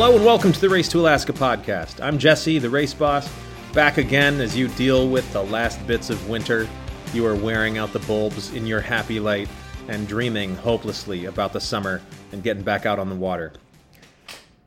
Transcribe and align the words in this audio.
Hello 0.00 0.14
and 0.14 0.24
welcome 0.24 0.52
to 0.52 0.60
the 0.60 0.68
Race 0.68 0.86
to 0.90 1.00
Alaska 1.00 1.32
podcast. 1.32 2.00
I'm 2.00 2.20
Jesse, 2.20 2.60
the 2.60 2.70
race 2.70 2.94
boss, 2.94 3.28
back 3.72 3.98
again 3.98 4.40
as 4.40 4.56
you 4.56 4.68
deal 4.68 5.08
with 5.08 5.30
the 5.32 5.42
last 5.42 5.84
bits 5.88 6.08
of 6.08 6.28
winter. 6.28 6.68
You 7.12 7.26
are 7.26 7.34
wearing 7.34 7.78
out 7.78 7.92
the 7.92 7.98
bulbs 7.98 8.52
in 8.52 8.64
your 8.64 8.80
happy 8.80 9.18
light 9.18 9.48
and 9.88 10.06
dreaming 10.06 10.54
hopelessly 10.54 11.24
about 11.24 11.52
the 11.52 11.60
summer 11.60 12.00
and 12.30 12.44
getting 12.44 12.62
back 12.62 12.86
out 12.86 13.00
on 13.00 13.08
the 13.08 13.16
water. 13.16 13.52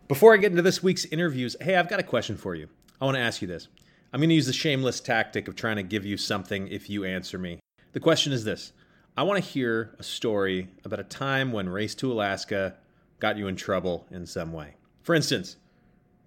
Before 0.09 0.33
I 0.33 0.37
get 0.37 0.51
into 0.51 0.63
this 0.63 0.83
week's 0.83 1.05
interviews, 1.05 1.55
hey, 1.61 1.77
I've 1.77 1.89
got 1.89 2.01
a 2.01 2.03
question 2.03 2.35
for 2.35 2.53
you. 2.53 2.67
I 2.99 3.05
want 3.05 3.15
to 3.15 3.23
ask 3.23 3.41
you 3.41 3.47
this. 3.47 3.69
I'm 4.11 4.19
going 4.19 4.27
to 4.31 4.35
use 4.35 4.47
the 4.47 4.51
shameless 4.51 4.99
tactic 4.99 5.47
of 5.47 5.55
trying 5.55 5.77
to 5.77 5.83
give 5.83 6.05
you 6.05 6.17
something 6.17 6.67
if 6.67 6.89
you 6.89 7.05
answer 7.05 7.37
me. 7.37 7.61
The 7.93 8.01
question 8.01 8.33
is 8.33 8.43
this 8.43 8.73
I 9.15 9.23
want 9.23 9.41
to 9.41 9.49
hear 9.49 9.95
a 9.97 10.03
story 10.03 10.67
about 10.83 10.99
a 10.99 11.05
time 11.05 11.53
when 11.53 11.69
Race 11.69 11.95
to 11.95 12.11
Alaska 12.11 12.75
got 13.21 13.37
you 13.37 13.47
in 13.47 13.55
trouble 13.55 14.05
in 14.11 14.25
some 14.25 14.51
way. 14.51 14.75
For 15.01 15.15
instance, 15.15 15.57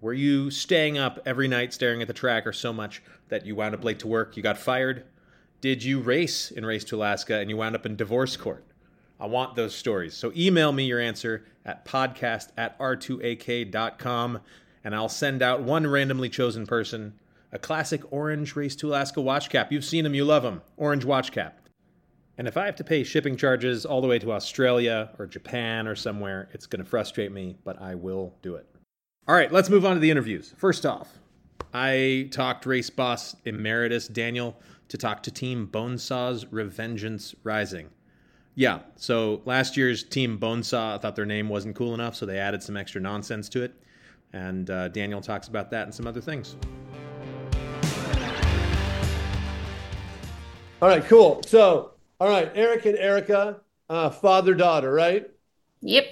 were 0.01 0.13
you 0.13 0.51
staying 0.51 0.97
up 0.97 1.19
every 1.25 1.47
night 1.47 1.73
staring 1.73 2.01
at 2.01 2.07
the 2.07 2.13
tracker 2.13 2.53
so 2.53 2.73
much 2.73 3.01
that 3.29 3.45
you 3.45 3.55
wound 3.55 3.73
up 3.73 3.83
late 3.83 3.99
to 3.99 4.07
work, 4.07 4.37
you 4.37 4.43
got 4.43 4.57
fired? 4.57 5.05
Did 5.61 5.83
you 5.83 5.99
race 5.99 6.51
in 6.51 6.65
Race 6.65 6.83
to 6.85 6.97
Alaska 6.97 7.37
and 7.37 7.49
you 7.49 7.57
wound 7.57 7.75
up 7.75 7.85
in 7.85 7.95
divorce 7.95 8.37
court? 8.37 8.63
I 9.19 9.27
want 9.27 9.55
those 9.55 9.73
stories. 9.73 10.13
So 10.13 10.31
email 10.35 10.71
me 10.71 10.85
your 10.85 10.99
answer 10.99 11.45
at 11.65 11.85
podcast 11.85 12.49
at 12.57 12.77
r2ak.com 12.77 14.39
and 14.83 14.95
I'll 14.95 15.09
send 15.09 15.41
out 15.41 15.61
one 15.61 15.87
randomly 15.87 16.29
chosen 16.29 16.67
person 16.67 17.13
a 17.51 17.57
classic 17.57 18.01
orange 18.11 18.55
Race 18.55 18.75
to 18.75 18.89
Alaska 18.89 19.21
watch 19.21 19.49
cap. 19.49 19.71
You've 19.71 19.85
seen 19.85 20.03
them, 20.03 20.13
you 20.13 20.25
love 20.25 20.43
them. 20.43 20.61
Orange 20.75 21.05
watch 21.05 21.31
cap. 21.31 21.64
And 22.37 22.47
if 22.47 22.57
I 22.57 22.65
have 22.65 22.75
to 22.77 22.83
pay 22.83 23.03
shipping 23.03 23.37
charges 23.37 23.85
all 23.85 24.01
the 24.01 24.07
way 24.07 24.19
to 24.19 24.33
Australia 24.33 25.09
or 25.17 25.25
Japan 25.25 25.87
or 25.87 25.95
somewhere, 25.95 26.49
it's 26.51 26.65
going 26.65 26.83
to 26.83 26.89
frustrate 26.89 27.31
me, 27.31 27.55
but 27.63 27.81
I 27.81 27.95
will 27.95 28.33
do 28.41 28.55
it. 28.55 28.67
All 29.27 29.35
right, 29.35 29.51
let's 29.51 29.69
move 29.69 29.85
on 29.85 29.93
to 29.93 29.99
the 29.99 30.11
interviews. 30.11 30.53
First 30.57 30.85
off, 30.85 31.17
I 31.73 32.27
talked 32.31 32.65
race 32.65 32.89
boss 32.89 33.35
emeritus 33.45 34.07
Daniel 34.07 34.59
to 34.89 34.97
talk 34.97 35.23
to 35.23 35.31
Team 35.31 35.67
Bonesaw's 35.71 36.45
Revengeance 36.45 37.35
Rising. 37.43 37.89
Yeah, 38.53 38.79
so 38.95 39.41
last 39.45 39.75
year's 39.75 40.03
Team 40.03 40.37
Bonesaw 40.37 40.95
I 40.95 40.97
thought 40.97 41.15
their 41.15 41.25
name 41.25 41.49
wasn't 41.49 41.75
cool 41.75 41.93
enough, 41.93 42.15
so 42.15 42.25
they 42.25 42.37
added 42.37 42.63
some 42.63 42.77
extra 42.77 43.01
nonsense 43.01 43.49
to 43.49 43.63
it. 43.63 43.73
And 44.31 44.69
uh, 44.69 44.89
Daniel 44.89 45.21
talks 45.21 45.47
about 45.47 45.71
that 45.71 45.83
and 45.83 45.93
some 45.93 46.07
other 46.07 46.21
things. 46.21 46.55
All 50.81 50.89
right, 50.89 51.03
cool. 51.05 51.41
So 51.45 51.94
all 52.19 52.29
right, 52.29 52.51
Eric 52.55 52.85
and 52.85 52.97
Erica, 52.97 53.61
uh, 53.89 54.09
father 54.09 54.53
daughter, 54.53 54.91
right? 54.91 55.29
Yep. 55.81 56.05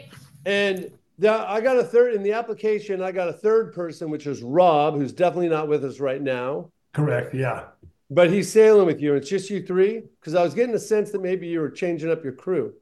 And 0.46 0.92
the, 1.18 1.32
I 1.32 1.62
got 1.62 1.78
a 1.78 1.84
third 1.84 2.14
in 2.14 2.24
the 2.24 2.34
application. 2.34 3.02
I 3.02 3.12
got 3.12 3.30
a 3.30 3.34
third 3.34 3.74
person, 3.74 4.10
which 4.10 4.28
is 4.28 4.44
Rob, 4.44 4.96
who's 4.96 5.14
definitely 5.14 5.50
not 5.50 5.68
with 5.68 5.86
us 5.86 6.00
right 6.00 6.22
now. 6.22 6.70
Correct. 6.94 7.34
Yeah. 7.34 7.66
But 8.10 8.32
he's 8.32 8.52
sailing 8.52 8.86
with 8.86 9.02
you. 9.02 9.16
It's 9.16 9.30
just 9.30 9.50
you 9.50 9.66
three, 9.66 10.04
because 10.20 10.36
I 10.36 10.44
was 10.44 10.54
getting 10.54 10.76
a 10.76 10.80
sense 10.80 11.12
that 11.12 11.22
maybe 11.22 11.48
you 11.48 11.62
were 11.62 11.70
changing 11.70 12.12
up 12.12 12.24
your 12.24 12.34
crew. 12.34 12.74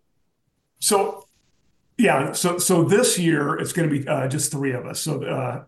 So, 0.79 1.27
yeah. 1.97 2.31
So, 2.31 2.57
so 2.57 2.83
this 2.83 3.19
year 3.19 3.55
it's 3.55 3.71
going 3.71 3.89
to 3.89 3.99
be 3.99 4.07
uh, 4.07 4.27
just 4.27 4.51
three 4.51 4.73
of 4.73 4.85
us. 4.85 4.99
So, 4.99 5.23
uh, 5.23 5.63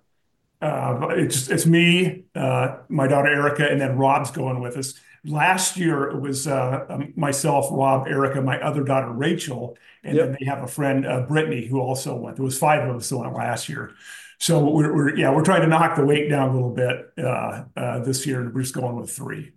uh, 0.63 1.07
it's 1.09 1.49
it's 1.49 1.65
me, 1.65 2.23
uh, 2.35 2.77
my 2.87 3.05
daughter 3.05 3.27
Erica, 3.27 3.67
and 3.67 3.81
then 3.81 3.97
Rob's 3.97 4.31
going 4.31 4.61
with 4.61 4.77
us. 4.77 4.93
Last 5.25 5.75
year 5.75 6.09
it 6.09 6.21
was 6.21 6.47
uh, 6.47 6.85
um, 6.89 7.13
myself, 7.17 7.67
Rob, 7.69 8.07
Erica, 8.07 8.41
my 8.41 8.61
other 8.61 8.83
daughter 8.83 9.11
Rachel, 9.11 9.77
and 10.03 10.15
yep. 10.15 10.25
then 10.25 10.37
they 10.39 10.45
have 10.45 10.63
a 10.63 10.67
friend 10.67 11.05
uh, 11.05 11.21
Brittany 11.21 11.65
who 11.65 11.81
also 11.81 12.15
went. 12.15 12.37
There 12.37 12.45
was 12.45 12.57
five 12.57 12.87
of 12.87 12.95
us 12.95 13.09
that 13.09 13.17
went 13.17 13.33
last 13.33 13.67
year. 13.67 13.91
So 14.39 14.69
we're, 14.69 14.93
we're, 14.93 15.15
yeah 15.17 15.31
we're 15.31 15.43
trying 15.43 15.61
to 15.61 15.67
knock 15.67 15.97
the 15.97 16.05
weight 16.05 16.29
down 16.29 16.49
a 16.49 16.53
little 16.53 16.73
bit 16.73 17.11
uh, 17.17 17.63
uh, 17.75 17.99
this 17.99 18.25
year. 18.25 18.49
We're 18.49 18.61
just 18.61 18.73
going 18.73 18.95
with 18.95 19.11
three. 19.11 19.51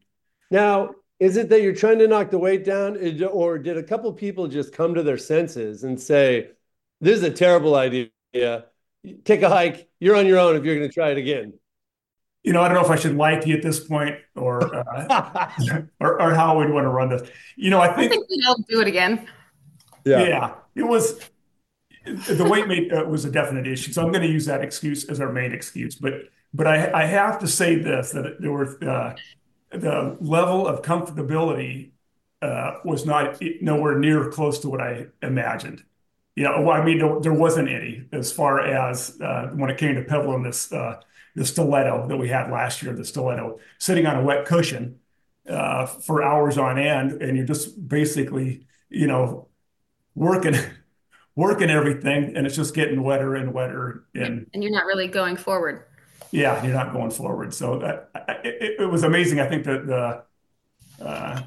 Now, 0.50 0.90
is 1.20 1.36
it 1.36 1.48
that 1.50 1.62
you're 1.62 1.74
trying 1.74 2.00
to 2.00 2.08
knock 2.08 2.30
the 2.30 2.38
weight 2.38 2.64
down, 2.64 2.98
or 3.30 3.58
did 3.58 3.76
a 3.76 3.82
couple 3.82 4.12
people 4.12 4.48
just 4.48 4.72
come 4.72 4.94
to 4.94 5.04
their 5.04 5.18
senses 5.18 5.84
and 5.84 6.00
say, 6.00 6.50
"This 7.00 7.18
is 7.18 7.22
a 7.22 7.30
terrible 7.30 7.76
idea. 7.76 8.10
Take 9.24 9.42
a 9.42 9.48
hike. 9.48 9.88
You're 10.00 10.16
on 10.16 10.26
your 10.26 10.38
own 10.38 10.56
if 10.56 10.64
you're 10.64 10.76
going 10.76 10.88
to 10.88 10.94
try 10.94 11.10
it 11.10 11.18
again." 11.18 11.54
you 12.46 12.52
know, 12.52 12.62
I 12.62 12.68
don't 12.68 12.76
know 12.76 12.84
if 12.84 12.90
I 12.90 12.96
should 12.96 13.16
lie 13.16 13.34
to 13.34 13.48
you 13.48 13.56
at 13.56 13.62
this 13.62 13.80
point 13.80 14.14
or 14.36 14.72
uh, 14.72 15.50
or, 16.00 16.22
or, 16.22 16.32
how 16.32 16.56
we'd 16.60 16.70
want 16.70 16.84
to 16.84 16.90
run 16.90 17.08
this. 17.08 17.28
You 17.56 17.70
know, 17.70 17.80
I 17.80 17.88
think, 17.88 18.12
I 18.12 18.14
think 18.14 18.30
we'd 18.30 18.46
all 18.46 18.56
do 18.68 18.80
it 18.80 18.86
again. 18.86 19.28
Yeah. 20.04 20.22
yeah, 20.22 20.54
it 20.76 20.84
was 20.84 21.18
the 22.04 22.46
weight 22.48 22.68
mate 22.68 22.92
uh, 22.92 23.04
was 23.04 23.24
a 23.24 23.32
definite 23.32 23.66
issue, 23.66 23.92
so 23.92 24.00
I'm 24.00 24.12
going 24.12 24.22
to 24.22 24.30
use 24.30 24.46
that 24.46 24.62
excuse 24.62 25.06
as 25.06 25.20
our 25.20 25.32
main 25.32 25.52
excuse. 25.52 25.96
But 25.96 26.28
but 26.54 26.68
I, 26.68 27.02
I 27.02 27.06
have 27.06 27.40
to 27.40 27.48
say 27.48 27.74
this 27.74 28.12
that 28.12 28.40
there 28.40 28.52
were 28.52 28.78
uh, 28.88 29.16
the 29.70 30.16
level 30.20 30.68
of 30.68 30.82
comfortability 30.82 31.90
uh, 32.42 32.74
was 32.84 33.04
not 33.04 33.42
nowhere 33.60 33.98
near 33.98 34.30
close 34.30 34.60
to 34.60 34.68
what 34.68 34.80
I 34.80 35.06
imagined. 35.20 35.82
You 36.36 36.44
know, 36.44 36.70
I 36.70 36.84
mean, 36.84 36.98
there, 36.98 37.18
there 37.20 37.32
wasn't 37.32 37.70
any 37.70 38.04
as 38.12 38.30
far 38.30 38.60
as 38.60 39.18
uh, 39.22 39.48
when 39.54 39.70
it 39.70 39.78
came 39.78 39.94
to 39.94 40.02
pedaling 40.02 40.42
this 40.42 40.70
uh, 40.70 41.00
the 41.34 41.46
stiletto 41.46 42.06
that 42.08 42.16
we 42.16 42.28
had 42.28 42.50
last 42.50 42.82
year, 42.82 42.94
the 42.94 43.04
stiletto, 43.04 43.58
sitting 43.78 44.06
on 44.06 44.16
a 44.16 44.22
wet 44.22 44.44
cushion 44.44 44.98
uh, 45.48 45.86
for 45.86 46.22
hours 46.22 46.58
on 46.58 46.78
end, 46.78 47.22
and 47.22 47.36
you're 47.38 47.46
just 47.46 47.88
basically, 47.88 48.66
you 48.90 49.06
know, 49.06 49.48
working, 50.14 50.54
working 51.36 51.70
everything, 51.70 52.36
and 52.36 52.46
it's 52.46 52.56
just 52.56 52.74
getting 52.74 53.02
wetter 53.02 53.34
and 53.34 53.54
wetter, 53.54 54.04
and 54.14 54.46
and 54.52 54.62
you're 54.62 54.72
not 54.72 54.84
really 54.84 55.08
going 55.08 55.36
forward. 55.38 55.84
Yeah, 56.32 56.62
you're 56.62 56.74
not 56.74 56.92
going 56.92 57.10
forward. 57.10 57.54
So 57.54 57.78
that 57.78 58.10
it, 58.44 58.80
it 58.80 58.90
was 58.90 59.04
amazing. 59.04 59.40
I 59.40 59.48
think 59.48 59.64
that 59.64 59.86
the. 59.86 60.22
Uh, 61.02 61.42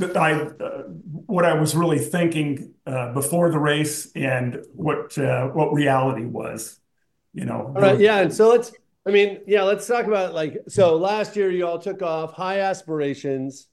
I, 0.00 0.32
uh, 0.32 0.82
what 1.26 1.44
I 1.44 1.54
was 1.54 1.74
really 1.74 1.98
thinking 1.98 2.74
uh, 2.86 3.12
before 3.12 3.50
the 3.50 3.58
race 3.58 4.10
and 4.14 4.64
what 4.74 5.18
uh, 5.18 5.48
what 5.48 5.72
reality 5.72 6.24
was, 6.24 6.78
you 7.32 7.44
know. 7.44 7.72
All 7.74 7.82
right, 7.82 7.98
yeah, 7.98 8.18
and 8.20 8.32
so 8.32 8.48
let's 8.48 8.72
I 9.08 9.10
mean, 9.10 9.40
yeah, 9.46 9.62
let's 9.62 9.86
talk 9.86 10.04
about 10.04 10.34
like 10.34 10.58
so 10.68 10.94
last 10.96 11.34
year 11.34 11.50
you 11.50 11.66
all 11.66 11.78
took 11.78 12.02
off 12.02 12.34
high 12.34 12.60
aspirations. 12.60 13.66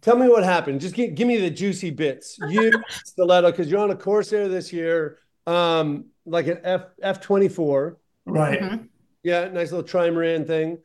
Tell 0.00 0.16
me 0.16 0.28
what 0.28 0.44
happened. 0.44 0.80
Just 0.80 0.94
give, 0.94 1.14
give 1.14 1.28
me 1.28 1.36
the 1.36 1.50
juicy 1.50 1.90
bits. 1.90 2.38
You 2.48 2.72
stiletto 3.04 3.50
because 3.50 3.70
you're 3.70 3.80
on 3.80 3.90
a 3.90 3.96
Corsair 3.96 4.48
this 4.48 4.72
year, 4.72 5.18
um, 5.46 6.06
like 6.24 6.46
an 6.46 6.60
F 6.64 6.86
F 7.02 7.20
twenty 7.20 7.48
four. 7.48 7.98
Right. 8.24 8.60
Mm-hmm. 8.60 8.84
Yeah, 9.22 9.48
nice 9.48 9.72
little 9.72 9.86
trimaran 9.86 10.46
thing. 10.46 10.78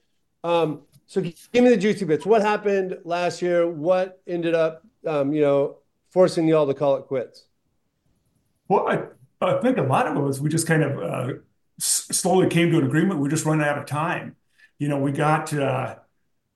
Um, 0.43 0.81
so 1.07 1.21
give 1.21 1.63
me 1.63 1.69
the 1.69 1.77
juicy 1.77 2.05
bits. 2.05 2.25
What 2.25 2.41
happened 2.41 2.97
last 3.03 3.41
year? 3.41 3.67
What 3.67 4.21
ended 4.27 4.55
up, 4.55 4.83
um, 5.05 5.33
you 5.33 5.41
know, 5.41 5.77
forcing 6.09 6.47
y'all 6.47 6.67
to 6.67 6.73
call 6.73 6.95
it 6.97 7.03
quits? 7.03 7.45
Well, 8.67 8.87
I, 8.87 9.03
I 9.45 9.61
think 9.61 9.77
a 9.77 9.83
lot 9.83 10.07
of 10.07 10.15
it 10.15 10.19
was 10.19 10.41
we 10.41 10.49
just 10.49 10.67
kind 10.67 10.83
of 10.83 11.03
uh, 11.03 11.33
slowly 11.79 12.47
came 12.49 12.71
to 12.71 12.79
an 12.79 12.85
agreement. 12.85 13.19
We're 13.19 13.29
just 13.29 13.45
running 13.45 13.65
out 13.65 13.77
of 13.77 13.85
time. 13.85 14.35
You 14.79 14.87
know, 14.87 14.97
we 14.97 15.11
got 15.11 15.53
uh, 15.53 15.95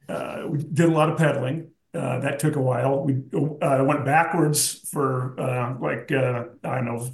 uh, 0.07 0.43
we 0.47 0.57
did 0.59 0.89
a 0.89 0.91
lot 0.91 1.09
of 1.09 1.17
pedaling. 1.17 1.71
Uh, 1.91 2.19
that 2.19 2.37
took 2.37 2.55
a 2.55 2.61
while. 2.61 3.03
We 3.03 3.15
uh, 3.33 3.83
went 3.83 4.05
backwards 4.05 4.87
for 4.89 5.39
uh, 5.39 5.75
like 5.79 6.11
I 6.11 6.45
don't 6.63 6.85
know. 6.85 7.09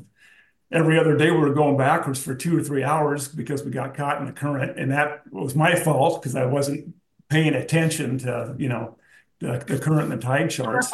Every 0.72 1.00
other 1.00 1.16
day 1.16 1.32
we 1.32 1.38
were 1.38 1.54
going 1.54 1.78
backwards 1.78 2.22
for 2.22 2.36
two 2.36 2.58
or 2.58 2.64
three 2.64 2.84
hours 2.84 3.28
because 3.30 3.64
we 3.64 3.72
got 3.72 3.94
caught 3.94 4.20
in 4.20 4.26
the 4.26 4.34
current, 4.34 4.78
and 4.78 4.92
that 4.92 5.22
was 5.32 5.56
my 5.56 5.76
fault 5.76 6.22
because 6.22 6.36
I 6.36 6.46
wasn't 6.46 6.95
paying 7.30 7.54
attention 7.54 8.18
to 8.20 8.56
you 8.58 8.70
know 8.70 8.98
the, 9.40 9.64
the 9.68 9.80
current 9.80 10.12
and 10.12 10.22
the 10.22 10.26
tide 10.26 10.50
charts. 10.50 10.92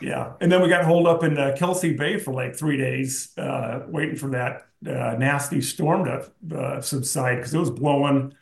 Yeah, 0.00 0.32
and 0.40 0.50
then 0.50 0.60
we 0.60 0.68
got 0.68 0.84
holed 0.84 1.06
up 1.06 1.22
in 1.22 1.36
Kelsey 1.56 1.92
Bay 1.92 2.18
for 2.18 2.32
like 2.32 2.56
three 2.56 2.76
days, 2.76 3.32
waiting 3.36 4.16
for 4.16 4.30
that 4.30 4.68
uh, 4.86 5.16
nasty 5.18 5.60
storm 5.60 6.04
to 6.04 6.56
uh, 6.56 6.80
subside 6.80 7.36
because 7.36 7.54
it 7.54 7.58
was 7.58 7.70
blowing, 7.70 8.32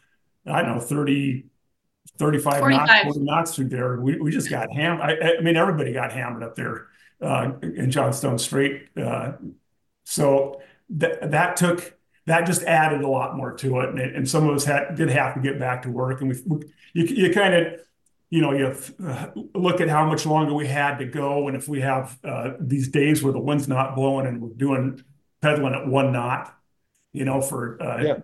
I 0.46 0.62
don't 0.62 0.76
know, 0.76 0.80
30, 0.80 1.46
35 2.19 2.70
knots, 2.70 3.02
40 3.04 3.20
knots 3.20 3.54
through 3.54 3.69
there. 3.69 4.00
We, 4.00 4.19
we 4.20 4.30
just 4.30 4.50
got 4.50 4.70
hammered. 4.72 5.00
I, 5.22 5.36
I 5.38 5.40
mean, 5.40 5.56
everybody 5.56 5.92
got 5.92 6.12
hammered 6.12 6.42
up 6.42 6.54
there 6.54 6.88
uh, 7.22 7.52
in 7.62 7.90
Johnstone 7.90 8.38
Strait. 8.38 8.88
Uh, 8.96 9.32
so 10.04 10.60
th- 10.98 11.19
that 11.22 11.56
took, 11.56 11.96
that 12.26 12.46
just 12.46 12.62
added 12.64 13.02
a 13.02 13.08
lot 13.08 13.37
more 13.37 13.52
to 13.52 13.81
it. 13.81 13.90
And, 13.90 13.99
it, 13.99 14.14
and 14.14 14.28
some 14.28 14.49
of 14.49 14.55
us 14.55 14.64
had, 14.64 14.96
did 14.96 15.08
have 15.11 15.34
to 15.34 15.40
get 15.40 15.58
back 15.58 15.82
to 15.82 15.90
work. 15.90 16.20
And 16.20 16.37
we, 16.46 16.62
you, 16.93 17.05
you 17.05 17.32
kind 17.32 17.55
of, 17.55 17.81
you 18.31 18.43
know, 18.43 18.52
you 18.52 18.76
uh, 19.06 19.28
look 19.55 19.81
at 19.81 19.88
how 19.88 20.05
much 20.06 20.26
longer 20.26 20.52
we 20.52 20.67
had 20.67 20.99
to 20.99 21.06
go. 21.06 21.46
And 21.46 21.56
if 21.56 21.69
we 21.69 21.81
have 21.81 22.19
uh, 22.25 22.52
these 22.58 22.88
days 22.88 23.23
where 23.23 23.32
the 23.32 23.38
wind's 23.38 23.69
not 23.69 23.94
blowing 23.94 24.26
and 24.26 24.43
we're 24.43 24.55
doing 24.55 25.02
pedaling 25.40 25.75
at 25.75 25.87
one 25.87 26.12
knot, 26.12 26.52
you 27.12 27.25
know, 27.25 27.40
for 27.40 27.81
uh, 27.81 28.02
yeah. 28.02 28.14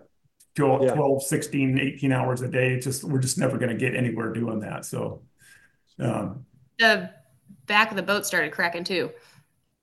12, 0.55 0.83
yeah. 0.83 0.93
12, 0.93 1.23
16, 1.23 1.79
18 1.79 2.11
hours 2.11 2.41
a 2.41 2.49
day. 2.49 2.73
It's 2.73 2.85
just 2.85 3.05
we're 3.05 3.19
just 3.19 3.37
never 3.37 3.57
going 3.57 3.71
to 3.71 3.77
get 3.77 3.95
anywhere 3.95 4.33
doing 4.33 4.59
that. 4.59 4.85
So 4.85 5.21
um, 5.97 6.45
the 6.77 7.09
back 7.65 7.89
of 7.89 7.95
the 7.95 8.03
boat 8.03 8.25
started 8.25 8.51
cracking 8.51 8.83
too. 8.83 9.11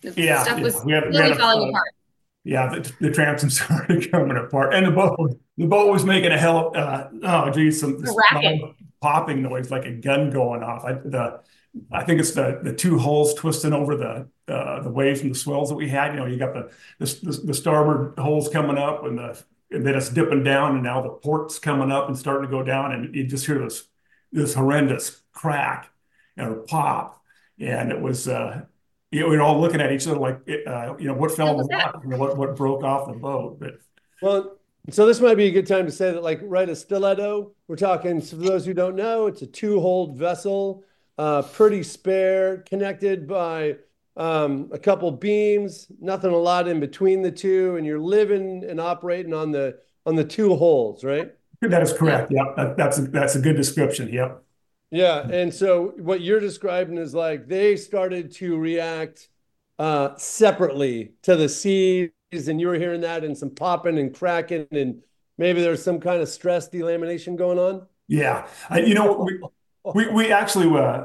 The 0.03 0.13
yeah, 0.17 0.43
stuff 0.43 0.59
yeah. 0.59 0.65
was 0.65 0.85
we 0.85 0.93
had, 0.93 1.05
really 1.05 1.33
we 1.33 1.39
falling 1.39 1.69
a, 1.69 1.71
apart. 1.71 1.95
Yeah, 2.43 2.69
the, 2.69 2.93
the 3.01 3.11
transom 3.11 3.51
started 3.51 4.11
coming 4.13 4.37
apart, 4.37 4.75
and 4.75 4.87
the 4.87 4.91
boat 4.91 5.39
the 5.59 5.67
boat 5.67 5.93
was 5.93 6.05
making 6.05 6.33
a 6.33 6.39
hell 6.39 6.73
uh, 6.75 7.09
oh 7.23 7.51
geez 7.51 7.81
some 7.81 8.03
popping 9.01 9.43
noise 9.43 9.71
like 9.71 9.85
a 9.85 9.93
gun 9.93 10.31
going 10.31 10.63
off. 10.63 10.85
I, 10.85 10.93
the 10.93 11.41
I 11.93 12.05
think 12.05 12.21
it's 12.21 12.33
the 12.33 12.61
the 12.63 12.73
two 12.73 12.99
hulls 12.99 13.35
twisting 13.35 13.73
over 13.73 13.97
the 13.97 14.29
uh, 14.53 14.83
the 14.83 14.91
waves 14.91 15.21
and 15.21 15.31
the 15.31 15.39
swells 15.39 15.69
that 15.69 15.77
we 15.77 15.89
had. 15.89 16.15
You 16.15 16.21
know, 16.21 16.27
you 16.27 16.39
got 16.39 16.55
the 16.55 16.71
the, 16.99 17.41
the 17.45 17.55
starboard 17.55 18.19
hulls 18.19 18.49
coming 18.49 18.79
up, 18.79 19.05
and 19.05 19.19
the 19.19 19.43
and 19.71 19.87
then 19.87 19.95
it's 19.95 20.09
dipping 20.09 20.43
down, 20.43 20.75
and 20.75 20.83
now 20.83 21.01
the 21.03 21.11
port's 21.11 21.59
coming 21.59 21.93
up 21.93 22.09
and 22.09 22.19
starting 22.19 22.51
to 22.51 22.57
go 22.57 22.63
down, 22.63 22.93
and 22.93 23.15
you 23.15 23.25
just 23.25 23.47
hear 23.47 23.59
this 23.59 23.85
this 24.33 24.55
horrendous 24.55 25.23
crack 25.33 25.91
or 26.39 26.55
pop, 26.57 27.23
and 27.59 27.93
it 27.93 28.01
was. 28.01 28.29
Uh, 28.29 28.63
you 29.11 29.21
know, 29.21 29.29
we 29.29 29.37
are 29.37 29.43
all 29.43 29.61
looking 29.61 29.81
at 29.81 29.93
each 29.93 30.07
other 30.07 30.19
like, 30.19 30.41
uh, 30.67 30.95
you 30.99 31.07
know, 31.07 31.15
what 31.15 31.33
fell 31.33 31.51
in 31.51 31.57
the 31.57 31.67
water, 31.67 31.99
you 32.03 32.11
know, 32.11 32.17
what 32.17 32.37
what 32.37 32.57
broke 32.57 32.85
off 32.85 33.09
the 33.09 33.19
boat. 33.19 33.59
But 33.59 33.81
well, 34.23 34.59
so 34.89 35.07
this 35.07 35.21
might 35.21 35.37
be 35.37 35.47
a 35.47 35.51
good 35.51 35.67
time 35.67 35.87
to 35.87 35.93
say 35.93 36.13
that, 36.13 36.23
like, 36.23 36.41
right, 36.43 36.69
a 36.69 36.77
stiletto. 36.77 37.53
We're 37.69 37.77
talking. 37.77 38.21
For 38.21 38.37
those 38.37 38.65
who 38.65 38.75
don't 38.75 38.97
know, 38.97 39.27
it's 39.27 39.43
a 39.43 39.47
two-hulled 39.47 40.17
vessel, 40.17 40.85
uh, 41.19 41.43
pretty 41.43 41.83
spare, 41.83 42.59
connected 42.59 43.27
by 43.27 43.77
um, 44.17 44.71
a 44.73 44.79
couple 44.79 45.11
beams, 45.11 45.91
nothing 46.01 46.33
a 46.33 46.37
lot 46.37 46.69
in 46.69 46.81
between 46.81 47.23
the 47.23 47.31
two, 47.31 47.77
and 47.77 47.87
you're 47.87 48.01
living 48.01 48.65
and 48.69 48.81
operating 48.81 49.35
on 49.35 49.51
the 49.51 49.79
on 50.07 50.15
the 50.15 50.25
two 50.25 50.57
hulls, 50.57 51.05
right? 51.05 51.33
That 51.61 51.83
is 51.83 51.93
correct. 51.93 52.33
Yeah, 52.33 52.45
that, 52.57 52.77
that's 52.77 52.99
a, 52.99 53.03
that's 53.03 53.35
a 53.35 53.41
good 53.41 53.57
description. 53.57 54.09
Yep. 54.09 54.15
Yeah, 54.15 54.35
and 55.31 55.55
so 55.55 55.95
what 55.99 56.21
you're 56.21 56.41
describing 56.41 56.99
is 56.99 57.15
like 57.15 57.47
they 57.47 57.77
started 57.77 58.33
to 58.33 58.59
react 58.59 59.29
uh, 59.79 60.17
separately 60.17 61.13
to 61.23 61.37
the 61.37 61.49
seas, 61.49 62.11
and 62.33 62.61
you 62.61 62.67
were 62.67 62.75
hearing 62.75 63.01
that 63.03 63.25
and 63.25 63.37
some 63.37 63.51
popping 63.51 63.99
and 63.99 64.15
cracking, 64.15 64.67
and 64.73 65.03
maybe 65.39 65.61
there's 65.61 65.83
some 65.83 66.01
kind 66.01 66.21
of 66.21 66.29
stress 66.29 66.69
delamination 66.69 67.37
going 67.37 67.59
on. 67.59 67.87
Yeah, 68.09 68.47
you 68.77 68.95
know, 68.95 69.19
we 69.25 69.41
we, 69.95 70.09
we 70.09 70.33
actually 70.33 70.77
uh, 70.77 71.05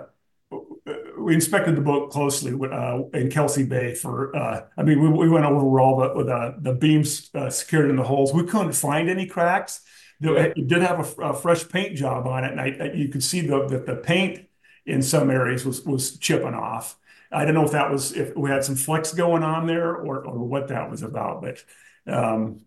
we 1.20 1.34
inspected 1.34 1.76
the 1.76 1.82
boat 1.82 2.12
closely 2.12 2.54
uh, 2.70 3.02
in 3.14 3.30
Kelsey 3.30 3.66
Bay 3.66 3.94
for. 3.94 4.36
Uh, 4.36 4.66
I 4.78 4.84
mean, 4.84 5.02
we, 5.02 5.10
we 5.10 5.30
went 5.30 5.46
over 5.46 5.80
all 5.80 5.98
the 6.00 6.24
the, 6.24 6.56
the 6.72 6.74
beams 6.74 7.30
uh, 7.36 7.50
secured 7.50 7.90
in 7.90 7.96
the 7.96 8.04
hulls. 8.04 8.34
We 8.34 8.46
couldn't 8.46 8.74
find 8.74 9.10
any 9.10 9.26
cracks. 9.26 9.82
It 10.22 10.68
did 10.68 10.82
have 10.82 11.18
a, 11.20 11.22
a, 11.22 11.34
fresh 11.34 11.68
paint 11.68 11.98
job 11.98 12.26
on 12.26 12.46
it, 12.46 12.52
and 12.52 12.62
I, 12.62 12.92
you 12.94 13.10
could 13.10 13.24
see 13.24 13.42
the, 13.42 13.68
that 13.68 13.86
the 13.86 13.98
paint 13.98 14.48
in 14.86 15.02
some 15.02 15.30
areas 15.30 15.66
was 15.66 15.82
was 15.84 16.18
chipping 16.18 16.54
off. 16.54 16.98
I 17.32 17.44
don't 17.44 17.54
know 17.54 17.66
if 17.66 17.72
that 17.72 17.92
was 17.92 18.14
if 18.14 18.36
we 18.36 18.50
had 18.50 18.64
some 18.64 18.76
flex 18.76 19.14
going 19.14 19.44
on 19.44 19.68
there 19.68 19.94
or 19.96 20.26
or 20.26 20.40
what 20.40 20.70
that 20.70 20.90
was 20.90 21.04
about, 21.04 21.42
but 21.42 21.64
um, 22.08 22.62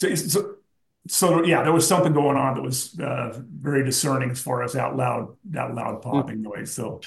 so, 0.00 0.14
so, 0.14 0.54
so 1.08 1.44
yeah, 1.44 1.62
there 1.62 1.72
was 1.72 1.86
something 1.86 2.12
going 2.12 2.36
on 2.36 2.54
that 2.54 2.62
was 2.62 2.98
uh, 3.00 3.40
very 3.48 3.84
discerning 3.84 4.30
as 4.30 4.40
far 4.40 4.62
as 4.62 4.72
that 4.72 4.96
loud 4.96 5.36
that 5.50 5.74
loud 5.74 6.02
popping 6.02 6.42
noise. 6.42 6.72
So, 6.72 7.00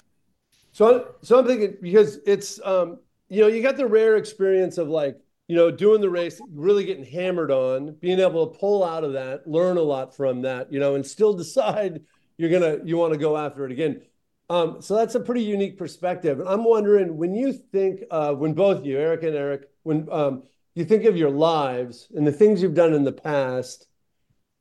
so 0.71 1.15
so 1.21 1.39
I'm 1.39 1.47
thinking 1.47 1.77
because 1.81 2.19
it's 2.25 2.59
um, 2.63 2.99
you 3.29 3.41
know 3.41 3.47
you 3.47 3.61
got 3.61 3.77
the 3.77 3.87
rare 3.87 4.17
experience 4.17 4.77
of 4.77 4.87
like 4.87 5.19
you 5.51 5.57
know, 5.57 5.69
doing 5.69 5.99
the 5.99 6.09
race, 6.09 6.39
really 6.53 6.85
getting 6.85 7.03
hammered 7.03 7.51
on, 7.51 7.93
being 7.95 8.21
able 8.21 8.47
to 8.47 8.57
pull 8.57 8.85
out 8.85 9.03
of 9.03 9.11
that, 9.11 9.45
learn 9.45 9.75
a 9.75 9.81
lot 9.81 10.15
from 10.15 10.43
that, 10.43 10.71
you 10.71 10.79
know, 10.79 10.95
and 10.95 11.05
still 11.05 11.33
decide 11.43 11.99
you're 12.37 12.49
gonna 12.49 12.77
you 12.85 12.95
want 12.95 13.11
to 13.11 13.19
go 13.19 13.35
after 13.35 13.65
it 13.65 13.71
again. 13.73 14.01
Um, 14.49 14.81
so 14.81 14.95
that's 14.95 15.15
a 15.15 15.19
pretty 15.19 15.43
unique 15.43 15.77
perspective. 15.77 16.39
And 16.39 16.47
I'm 16.47 16.63
wondering 16.63 17.17
when 17.17 17.35
you 17.35 17.51
think 17.51 17.99
uh, 18.09 18.33
when 18.33 18.53
both 18.53 18.85
you, 18.85 18.97
Eric 18.97 19.23
and 19.23 19.35
Eric, 19.35 19.63
when 19.83 20.07
um, 20.09 20.43
you 20.73 20.85
think 20.85 21.03
of 21.03 21.17
your 21.17 21.29
lives 21.29 22.07
and 22.15 22.25
the 22.25 22.31
things 22.31 22.61
you've 22.61 22.73
done 22.73 22.93
in 22.93 23.03
the 23.03 23.11
past, 23.11 23.87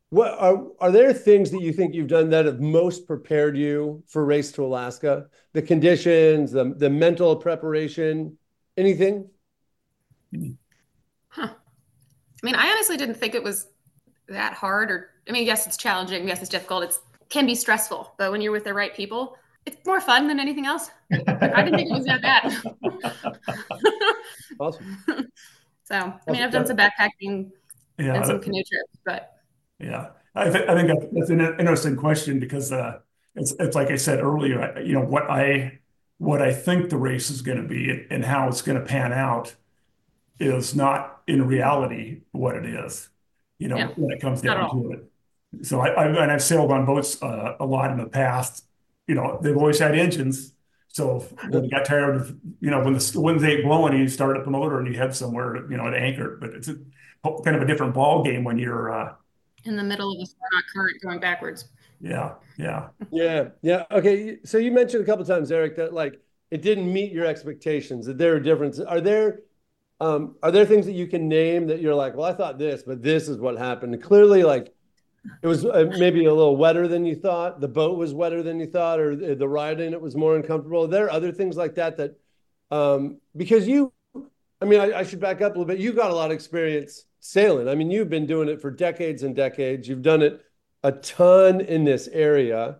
what 0.08 0.36
are 0.40 0.66
are 0.80 0.90
there 0.90 1.12
things 1.12 1.52
that 1.52 1.62
you 1.62 1.72
think 1.72 1.94
you've 1.94 2.08
done 2.08 2.30
that 2.30 2.46
have 2.46 2.58
most 2.58 3.06
prepared 3.06 3.56
you 3.56 4.02
for 4.08 4.24
race 4.24 4.50
to 4.52 4.64
Alaska? 4.64 5.28
The 5.52 5.62
conditions, 5.62 6.50
the 6.50 6.74
the 6.76 6.90
mental 6.90 7.36
preparation, 7.36 8.36
anything? 8.76 9.30
Hmm. 10.34 10.50
I 12.42 12.46
mean, 12.46 12.54
I 12.54 12.70
honestly 12.70 12.96
didn't 12.96 13.16
think 13.16 13.34
it 13.34 13.42
was 13.42 13.68
that 14.28 14.54
hard 14.54 14.90
or 14.90 15.10
I 15.28 15.32
mean, 15.32 15.46
yes, 15.46 15.66
it's 15.66 15.76
challenging, 15.76 16.26
yes, 16.26 16.40
it's 16.40 16.48
difficult, 16.48 16.84
it's 16.84 17.00
can 17.28 17.46
be 17.46 17.54
stressful, 17.54 18.12
but 18.18 18.32
when 18.32 18.40
you're 18.40 18.52
with 18.52 18.64
the 18.64 18.74
right 18.74 18.94
people, 18.94 19.36
it's 19.66 19.76
more 19.86 20.00
fun 20.00 20.26
than 20.26 20.40
anything 20.40 20.66
else. 20.66 20.90
I 21.12 21.62
didn't 21.62 21.76
think 21.76 21.90
it 21.90 21.94
was 21.94 22.04
that 22.06 22.22
bad. 22.22 22.56
awesome. 24.60 24.98
So, 25.84 25.96
I 25.96 26.30
mean, 26.30 26.40
I've 26.40 26.52
done 26.52 26.68
some 26.68 26.76
backpacking 26.76 27.50
yeah, 27.98 28.14
and 28.14 28.24
some 28.24 28.40
canoe 28.40 28.62
trips, 28.62 29.00
but 29.04 29.32
yeah, 29.80 30.10
I, 30.36 30.48
th- 30.48 30.68
I 30.68 30.74
think 30.76 31.12
that's 31.12 31.30
an 31.30 31.40
interesting 31.40 31.96
question 31.96 32.38
because 32.38 32.70
uh, 32.70 33.00
it's 33.34 33.52
it's 33.58 33.74
like 33.74 33.90
I 33.90 33.96
said 33.96 34.20
earlier, 34.20 34.80
you 34.80 34.92
know, 34.92 35.04
what 35.04 35.28
I 35.28 35.80
what 36.18 36.40
I 36.42 36.52
think 36.52 36.90
the 36.90 36.96
race 36.96 37.28
is 37.28 37.42
going 37.42 37.60
to 37.60 37.66
be 37.66 38.06
and 38.08 38.24
how 38.24 38.46
it's 38.46 38.62
going 38.62 38.78
to 38.78 38.84
pan 38.84 39.12
out 39.12 39.56
is 40.40 40.74
not 40.74 41.20
in 41.26 41.46
reality 41.46 42.22
what 42.32 42.56
it 42.56 42.64
is, 42.64 43.08
you 43.58 43.68
know, 43.68 43.76
yeah. 43.76 43.88
when 43.96 44.10
it 44.10 44.20
comes 44.20 44.40
down 44.40 44.70
to 44.70 44.92
it. 44.92 45.64
So 45.64 45.80
I, 45.80 45.88
I 45.88 46.06
and 46.06 46.32
I've 46.32 46.42
sailed 46.42 46.72
on 46.72 46.86
boats 46.86 47.22
uh, 47.22 47.56
a 47.60 47.66
lot 47.66 47.90
in 47.90 47.98
the 47.98 48.06
past. 48.06 48.64
You 49.06 49.14
know, 49.14 49.38
they've 49.42 49.56
always 49.56 49.78
had 49.78 49.96
engines. 49.96 50.52
So 50.88 51.20
when 51.48 51.64
you 51.64 51.70
got 51.70 51.84
tired 51.84 52.16
of, 52.16 52.36
you 52.60 52.70
know, 52.70 52.82
when 52.82 52.94
the 52.94 53.12
winds 53.20 53.44
ain't 53.44 53.64
blowing, 53.64 53.96
you 53.96 54.08
start 54.08 54.36
up 54.36 54.44
the 54.44 54.50
motor 54.50 54.78
and 54.78 54.88
you 54.88 54.98
head 54.98 55.14
somewhere, 55.14 55.70
you 55.70 55.76
know, 55.76 55.86
at 55.86 55.94
anchor. 55.94 56.36
But 56.40 56.50
it's 56.50 56.68
a, 56.68 56.76
kind 57.44 57.54
of 57.54 57.62
a 57.62 57.66
different 57.66 57.94
ball 57.94 58.24
game 58.24 58.42
when 58.44 58.58
you're 58.58 58.92
uh, 58.92 59.14
in 59.64 59.76
the 59.76 59.84
middle 59.84 60.12
of 60.12 60.28
a 60.28 60.62
current 60.72 61.00
going 61.02 61.20
backwards. 61.20 61.66
Yeah, 62.00 62.34
yeah, 62.56 62.88
yeah, 63.10 63.48
yeah. 63.60 63.84
Okay, 63.90 64.38
so 64.44 64.56
you 64.58 64.72
mentioned 64.72 65.02
a 65.02 65.06
couple 65.06 65.24
times, 65.24 65.52
Eric, 65.52 65.76
that 65.76 65.92
like 65.92 66.18
it 66.50 66.62
didn't 66.62 66.90
meet 66.90 67.12
your 67.12 67.26
expectations. 67.26 68.06
That 68.06 68.18
there 68.18 68.34
are 68.34 68.40
differences. 68.40 68.84
Are 68.86 69.00
there 69.00 69.40
um, 70.00 70.36
are 70.42 70.50
there 70.50 70.64
things 70.64 70.86
that 70.86 70.92
you 70.92 71.06
can 71.06 71.28
name 71.28 71.66
that 71.66 71.80
you're 71.80 71.94
like, 71.94 72.14
well, 72.16 72.26
I 72.26 72.32
thought 72.32 72.58
this, 72.58 72.82
but 72.82 73.02
this 73.02 73.28
is 73.28 73.38
what 73.38 73.58
happened? 73.58 74.02
clearly, 74.02 74.42
like 74.42 74.72
it 75.42 75.46
was 75.46 75.64
uh, 75.64 75.90
maybe 75.98 76.24
a 76.24 76.32
little 76.32 76.56
wetter 76.56 76.88
than 76.88 77.04
you 77.04 77.14
thought. 77.14 77.60
The 77.60 77.68
boat 77.68 77.98
was 77.98 78.14
wetter 78.14 78.42
than 78.42 78.58
you 78.58 78.66
thought, 78.66 78.98
or 78.98 79.14
the 79.34 79.48
ride 79.48 79.80
in 79.80 79.92
it 79.92 80.00
was 80.00 80.16
more 80.16 80.36
uncomfortable. 80.36 80.84
Are 80.84 80.88
there 80.88 81.10
other 81.10 81.32
things 81.32 81.56
like 81.56 81.74
that 81.74 81.98
that, 81.98 82.18
um, 82.70 83.18
because 83.36 83.68
you, 83.68 83.92
I 84.62 84.64
mean, 84.64 84.80
I, 84.80 85.00
I 85.00 85.02
should 85.02 85.20
back 85.20 85.42
up 85.42 85.54
a 85.54 85.58
little 85.58 85.66
bit. 85.66 85.78
You've 85.78 85.96
got 85.96 86.10
a 86.10 86.14
lot 86.14 86.30
of 86.30 86.34
experience 86.34 87.04
sailing. 87.20 87.68
I 87.68 87.74
mean, 87.74 87.90
you've 87.90 88.08
been 88.08 88.26
doing 88.26 88.48
it 88.48 88.62
for 88.62 88.70
decades 88.70 89.22
and 89.22 89.36
decades. 89.36 89.86
You've 89.86 90.02
done 90.02 90.22
it 90.22 90.42
a 90.82 90.92
ton 90.92 91.60
in 91.60 91.84
this 91.84 92.08
area. 92.08 92.78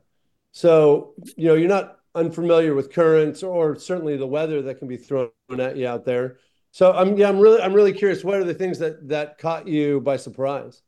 So, 0.52 1.14
you 1.36 1.48
know, 1.48 1.54
you're 1.54 1.68
not 1.68 1.98
unfamiliar 2.14 2.74
with 2.74 2.92
currents 2.92 3.42
or 3.42 3.76
certainly 3.76 4.16
the 4.16 4.26
weather 4.26 4.62
that 4.62 4.78
can 4.78 4.88
be 4.88 4.96
thrown 4.96 5.30
at 5.58 5.76
you 5.76 5.86
out 5.86 6.06
there. 6.06 6.38
So 6.72 6.92
I'm 6.92 7.16
yeah, 7.16 7.28
I'm 7.28 7.38
really 7.38 7.60
I'm 7.60 7.74
really 7.74 7.92
curious. 7.92 8.22
What 8.22 8.36
are 8.36 8.44
the 8.44 8.54
things 8.54 8.78
that 8.78 9.08
that 9.08 9.38
caught 9.38 9.66
you 9.66 10.00
by 10.00 10.16
surprise? 10.16 10.82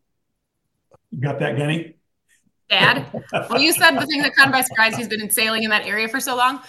You 1.11 1.21
got 1.21 1.39
that, 1.41 1.57
Genny? 1.57 1.95
Dad. 2.69 3.07
well, 3.33 3.61
you 3.61 3.73
said 3.73 3.99
the 3.99 4.07
thing 4.07 4.23
that 4.23 4.35
caught 4.35 4.47
him 4.47 4.53
by 4.53 4.63
surprise. 4.63 4.97
He's 4.97 5.09
been 5.09 5.29
sailing 5.31 5.63
in 5.63 5.71
that 5.71 5.87
area 5.87 6.09
for 6.09 6.21
so 6.21 6.37
long. 6.37 6.61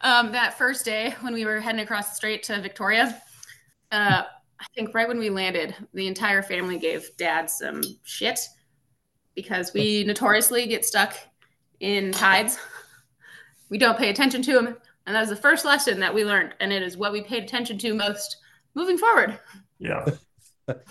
Um, 0.00 0.32
that 0.32 0.58
first 0.58 0.84
day 0.84 1.14
when 1.20 1.34
we 1.34 1.44
were 1.44 1.60
heading 1.60 1.80
across 1.80 2.08
the 2.08 2.16
strait 2.16 2.42
to 2.44 2.60
Victoria, 2.60 3.22
uh, 3.92 4.22
I 4.58 4.66
think 4.74 4.94
right 4.94 5.06
when 5.06 5.18
we 5.18 5.30
landed, 5.30 5.76
the 5.94 6.08
entire 6.08 6.42
family 6.42 6.78
gave 6.78 7.16
Dad 7.16 7.48
some 7.48 7.82
shit 8.02 8.40
because 9.34 9.72
we 9.72 10.02
notoriously 10.04 10.66
get 10.66 10.84
stuck 10.84 11.14
in 11.78 12.10
tides. 12.10 12.58
We 13.68 13.78
don't 13.78 13.98
pay 13.98 14.10
attention 14.10 14.42
to 14.42 14.52
them, 14.52 14.76
and 15.06 15.14
that 15.14 15.20
was 15.20 15.30
the 15.30 15.36
first 15.36 15.64
lesson 15.64 16.00
that 16.00 16.14
we 16.14 16.24
learned, 16.24 16.54
and 16.60 16.72
it 16.72 16.82
is 16.82 16.96
what 16.96 17.12
we 17.12 17.22
paid 17.22 17.44
attention 17.44 17.78
to 17.78 17.94
most 17.94 18.38
moving 18.74 18.98
forward. 18.98 19.38
Yeah. 19.78 20.06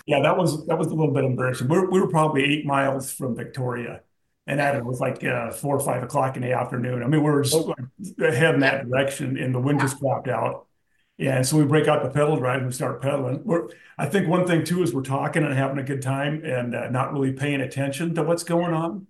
Yeah, 0.05 0.21
that 0.21 0.37
was 0.37 0.65
that 0.67 0.77
was 0.77 0.87
a 0.87 0.93
little 0.93 1.13
bit 1.13 1.23
embarrassing. 1.23 1.67
We 1.67 1.77
were, 1.77 1.89
we 1.89 2.01
were 2.01 2.09
probably 2.09 2.43
eight 2.43 2.65
miles 2.65 3.11
from 3.11 3.35
Victoria, 3.35 4.01
and 4.45 4.59
that 4.59 4.83
was 4.83 4.99
like 4.99 5.23
uh, 5.23 5.51
four 5.51 5.75
or 5.75 5.79
five 5.79 6.03
o'clock 6.03 6.35
in 6.35 6.41
the 6.41 6.51
afternoon. 6.51 7.03
I 7.03 7.07
mean, 7.07 7.23
we 7.23 7.31
were 7.31 7.43
just 7.43 7.55
oh. 7.55 7.73
heading 8.19 8.61
that 8.61 8.89
direction, 8.89 9.37
and 9.37 9.55
the 9.55 9.59
wind 9.59 9.79
just 9.79 9.99
dropped 9.99 10.27
out. 10.27 10.67
Yeah, 11.17 11.37
and 11.37 11.47
so 11.47 11.57
we 11.57 11.65
break 11.65 11.87
out 11.87 12.03
the 12.03 12.09
pedal 12.09 12.35
drive 12.35 12.57
and 12.57 12.67
we 12.67 12.73
start 12.73 13.01
pedaling. 13.01 13.43
We're, 13.43 13.69
I 13.97 14.07
think 14.07 14.27
one 14.27 14.47
thing 14.47 14.63
too 14.63 14.81
is 14.81 14.93
we're 14.93 15.03
talking 15.03 15.43
and 15.43 15.53
having 15.53 15.77
a 15.77 15.83
good 15.83 16.01
time 16.01 16.43
and 16.43 16.75
uh, 16.75 16.89
not 16.89 17.13
really 17.13 17.31
paying 17.31 17.61
attention 17.61 18.15
to 18.15 18.23
what's 18.23 18.43
going 18.43 18.73
on. 18.73 19.07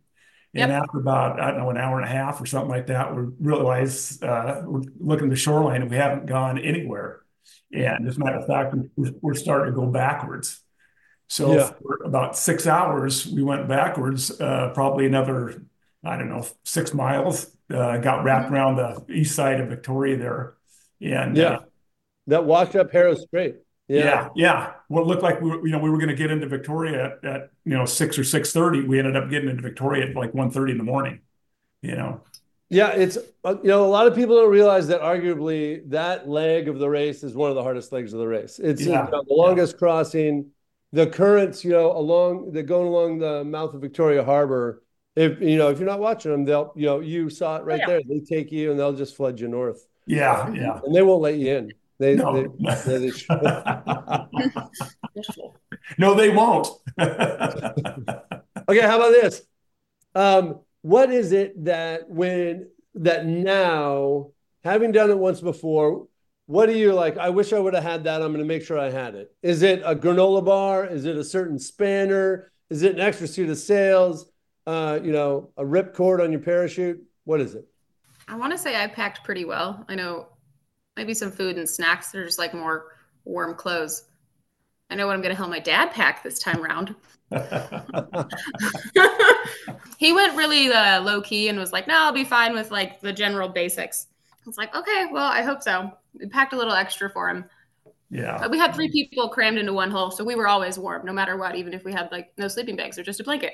Yep. 0.53 0.63
And 0.63 0.71
after 0.73 0.99
about 0.99 1.39
I 1.39 1.51
don't 1.51 1.61
know 1.61 1.69
an 1.69 1.77
hour 1.77 1.99
and 1.99 2.05
a 2.05 2.11
half 2.11 2.41
or 2.41 2.45
something 2.45 2.69
like 2.69 2.87
that, 2.87 3.15
we 3.15 3.23
realize 3.39 4.21
uh, 4.21 4.61
we're 4.65 4.81
looking 4.99 5.27
at 5.27 5.29
the 5.29 5.37
shoreline 5.37 5.81
and 5.81 5.89
we 5.89 5.95
haven't 5.95 6.25
gone 6.25 6.59
anywhere. 6.59 7.21
And 7.73 8.07
as 8.07 8.17
a 8.17 8.19
matter 8.19 8.37
of 8.37 8.47
fact, 8.47 8.75
we're 8.95 9.33
starting 9.33 9.73
to 9.73 9.79
go 9.79 9.87
backwards. 9.87 10.61
So 11.27 11.55
yeah. 11.55 11.71
for 11.81 12.03
about 12.03 12.37
six 12.37 12.67
hours, 12.67 13.25
we 13.25 13.41
went 13.41 13.67
backwards, 13.67 14.39
uh, 14.41 14.71
probably 14.73 15.05
another, 15.05 15.63
I 16.03 16.17
don't 16.17 16.27
know, 16.27 16.45
six 16.65 16.93
miles, 16.93 17.55
uh, 17.73 17.97
got 17.97 18.23
wrapped 18.25 18.47
mm-hmm. 18.47 18.55
around 18.55 18.75
the 18.75 19.05
east 19.13 19.35
side 19.35 19.61
of 19.61 19.69
Victoria 19.69 20.17
there. 20.17 20.55
And 21.01 21.37
yeah, 21.37 21.49
uh, 21.49 21.59
that 22.27 22.43
washed 22.43 22.75
up 22.75 22.91
Haro 22.91 23.15
Strait. 23.15 23.55
Yeah. 23.87 24.05
Yeah, 24.05 24.29
yeah. 24.35 24.71
What 24.87 25.07
looked 25.07 25.23
like 25.23 25.41
we 25.41 25.49
were, 25.49 25.65
you 25.65 25.71
know, 25.71 25.79
we 25.79 25.89
were 25.89 25.97
going 25.97 26.09
to 26.09 26.15
get 26.15 26.31
into 26.31 26.47
Victoria 26.47 27.17
at, 27.23 27.25
at, 27.25 27.49
you 27.65 27.77
know, 27.77 27.85
six 27.85 28.17
or 28.17 28.23
six 28.23 28.51
thirty. 28.51 28.81
We 28.81 28.99
ended 28.99 29.15
up 29.15 29.29
getting 29.29 29.49
into 29.49 29.61
Victoria 29.61 30.09
at 30.09 30.15
like 30.15 30.33
1.30 30.33 30.71
in 30.71 30.77
the 30.77 30.83
morning. 30.83 31.21
You 31.81 31.95
know. 31.95 32.21
Yeah, 32.71 32.91
it's 32.91 33.17
uh, 33.43 33.55
you 33.61 33.67
know 33.67 33.85
a 33.85 33.91
lot 33.91 34.07
of 34.07 34.15
people 34.15 34.37
don't 34.37 34.49
realize 34.49 34.87
that 34.87 35.01
arguably 35.01 35.87
that 35.89 36.29
leg 36.29 36.69
of 36.69 36.79
the 36.79 36.89
race 36.89 37.21
is 37.21 37.35
one 37.35 37.49
of 37.49 37.55
the 37.55 37.63
hardest 37.63 37.91
legs 37.91 38.13
of 38.13 38.19
the 38.19 38.27
race. 38.27 38.59
It's 38.59 38.81
Yeah. 38.81 39.05
you 39.05 39.11
know, 39.11 39.23
the 39.27 39.33
longest 39.33 39.77
crossing, 39.77 40.51
the 40.93 41.05
currents 41.05 41.65
you 41.65 41.71
know 41.71 41.91
along 41.91 42.53
the 42.53 42.63
going 42.63 42.87
along 42.87 43.19
the 43.19 43.43
mouth 43.43 43.73
of 43.73 43.81
Victoria 43.81 44.23
Harbor. 44.23 44.83
If 45.17 45.41
you 45.41 45.57
know 45.57 45.67
if 45.67 45.79
you're 45.79 45.89
not 45.89 45.99
watching 45.99 46.31
them, 46.31 46.45
they'll 46.45 46.71
you 46.77 46.85
know 46.85 47.01
you 47.01 47.29
saw 47.29 47.57
it 47.57 47.65
right 47.65 47.79
yeah. 47.79 47.87
there. 47.87 48.01
They 48.07 48.21
take 48.21 48.53
you 48.53 48.71
and 48.71 48.79
they'll 48.79 48.93
just 48.93 49.17
flood 49.17 49.37
you 49.41 49.49
north, 49.49 49.85
Yeah, 50.07 50.49
yeah. 50.53 50.79
and 50.85 50.95
they 50.95 51.01
won't 51.01 51.21
let 51.21 51.35
you 51.35 51.53
in. 51.57 51.73
They, 51.99 52.15
No. 52.15 52.33
they, 52.33 52.47
they, 52.85 52.97
they 53.09 53.11
no, 55.97 56.13
they 56.15 56.29
won't. 56.29 56.67
Okay, 58.69 58.81
how 58.81 58.95
about 58.97 59.09
this? 59.11 59.41
Um, 60.15 60.59
what 60.81 61.11
is 61.11 61.31
it 61.31 61.65
that 61.65 62.09
when 62.09 62.69
that 62.95 63.25
now, 63.25 64.31
having 64.63 64.91
done 64.91 65.09
it 65.09 65.17
once 65.17 65.41
before, 65.41 66.07
what 66.47 66.65
do 66.65 66.77
you 66.77 66.93
like? 66.93 67.17
I 67.17 67.29
wish 67.29 67.53
I 67.53 67.59
would 67.59 67.73
have 67.73 67.83
had 67.83 68.03
that. 68.05 68.21
I'm 68.21 68.29
going 68.29 68.39
to 68.39 68.45
make 68.45 68.63
sure 68.63 68.77
I 68.77 68.89
had 68.89 69.15
it. 69.15 69.33
Is 69.41 69.61
it 69.61 69.81
a 69.85 69.95
granola 69.95 70.43
bar? 70.43 70.85
Is 70.85 71.05
it 71.05 71.15
a 71.15 71.23
certain 71.23 71.57
spanner? 71.57 72.51
Is 72.69 72.83
it 72.83 72.93
an 72.95 72.99
extra 72.99 73.27
suit 73.27 73.49
of 73.49 73.57
sails? 73.57 74.25
Uh, 74.67 74.99
you 75.01 75.11
know, 75.11 75.51
a 75.57 75.65
rip 75.65 75.93
cord 75.93 76.19
on 76.19 76.31
your 76.31 76.41
parachute? 76.41 77.01
What 77.23 77.39
is 77.41 77.55
it? 77.55 77.67
I 78.27 78.35
want 78.35 78.51
to 78.51 78.57
say 78.57 78.81
I 78.81 78.87
packed 78.87 79.23
pretty 79.23 79.45
well. 79.45 79.85
I 79.87 79.95
know 79.95 80.27
maybe 80.97 81.13
some 81.13 81.31
food 81.31 81.57
and 81.57 81.69
snacks. 81.69 82.11
They're 82.11 82.25
just 82.25 82.39
like 82.39 82.53
more 82.53 82.95
warm 83.23 83.55
clothes. 83.55 84.03
I 84.89 84.95
know 84.95 85.07
what 85.07 85.13
I'm 85.13 85.21
going 85.21 85.33
to 85.33 85.37
help 85.37 85.49
my 85.49 85.59
dad 85.59 85.91
pack 85.91 86.21
this 86.23 86.39
time 86.39 86.61
around. 86.61 86.95
he 89.97 90.13
went 90.13 90.35
really 90.35 90.71
uh, 90.71 91.01
low 91.01 91.21
key 91.21 91.49
and 91.49 91.57
was 91.57 91.71
like, 91.71 91.87
"No, 91.87 91.95
I'll 91.95 92.13
be 92.13 92.23
fine 92.23 92.53
with 92.53 92.71
like 92.71 93.01
the 93.01 93.13
general 93.13 93.49
basics." 93.49 94.07
I 94.33 94.43
was 94.45 94.57
like, 94.57 94.75
"Okay, 94.75 95.07
well, 95.11 95.25
I 95.27 95.41
hope 95.41 95.61
so." 95.61 95.91
We 96.19 96.27
packed 96.27 96.53
a 96.53 96.57
little 96.57 96.73
extra 96.73 97.09
for 97.09 97.29
him. 97.29 97.45
yeah. 98.09 98.37
But 98.39 98.51
we 98.51 98.57
had 98.57 98.75
three 98.75 98.91
people 98.91 99.29
crammed 99.29 99.57
into 99.57 99.73
one 99.73 99.91
hull, 99.91 100.11
so 100.11 100.23
we 100.23 100.35
were 100.35 100.47
always 100.47 100.77
warm, 100.77 101.05
no 101.05 101.13
matter 101.13 101.37
what, 101.37 101.55
even 101.55 101.73
if 101.73 101.83
we 101.83 101.93
had 101.93 102.11
like 102.11 102.33
no 102.37 102.47
sleeping 102.47 102.75
bags 102.75 102.97
or 102.97 103.03
just 103.03 103.19
a 103.19 103.23
blanket. 103.23 103.53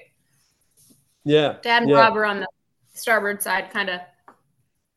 Yeah. 1.24 1.58
Dad 1.62 1.84
and 1.84 1.92
yeah. 1.92 1.98
Rob 1.98 2.16
were 2.16 2.26
on 2.26 2.40
the 2.40 2.48
starboard 2.94 3.42
side, 3.42 3.70
kind 3.70 3.90
of 3.90 4.02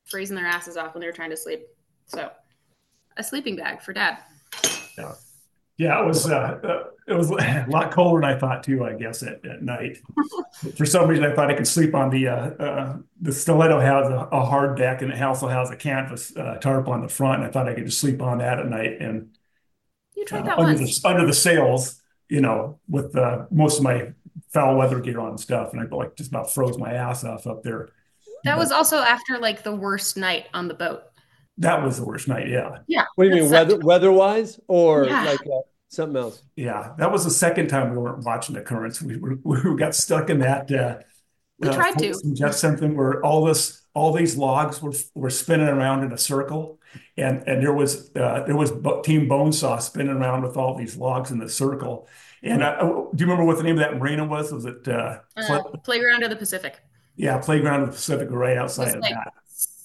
freezing 0.04 0.36
their 0.36 0.46
asses 0.46 0.76
off 0.76 0.94
when 0.94 1.00
they 1.00 1.06
were 1.06 1.12
trying 1.12 1.30
to 1.30 1.36
sleep. 1.36 1.62
So, 2.06 2.30
a 3.16 3.22
sleeping 3.22 3.56
bag 3.56 3.82
for 3.82 3.92
Dad. 3.92 4.18
Yeah, 4.96 5.14
it 5.80 6.06
was 6.06 6.28
uh, 6.28 6.58
uh, 6.62 6.84
it 7.06 7.14
was 7.14 7.30
a 7.30 7.66
lot 7.68 7.90
colder 7.92 8.20
than 8.20 8.30
I 8.36 8.38
thought 8.38 8.62
too. 8.64 8.84
I 8.84 8.94
guess 8.94 9.22
at, 9.22 9.44
at 9.44 9.62
night. 9.62 9.98
For 10.76 10.84
some 10.86 11.08
reason, 11.08 11.24
I 11.24 11.34
thought 11.34 11.50
I 11.50 11.54
could 11.54 11.66
sleep 11.68 11.94
on 11.94 12.10
the 12.10 12.28
uh, 12.28 12.34
uh, 12.34 12.98
the 13.20 13.32
stiletto 13.32 13.80
has 13.80 14.08
a, 14.08 14.28
a 14.32 14.44
hard 14.44 14.76
deck 14.76 15.02
and 15.02 15.12
it 15.12 15.22
also 15.22 15.48
has 15.48 15.70
a 15.70 15.76
canvas 15.76 16.36
uh, 16.36 16.56
tarp 16.60 16.88
on 16.88 17.02
the 17.02 17.08
front. 17.08 17.42
And 17.42 17.48
I 17.48 17.52
thought 17.52 17.68
I 17.68 17.74
could 17.74 17.86
just 17.86 18.00
sleep 18.00 18.20
on 18.22 18.38
that 18.38 18.58
at 18.58 18.66
night 18.68 19.00
and 19.00 19.30
You 20.14 20.24
uh, 20.32 20.42
tried 20.42 20.44
that 20.46 20.58
under 20.58 20.74
once. 20.74 20.80
the 21.02 21.08
under 21.08 21.26
the 21.26 21.32
sails, 21.32 22.00
you 22.28 22.40
know, 22.40 22.78
with 22.88 23.16
uh, 23.16 23.46
most 23.50 23.78
of 23.78 23.84
my 23.84 24.12
foul 24.52 24.76
weather 24.76 25.00
gear 25.00 25.20
on 25.20 25.30
and 25.30 25.40
stuff, 25.40 25.72
and 25.72 25.80
I 25.80 25.84
like 25.94 26.16
just 26.16 26.30
about 26.30 26.52
froze 26.52 26.78
my 26.78 26.92
ass 26.92 27.24
off 27.24 27.46
up 27.46 27.62
there. 27.62 27.90
That 28.44 28.58
was 28.58 28.72
also 28.72 28.98
after 28.98 29.38
like 29.38 29.62
the 29.62 29.74
worst 29.74 30.16
night 30.16 30.46
on 30.54 30.68
the 30.68 30.74
boat. 30.74 31.02
That 31.60 31.82
was 31.84 31.98
the 31.98 32.04
worst 32.04 32.26
night. 32.28 32.48
Yeah, 32.48 32.78
Yeah. 32.88 33.04
What 33.14 33.24
do 33.24 33.30
you 33.30 33.36
mean, 33.42 33.48
sucked. 33.50 33.70
weather 33.70 33.84
weather 33.84 34.12
wise, 34.12 34.58
or 34.66 35.04
Yeah. 35.04 35.24
like 35.24 35.40
uh, 35.46 35.60
something 35.88 36.16
else? 36.16 36.42
yeah. 36.56 36.92
That 36.98 37.12
was 37.12 37.22
the 37.24 37.30
second 37.30 37.68
time 37.68 37.90
we 37.92 37.98
weren't 37.98 38.24
watching 38.24 38.54
the 38.54 38.62
currents. 38.62 39.00
We 39.02 39.16
were, 39.16 39.36
we 39.44 39.76
got 39.76 39.94
stuck 39.94 40.28
in 40.30 40.38
that. 40.40 40.70
Uh, 40.72 40.98
We 41.60 41.68
uh, 41.68 41.74
tried 41.74 41.98
to. 41.98 42.06
Folkestone 42.12 42.34
Jet 42.34 42.54
something 42.54 42.96
where 42.96 43.22
all 43.24 43.44
this, 43.44 43.82
all 43.94 44.12
these 44.12 44.36
logs 44.36 44.80
were 44.82 44.94
were 45.14 45.30
spinning 45.30 45.68
around 45.68 46.02
in 46.04 46.12
a 46.12 46.18
circle, 46.18 46.80
and 47.18 47.34
and 47.48 47.62
there 47.62 47.74
was 47.74 48.10
uh, 48.16 48.44
there 48.46 48.56
was 48.56 48.70
Bo- 48.72 49.02
Team 49.02 49.28
Bonesaw 49.28 49.78
spinning 49.82 50.16
around 50.20 50.42
with 50.42 50.56
all 50.56 50.74
these 50.82 50.96
logs 50.96 51.30
in 51.30 51.38
the 51.38 51.48
circle. 51.48 52.08
And 52.42 52.62
uh, 52.62 52.78
do 52.80 53.18
you 53.20 53.26
remember 53.26 53.44
what 53.44 53.58
the 53.58 53.64
name 53.64 53.76
of 53.78 53.80
that 53.84 53.98
marina 53.98 54.24
was? 54.24 54.50
Was 54.50 54.64
it 54.64 54.88
uh, 54.88 55.18
Uh, 55.36 55.60
Playground 55.84 56.22
of 56.24 56.30
the 56.30 56.36
Pacific. 56.36 56.80
yeah, 57.16 57.36
Playground 57.36 57.80
of 57.82 57.88
the 57.90 57.96
Pacific, 58.00 58.28
right 58.30 58.56
outside 58.56 58.94
of 58.96 59.02
like 59.02 59.12
that. 59.12 59.34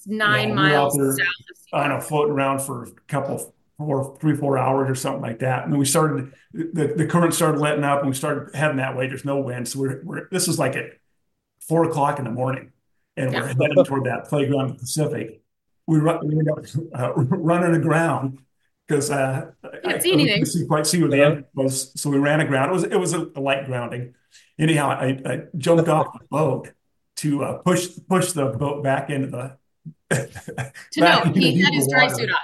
Nine 0.06 0.48
Yeah, 0.48 0.54
out 0.54 0.56
miles 0.56 0.94
there- 0.96 1.12
south 1.12 1.20
of 1.20 1.56
I 1.72 1.88
don't 1.88 1.98
know, 1.98 2.00
floating 2.00 2.32
around 2.32 2.60
for 2.60 2.84
a 2.84 2.90
couple, 3.08 3.54
four, 3.76 4.16
three, 4.20 4.36
four 4.36 4.56
hours 4.56 4.88
or 4.88 4.94
something 4.94 5.20
like 5.20 5.40
that. 5.40 5.66
And 5.66 5.76
we 5.76 5.84
started, 5.84 6.32
the, 6.54 6.94
the 6.96 7.06
current 7.06 7.34
started 7.34 7.60
letting 7.60 7.84
up 7.84 7.98
and 8.00 8.08
we 8.08 8.14
started 8.14 8.54
heading 8.54 8.76
that 8.78 8.96
way. 8.96 9.08
There's 9.08 9.24
no 9.24 9.38
wind. 9.40 9.68
So 9.68 9.80
we're, 9.80 10.00
we're, 10.04 10.28
this 10.30 10.46
is 10.48 10.58
like 10.58 10.76
at 10.76 10.92
four 11.68 11.84
o'clock 11.84 12.18
in 12.18 12.24
the 12.24 12.30
morning 12.30 12.70
and 13.16 13.32
we're 13.32 13.46
heading 13.48 13.84
toward 13.84 14.04
that 14.04 14.26
playground 14.28 14.66
in 14.70 14.72
the 14.74 14.78
Pacific. 14.78 15.42
We 15.88 15.98
run, 15.98 16.26
we 16.26 16.38
ended 16.38 16.48
up 16.50 16.64
uh, 16.94 17.12
running 17.14 17.74
aground 17.74 18.38
because 18.86 19.10
uh, 19.10 19.50
I, 19.64 19.76
Can't 19.90 20.02
see 20.02 20.10
I 20.10 20.14
anything. 20.14 20.32
couldn't 20.34 20.46
see 20.46 20.66
quite 20.66 20.86
see 20.86 21.00
where 21.00 21.10
the 21.10 21.24
end 21.24 21.44
was. 21.54 22.00
So 22.00 22.08
we 22.10 22.18
ran 22.18 22.40
aground. 22.40 22.70
It 22.70 22.72
was, 22.74 22.84
it 22.84 22.96
was 23.00 23.12
a, 23.12 23.28
a 23.34 23.40
light 23.40 23.66
grounding. 23.66 24.14
Anyhow, 24.58 24.88
I, 24.90 25.20
I 25.26 25.42
jumped 25.58 25.88
off 25.88 26.12
the 26.18 26.24
boat 26.30 26.70
to 27.16 27.42
uh, 27.44 27.58
push, 27.58 27.88
push 28.08 28.32
the 28.32 28.46
boat 28.46 28.82
back 28.84 29.10
into 29.10 29.26
the, 29.26 29.56
To 30.10 30.20
note, 31.00 31.36
he 31.36 31.60
had 31.60 31.70
deeper 31.70 31.74
his 31.74 31.88
dry 31.88 32.02
water. 32.04 32.14
suit 32.14 32.30
on. 32.30 32.36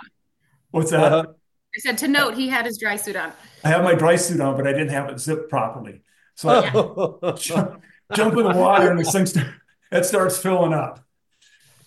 What's 0.71 0.91
that? 0.91 1.01
Uh-huh. 1.13 1.27
I 1.75 1.79
said 1.79 1.99
to 1.99 2.09
note 2.09 2.35
he 2.35 2.49
had 2.49 2.67
his 2.67 2.79
dry 2.79 2.97
suit 2.97 3.17
on. 3.17 3.33
I 3.65 3.69
have 3.69 3.83
my 3.85 3.95
dry 3.95 4.17
suit 4.17 4.41
on, 4.41 4.57
but 4.57 4.67
I 4.67 4.73
didn't 4.73 4.91
have 4.91 5.09
it 5.09 5.19
zipped 5.21 5.49
properly. 5.49 6.03
So 6.35 6.49
I 6.51 6.71
Oh. 6.75 7.33
jump, 7.39 7.83
jump 8.15 8.37
in 8.37 8.43
the 8.45 8.55
water 8.57 8.91
and 8.91 8.99
this 9.01 9.13
thing 9.13 9.27
start, 9.27 9.47
it 9.91 10.05
starts 10.05 10.39
filling 10.39 10.73
up. 10.75 11.05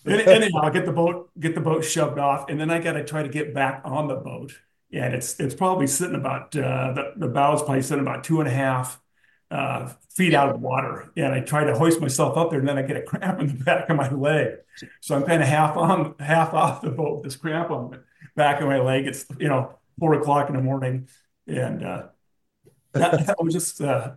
Any- 0.07 0.25
Anyhow, 0.27 0.61
I 0.63 0.69
get 0.69 0.85
the 0.85 0.91
boat 0.93 1.29
get 1.39 1.55
the 1.55 1.61
boat 1.61 1.83
shoved 1.83 2.17
off, 2.19 2.49
and 2.49 2.59
then 2.59 2.69
I 2.71 2.79
got 2.79 2.93
to 2.93 3.03
try 3.03 3.23
to 3.23 3.29
get 3.29 3.53
back 3.53 3.81
on 3.85 4.07
the 4.07 4.15
boat. 4.15 4.53
And 4.93 5.13
it's 5.13 5.39
it's 5.39 5.55
probably 5.55 5.87
sitting 5.87 6.15
about 6.15 6.55
uh, 6.55 6.93
the 6.93 7.13
the 7.17 7.27
bow's 7.27 7.61
probably 7.63 7.81
sitting 7.81 8.03
about 8.03 8.23
two 8.23 8.39
and 8.39 8.47
a 8.47 8.51
half 8.53 8.99
uh, 9.51 9.93
feet 10.09 10.33
out 10.33 10.49
of 10.49 10.61
water. 10.61 11.11
And 11.15 11.33
I 11.33 11.39
try 11.41 11.63
to 11.63 11.75
hoist 11.77 12.01
myself 12.01 12.37
up 12.37 12.49
there, 12.49 12.59
and 12.59 12.67
then 12.67 12.77
I 12.77 12.81
get 12.81 12.97
a 12.97 13.01
cramp 13.11 13.39
in 13.39 13.47
the 13.47 13.63
back 13.63 13.89
of 13.89 13.97
my 13.97 14.09
leg. 14.11 14.57
So 15.01 15.15
I'm 15.15 15.23
kind 15.23 15.41
of 15.41 15.47
half 15.47 15.77
on, 15.77 16.15
half 16.19 16.53
off 16.53 16.81
the 16.81 16.89
boat 16.91 17.15
with 17.15 17.23
this 17.23 17.35
cramp 17.35 17.71
on 17.71 17.91
the 17.91 18.03
back 18.35 18.61
of 18.61 18.67
my 18.67 18.79
leg. 18.79 19.07
It's 19.07 19.25
you 19.39 19.47
know 19.47 19.77
four 19.99 20.13
o'clock 20.15 20.49
in 20.49 20.55
the 20.55 20.61
morning, 20.61 21.07
and 21.47 21.83
uh, 21.83 22.03
that, 22.93 23.25
that 23.27 23.43
was 23.43 23.53
just 23.53 23.81
uh, 23.81 24.11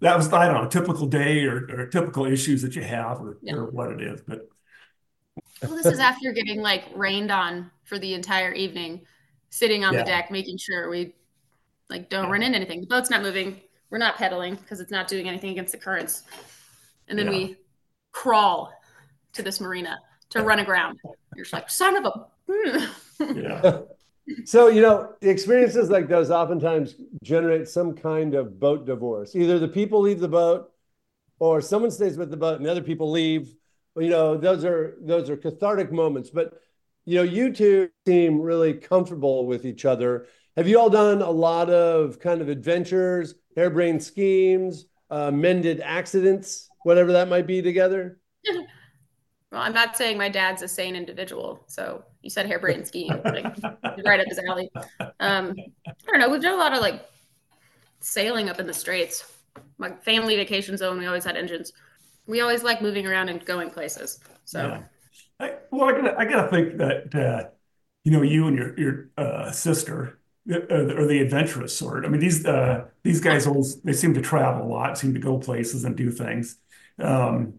that 0.00 0.16
was 0.16 0.32
I 0.32 0.46
don't 0.46 0.54
know 0.54 0.66
a 0.66 0.70
typical 0.70 1.06
day 1.06 1.44
or, 1.44 1.68
or 1.70 1.86
typical 1.86 2.24
issues 2.26 2.62
that 2.62 2.74
you 2.74 2.82
have 2.82 3.20
or, 3.20 3.38
Yeah. 3.42 3.54
or 3.54 3.66
what 3.70 3.92
it 3.92 4.00
is. 4.00 4.20
But 4.26 4.48
Well, 5.62 5.76
this 5.76 5.86
is 5.86 5.98
after 5.98 6.32
getting 6.32 6.60
like 6.60 6.84
rained 6.94 7.30
on 7.30 7.70
for 7.84 7.98
the 7.98 8.14
entire 8.14 8.52
evening, 8.52 9.02
sitting 9.50 9.84
on 9.84 9.94
Yeah. 9.94 10.00
the 10.00 10.06
deck, 10.06 10.30
making 10.30 10.58
sure 10.58 10.88
we 10.90 11.14
like 11.88 12.08
don't 12.10 12.30
run 12.30 12.42
into 12.42 12.56
anything. 12.56 12.80
The 12.80 12.86
boat's 12.86 13.10
not 13.10 13.22
moving. 13.22 13.60
We're 13.90 13.98
not 13.98 14.16
pedaling 14.16 14.56
because 14.56 14.80
it's 14.80 14.90
not 14.90 15.08
doing 15.08 15.28
anything 15.28 15.50
against 15.50 15.72
the 15.72 15.78
currents. 15.78 16.22
And 17.08 17.18
then 17.18 17.26
Yeah. 17.26 17.32
we 17.32 17.56
crawl 18.12 18.72
to 19.32 19.42
this 19.42 19.60
marina 19.60 19.98
to 20.30 20.42
run 20.42 20.58
aground. 20.58 20.98
You're 21.34 21.44
just 21.44 21.52
like, 21.52 21.70
son 21.70 21.96
of 21.96 22.04
a. 22.04 22.26
Hmm. 23.20 23.36
yeah, 23.38 23.80
So, 24.44 24.68
you 24.68 24.80
know, 24.80 25.14
experiences 25.22 25.90
like 25.90 26.08
those 26.08 26.30
oftentimes 26.30 26.94
generate 27.22 27.68
some 27.68 27.94
kind 27.94 28.34
of 28.34 28.58
boat 28.60 28.86
divorce. 28.86 29.34
Either 29.34 29.58
the 29.58 29.68
people 29.68 30.00
leave 30.00 30.20
the 30.20 30.28
boat 30.28 30.70
or 31.38 31.60
someone 31.60 31.90
stays 31.90 32.16
with 32.16 32.30
the 32.30 32.36
boat 32.36 32.56
and 32.56 32.64
the 32.66 32.70
other 32.70 32.82
people 32.82 33.10
leave. 33.10 33.54
You 33.96 34.08
know, 34.10 34.36
those 34.36 34.64
are 34.64 34.96
those 35.00 35.28
are 35.28 35.36
cathartic 35.36 35.90
moments. 35.92 36.30
But 36.30 36.60
you 37.08 37.14
know, 37.14 37.22
you 37.22 37.50
two 37.50 37.88
seem 38.06 38.38
really 38.38 38.74
comfortable 38.74 39.46
with 39.46 39.64
each 39.64 39.86
other. 39.86 40.26
Have 40.58 40.68
you 40.68 40.78
all 40.78 40.90
done 40.90 41.22
a 41.22 41.30
lot 41.30 41.70
of 41.70 42.20
kind 42.20 42.42
of 42.42 42.50
adventures, 42.50 43.34
harebrained 43.56 44.02
schemes, 44.04 44.84
uh, 45.08 45.30
mended 45.30 45.80
accidents, 45.80 46.68
whatever 46.82 47.12
that 47.12 47.28
might 47.28 47.46
be 47.46 47.62
together? 47.62 48.20
Well, 49.50 49.62
I'm 49.62 49.72
not 49.72 49.96
saying 49.96 50.18
my 50.18 50.28
dad's 50.28 50.60
a 50.60 50.68
sane 50.68 50.94
individual. 50.94 51.64
So 51.68 52.04
you 52.20 52.28
said 52.28 52.44
harebrained 52.44 52.86
scheme, 52.86 53.18
like, 53.24 53.46
right 54.04 54.20
up 54.20 54.26
his 54.26 54.38
alley. 54.46 54.70
Um, 55.20 55.56
I 55.86 55.92
don't 56.06 56.20
know. 56.20 56.28
We've 56.28 56.42
done 56.42 56.52
a 56.52 56.58
lot 56.58 56.74
of 56.74 56.82
like 56.82 57.08
sailing 58.00 58.50
up 58.50 58.60
in 58.60 58.66
the 58.66 58.74
straits. 58.74 59.38
My 59.78 59.92
family 59.92 60.36
vacation 60.36 60.76
zone, 60.76 60.98
we 60.98 61.06
always 61.06 61.24
had 61.24 61.34
engines. 61.34 61.72
We 62.26 62.42
always 62.42 62.62
like 62.62 62.82
moving 62.82 63.06
around 63.06 63.30
and 63.30 63.42
going 63.42 63.70
places. 63.70 64.20
So 64.44 64.66
yeah. 64.66 64.82
I, 65.40 65.54
well, 65.70 65.88
I 65.88 65.92
gotta 65.92 66.18
I 66.18 66.24
gotta 66.24 66.48
think 66.48 66.78
that 66.78 67.14
uh, 67.14 67.48
you 68.04 68.12
know 68.12 68.22
you 68.22 68.46
and 68.46 68.56
your 68.56 68.78
your 68.78 69.10
uh, 69.16 69.50
sister 69.52 70.18
uh, 70.50 70.60
are 70.70 71.06
the 71.06 71.20
adventurous 71.20 71.76
sort. 71.76 72.04
I 72.04 72.08
mean 72.08 72.20
these 72.20 72.44
uh, 72.46 72.86
these 73.04 73.20
guys 73.20 73.46
always 73.46 73.80
they 73.82 73.92
seem 73.92 74.14
to 74.14 74.20
travel 74.20 74.66
a 74.66 74.70
lot, 74.70 74.98
seem 74.98 75.14
to 75.14 75.20
go 75.20 75.38
places 75.38 75.84
and 75.84 75.96
do 75.96 76.10
things. 76.10 76.58
Um, 76.98 77.54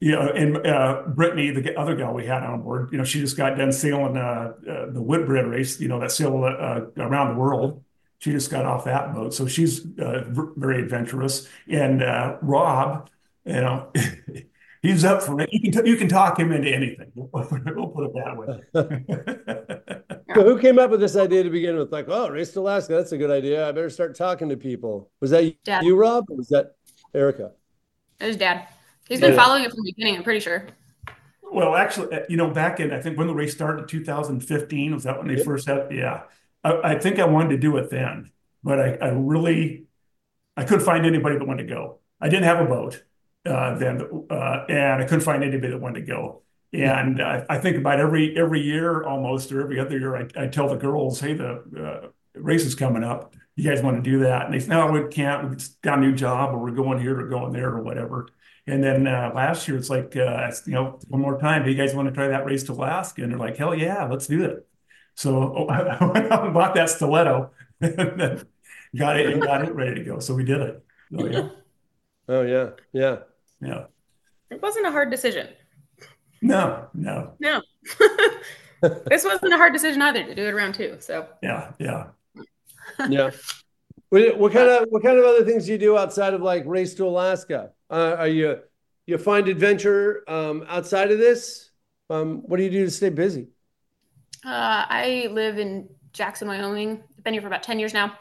you 0.00 0.12
know, 0.12 0.30
and 0.30 0.66
uh, 0.66 1.04
Brittany, 1.08 1.50
the 1.52 1.76
other 1.78 1.96
gal 1.96 2.14
we 2.14 2.26
had 2.26 2.42
on 2.44 2.62
board, 2.62 2.90
you 2.92 2.98
know, 2.98 3.04
she 3.04 3.20
just 3.20 3.36
got 3.36 3.58
done 3.58 3.72
sailing 3.72 4.16
uh, 4.16 4.54
uh, 4.68 4.90
the 4.92 5.02
Whitbread 5.02 5.46
race, 5.46 5.80
you 5.80 5.88
know, 5.88 6.00
that 6.00 6.12
sail 6.12 6.44
uh, 6.44 6.82
around 7.02 7.34
the 7.34 7.40
world. 7.40 7.84
She 8.18 8.32
just 8.32 8.50
got 8.50 8.66
off 8.66 8.84
that 8.84 9.14
boat, 9.14 9.34
so 9.34 9.46
she's 9.46 9.80
very 9.80 10.82
adventurous. 10.82 11.48
And 11.68 12.02
Rob, 12.42 13.10
you 13.46 13.54
know, 13.54 13.92
he's 14.82 15.04
up 15.04 15.22
for 15.22 15.40
it. 15.40 15.48
You 15.52 15.70
can 15.70 15.86
you 15.86 15.96
can 15.96 16.08
talk 16.08 16.38
him 16.38 16.52
into 16.52 16.70
anything. 16.70 17.10
We'll, 17.14 17.30
we'll 17.32 17.88
put 17.88 18.04
it 18.04 18.14
that 18.14 18.36
way. 18.36 20.04
so 20.34 20.42
who 20.42 20.58
came 20.58 20.78
up 20.78 20.90
with 20.90 21.00
this 21.00 21.16
idea 21.16 21.42
to 21.42 21.50
begin 21.50 21.76
with? 21.76 21.92
Like, 21.92 22.06
oh, 22.08 22.28
race 22.28 22.52
to 22.52 22.60
Alaska, 22.60 22.94
that's 22.94 23.12
a 23.12 23.18
good 23.18 23.30
idea. 23.30 23.68
I 23.68 23.72
better 23.72 23.90
start 23.90 24.16
talking 24.16 24.48
to 24.48 24.56
people. 24.56 25.10
Was 25.20 25.30
that 25.30 25.54
Dad. 25.64 25.84
you, 25.84 25.96
Rob, 25.96 26.26
or 26.30 26.36
was 26.36 26.48
that 26.48 26.72
Erica? 27.14 27.52
It 28.20 28.26
was 28.26 28.36
Dad. 28.36 28.68
He's 29.08 29.20
been 29.20 29.32
yeah. 29.32 29.42
following 29.42 29.64
it 29.64 29.70
from 29.70 29.84
the 29.84 29.92
beginning. 29.92 30.16
I'm 30.16 30.22
pretty 30.22 30.40
sure. 30.40 30.68
Well, 31.52 31.74
actually, 31.74 32.16
uh, 32.16 32.24
you 32.28 32.36
know, 32.36 32.50
back 32.50 32.78
in 32.78 32.92
I 32.92 33.00
think 33.00 33.18
when 33.18 33.26
the 33.26 33.34
race 33.34 33.52
started 33.52 33.82
in 33.82 33.88
2015 33.88 34.94
was 34.94 35.04
that 35.04 35.18
when 35.18 35.26
they 35.26 35.36
yep. 35.36 35.44
first 35.44 35.66
had? 35.66 35.88
Yeah, 35.90 36.22
I, 36.62 36.92
I, 36.92 36.98
think 36.98 37.18
I 37.18 37.24
wanted 37.24 37.50
to 37.50 37.56
do 37.58 37.76
it 37.78 37.90
then, 37.90 38.30
but 38.62 38.78
I, 38.78 39.06
I 39.06 39.08
really 39.08 39.86
I 40.56 40.64
couldn't 40.64 40.84
find 40.84 41.04
anybody 41.04 41.38
that 41.38 41.46
wanted 41.46 41.66
to 41.66 41.74
go. 41.74 41.98
I 42.20 42.28
didn't 42.28 42.44
have 42.44 42.60
a 42.60 42.66
boat 42.66 43.02
uh, 43.46 43.78
then, 43.78 44.26
uh, 44.30 44.64
and 44.68 45.02
I 45.02 45.04
couldn't 45.04 45.22
find 45.22 45.42
anybody 45.42 45.72
that 45.72 45.80
wanted 45.80 46.00
to 46.00 46.06
go. 46.06 46.42
And 46.72 47.20
I, 47.20 47.44
I, 47.48 47.58
think 47.58 47.76
about 47.76 47.98
every 47.98 48.36
every 48.38 48.60
year 48.60 49.02
almost 49.02 49.50
or 49.50 49.60
every 49.60 49.80
other 49.80 49.98
year, 49.98 50.16
I, 50.16 50.44
I 50.44 50.46
tell 50.46 50.68
the 50.68 50.76
girls, 50.76 51.18
"Hey, 51.18 51.34
the 51.34 51.64
uh, 51.76 52.08
race 52.34 52.64
is 52.64 52.76
coming 52.76 53.02
up. 53.02 53.34
You 53.56 53.68
guys 53.68 53.82
want 53.82 54.02
to 54.02 54.08
do 54.08 54.20
that?" 54.20 54.44
And 54.44 54.54
they 54.54 54.60
say, 54.60 54.68
"No, 54.68 54.86
we 54.86 55.08
can't. 55.08 55.50
We 55.50 55.56
got 55.82 55.98
a 55.98 56.00
new 56.00 56.14
job, 56.14 56.54
or 56.54 56.58
we're 56.58 56.70
going 56.70 57.00
here 57.00 57.18
or 57.18 57.28
going 57.28 57.52
there 57.52 57.70
or 57.70 57.82
whatever." 57.82 58.28
And 58.66 58.84
then 58.84 59.06
uh, 59.06 59.32
last 59.34 59.66
year, 59.66 59.76
it's 59.76 59.90
like, 59.90 60.16
uh, 60.16 60.52
you 60.66 60.72
know, 60.72 61.00
one 61.08 61.20
more 61.20 61.38
time, 61.38 61.64
do 61.64 61.70
you 61.70 61.76
guys 61.76 61.94
want 61.94 62.08
to 62.08 62.14
try 62.14 62.28
that 62.28 62.44
race 62.44 62.62
to 62.64 62.72
Alaska? 62.72 63.22
And 63.22 63.32
they're 63.32 63.38
like, 63.38 63.56
hell 63.56 63.74
yeah, 63.74 64.04
let's 64.04 64.26
do 64.26 64.44
it. 64.44 64.68
So 65.14 65.36
oh, 65.56 65.66
I 65.66 66.04
went 66.04 66.30
out 66.30 66.44
and 66.44 66.54
bought 66.54 66.74
that 66.74 66.90
stiletto 66.90 67.50
and 67.80 68.20
then 68.20 68.46
got 68.96 69.18
it 69.18 69.30
and 69.30 69.42
got 69.42 69.64
it 69.64 69.74
ready 69.74 69.96
to 69.96 70.04
go. 70.04 70.18
So 70.20 70.34
we 70.34 70.44
did 70.44 70.60
it. 70.60 70.84
Oh, 71.18 71.26
yeah. 71.26 71.48
Oh, 72.28 72.42
yeah. 72.42 72.70
Yeah. 72.92 73.16
Yeah. 73.60 73.84
It 74.50 74.62
wasn't 74.62 74.86
a 74.86 74.90
hard 74.90 75.10
decision. 75.10 75.48
No, 76.42 76.88
no. 76.94 77.34
No. 77.38 77.62
this 78.80 79.24
wasn't 79.24 79.52
a 79.52 79.56
hard 79.56 79.72
decision 79.72 80.02
either 80.02 80.24
to 80.24 80.34
do 80.34 80.46
it 80.46 80.54
around 80.54 80.74
two. 80.74 80.96
So, 81.00 81.28
yeah, 81.42 81.72
yeah. 81.78 82.06
yeah. 83.08 83.30
What, 84.08 84.38
what 84.38 84.52
kind 84.52 84.68
of 84.68 84.86
what 84.90 85.02
kind 85.02 85.18
of 85.18 85.24
other 85.24 85.44
things 85.44 85.66
do 85.66 85.72
you 85.72 85.78
do 85.78 85.96
outside 85.96 86.34
of 86.34 86.42
like 86.42 86.64
race 86.66 86.94
to 86.94 87.06
Alaska? 87.06 87.70
Uh, 87.88 88.16
are 88.18 88.28
you 88.28 88.58
you 89.06 89.18
find 89.18 89.48
adventure 89.48 90.24
um, 90.26 90.64
outside 90.68 91.12
of 91.12 91.18
this? 91.18 91.70
Um, 92.08 92.42
what 92.46 92.56
do 92.56 92.64
you 92.64 92.70
do 92.70 92.84
to 92.84 92.90
stay 92.90 93.10
busy? 93.10 93.48
Uh, 94.44 94.84
I 94.88 95.28
live 95.30 95.58
in 95.58 95.88
Jackson, 96.12 96.48
Wyoming. 96.48 97.02
I've 97.16 97.24
been 97.24 97.34
here 97.34 97.42
for 97.42 97.48
about 97.48 97.62
ten 97.62 97.78
years 97.78 97.94
now. 97.94 98.16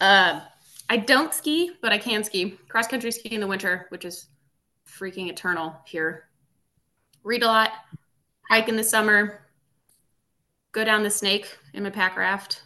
Uh, 0.00 0.40
I 0.88 0.96
don't 0.96 1.32
ski, 1.32 1.72
but 1.80 1.92
I 1.92 1.98
can 1.98 2.24
ski. 2.24 2.58
Cross 2.68 2.88
country 2.88 3.12
ski 3.12 3.28
in 3.28 3.40
the 3.40 3.46
winter, 3.46 3.86
which 3.90 4.04
is 4.04 4.26
freaking 4.98 5.28
eternal 5.28 5.74
here. 5.84 6.24
Read 7.22 7.42
a 7.42 7.46
lot, 7.46 7.70
hike 8.48 8.68
in 8.68 8.76
the 8.76 8.84
summer, 8.84 9.40
go 10.72 10.84
down 10.84 11.02
the 11.02 11.10
snake 11.10 11.58
in 11.74 11.82
my 11.82 11.90
pack 11.90 12.16
raft, 12.16 12.62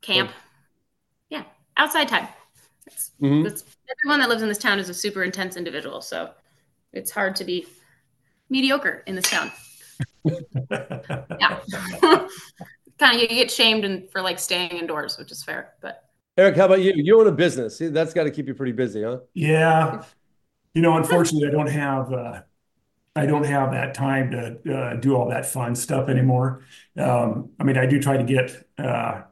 camp. 0.00 0.30
Oh. 0.32 0.40
Yeah, 1.30 1.44
outside 1.76 2.08
time. 2.08 2.28
That's, 2.86 3.10
mm-hmm. 3.20 3.42
that's 3.42 3.64
everyone 3.90 4.20
that 4.20 4.28
lives 4.28 4.42
in 4.42 4.48
this 4.48 4.58
town 4.58 4.78
is 4.78 4.88
a 4.88 4.94
super 4.94 5.22
intense 5.22 5.56
individual, 5.56 6.00
so 6.00 6.30
it's 6.92 7.10
hard 7.10 7.36
to 7.36 7.44
be 7.44 7.66
mediocre 8.48 9.02
in 9.06 9.14
this 9.14 9.30
town. 9.30 9.52
yeah, 10.70 11.60
kind 12.98 13.16
of 13.16 13.22
you 13.22 13.28
get 13.28 13.50
shamed 13.50 13.84
and 13.84 14.10
for 14.10 14.22
like 14.22 14.38
staying 14.38 14.70
indoors, 14.70 15.18
which 15.18 15.30
is 15.30 15.42
fair. 15.42 15.74
But 15.80 16.04
Eric, 16.36 16.56
how 16.56 16.66
about 16.66 16.80
you? 16.80 16.92
You 16.94 17.20
own 17.20 17.26
a 17.26 17.32
business. 17.32 17.78
That's 17.78 18.14
got 18.14 18.24
to 18.24 18.30
keep 18.30 18.46
you 18.46 18.54
pretty 18.54 18.72
busy, 18.72 19.02
huh? 19.02 19.18
Yeah, 19.34 20.04
you 20.78 20.82
know, 20.82 20.96
unfortunately, 20.96 21.48
I 21.48 21.50
don't 21.50 21.70
have. 21.70 22.12
Uh, 22.12 22.42
I 23.16 23.26
don't 23.26 23.44
have 23.46 23.72
that 23.72 23.94
time 23.94 24.30
to 24.30 24.76
uh, 24.78 24.94
do 24.94 25.16
all 25.16 25.28
that 25.30 25.44
fun 25.44 25.74
stuff 25.74 26.08
anymore. 26.08 26.62
Um, 26.96 27.50
I 27.58 27.64
mean, 27.64 27.76
I 27.76 27.84
do 27.84 28.00
try 28.00 28.16
to 28.16 28.22
get 28.22 28.64
uh, 28.78 29.22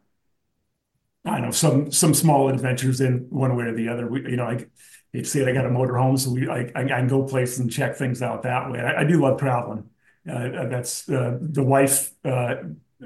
I 1.25 1.39
know 1.39 1.53
some 1.53 1.93
some 1.93 2.15
small 2.15 2.49
adventures 2.49 3.01
in 3.01 3.29
one 3.31 3.55
way 3.55 3.67
or 3.67 3.75
the 3.75 3.89
other. 3.89 4.09
We, 4.09 4.29
you 4.29 4.37
know, 4.37 4.47
I 4.47 4.67
hate 5.13 5.29
say 5.29 5.49
I 5.49 5.53
got 5.53 5.67
a 5.67 5.69
motorhome, 5.69 6.19
so 6.19 6.33
we 6.33 6.49
I, 6.49 6.63
I 6.75 6.85
can 6.85 7.07
go 7.07 7.23
places 7.23 7.61
and 7.61 7.71
check 7.71 7.95
things 7.95 8.23
out 8.23 8.43
that 8.43 8.73
way. 8.73 8.81
I, 8.81 9.03
I 9.03 9.05
do 9.05 9.21
love 9.21 9.39
traveling. 9.39 9.89
Uh, 10.29 10.67
that's 10.67 11.09
uh, 11.09 11.39
the 11.41 11.63
wife 11.63 12.13
uh, 12.25 12.57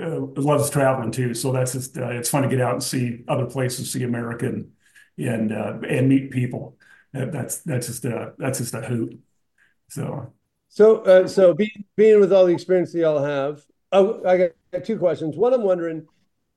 uh 0.00 0.18
loves 0.36 0.70
traveling 0.70 1.10
too, 1.10 1.34
so 1.34 1.52
that's 1.52 1.74
just 1.74 1.98
uh, 1.98 2.08
it's 2.08 2.30
fun 2.30 2.42
to 2.42 2.48
get 2.48 2.62
out 2.62 2.72
and 2.72 2.82
see 2.82 3.22
other 3.28 3.44
places, 3.44 3.92
see 3.92 4.02
America, 4.02 4.46
and 4.46 4.72
and, 5.18 5.52
uh, 5.52 5.78
and 5.86 6.08
meet 6.08 6.30
people. 6.30 6.78
That's 7.12 7.58
that's 7.58 7.86
just 7.86 8.04
a 8.04 8.32
that's 8.38 8.58
just 8.58 8.74
a 8.74 8.80
hoot. 8.80 9.18
So 9.88 10.32
so 10.68 11.26
so 11.26 11.54
being 11.54 11.84
being 11.96 12.20
with 12.20 12.32
all 12.32 12.46
the 12.46 12.52
experience 12.52 12.92
that 12.92 13.00
y'all 13.00 13.22
have, 13.22 13.64
oh, 13.92 14.24
I 14.26 14.50
got 14.72 14.84
two 14.84 14.98
questions. 14.98 15.36
One, 15.36 15.52
I'm 15.52 15.62
wondering 15.62 16.06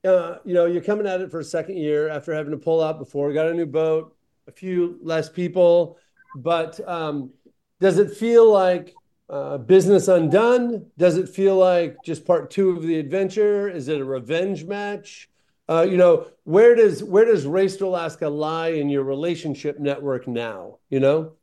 uh, 0.05 0.37
you 0.43 0.53
know, 0.53 0.65
you're 0.65 0.83
coming 0.83 1.07
at 1.07 1.21
it 1.21 1.31
for 1.31 1.39
a 1.39 1.43
second 1.43 1.77
year 1.77 2.09
after 2.09 2.33
having 2.33 2.51
to 2.51 2.57
pull 2.57 2.83
out 2.83 2.99
before. 2.99 3.31
Got 3.33 3.47
a 3.47 3.53
new 3.53 3.65
boat, 3.65 4.15
a 4.47 4.51
few 4.51 4.99
less 5.01 5.29
people, 5.29 5.97
but 6.35 6.85
um, 6.87 7.31
does 7.79 7.97
it 7.97 8.11
feel 8.11 8.51
like 8.51 8.93
uh, 9.29 9.57
business 9.57 10.07
undone? 10.09 10.87
Does 10.97 11.17
it 11.17 11.29
feel 11.29 11.55
like 11.55 11.97
just 12.03 12.25
part 12.25 12.51
two 12.51 12.71
of 12.71 12.83
the 12.83 12.97
adventure? 12.97 13.69
Is 13.69 13.87
it 13.87 14.01
a 14.01 14.05
revenge 14.05 14.65
match? 14.65 15.29
Uh, 15.69 15.87
you 15.89 15.97
know, 15.97 16.27
where 16.43 16.75
does 16.75 17.03
where 17.03 17.25
does 17.25 17.45
Race 17.45 17.77
to 17.77 17.85
Alaska 17.85 18.27
lie 18.27 18.69
in 18.69 18.89
your 18.89 19.03
relationship 19.03 19.79
network 19.79 20.27
now? 20.27 20.79
You 20.89 20.99
know, 20.99 21.33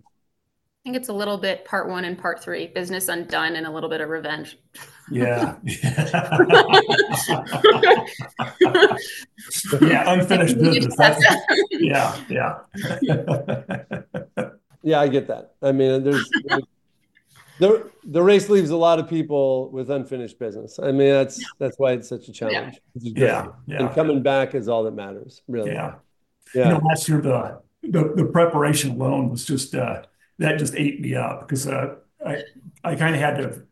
I 0.81 0.83
think 0.85 0.97
it's 0.97 1.11
a 1.11 1.13
little 1.13 1.37
bit 1.37 1.67
part 1.67 1.89
one 1.89 2.07
and 2.07 2.19
part 2.19 2.43
three, 2.43 2.67
business 2.67 3.09
undone, 3.09 3.57
and 3.57 3.67
a 3.67 3.71
little 3.71 3.91
bit 3.91 4.01
of 4.01 4.09
revenge. 4.09 4.57
Yeah. 5.11 5.57
yeah, 9.81 10.11
unfinished 10.11 10.59
business. 10.59 10.97
yeah, 11.71 12.17
yeah. 12.31 12.59
yeah, 14.83 15.01
I 15.01 15.09
get 15.09 15.27
that. 15.29 15.55
I 15.61 15.73
mean, 15.73 16.03
there's, 16.03 16.31
there's 16.45 16.63
the 17.61 17.91
the 18.05 18.23
race 18.23 18.49
leaves 18.49 18.71
a 18.71 18.77
lot 18.77 18.99
of 18.99 19.09
people 19.09 19.71
with 19.71 19.91
unfinished 19.91 20.39
business. 20.39 20.79
I 20.79 20.93
mean, 20.93 21.11
that's 21.11 21.43
that's 21.59 21.79
why 21.79 21.93
it's 21.93 22.09
such 22.09 22.29
a 22.29 22.33
challenge. 22.33 22.81
Yeah, 22.95 23.13
yeah, 23.25 23.47
yeah. 23.67 23.87
And 23.87 23.95
coming 23.95 24.23
back 24.23 24.55
is 24.55 24.69
all 24.69 24.83
that 24.85 24.95
matters, 24.95 25.43
really. 25.47 25.73
Yeah. 25.73 25.95
Yeah. 26.55 26.65
You 26.65 26.71
know, 26.75 26.81
last 26.85 27.09
year 27.09 27.21
the 27.21 27.61
the, 27.83 28.13
the 28.17 28.25
preparation 28.25 28.91
alone 28.91 29.31
was 29.31 29.45
just 29.45 29.75
uh, 29.75 30.03
that 30.39 30.59
just 30.59 30.75
ate 30.75 31.01
me 31.01 31.15
up 31.15 31.47
because 31.47 31.69
uh, 31.69 31.97
I 32.27 32.43
I 32.83 32.97
kind 32.97 33.15
of 33.15 33.21
had 33.21 33.37
to 33.39 33.63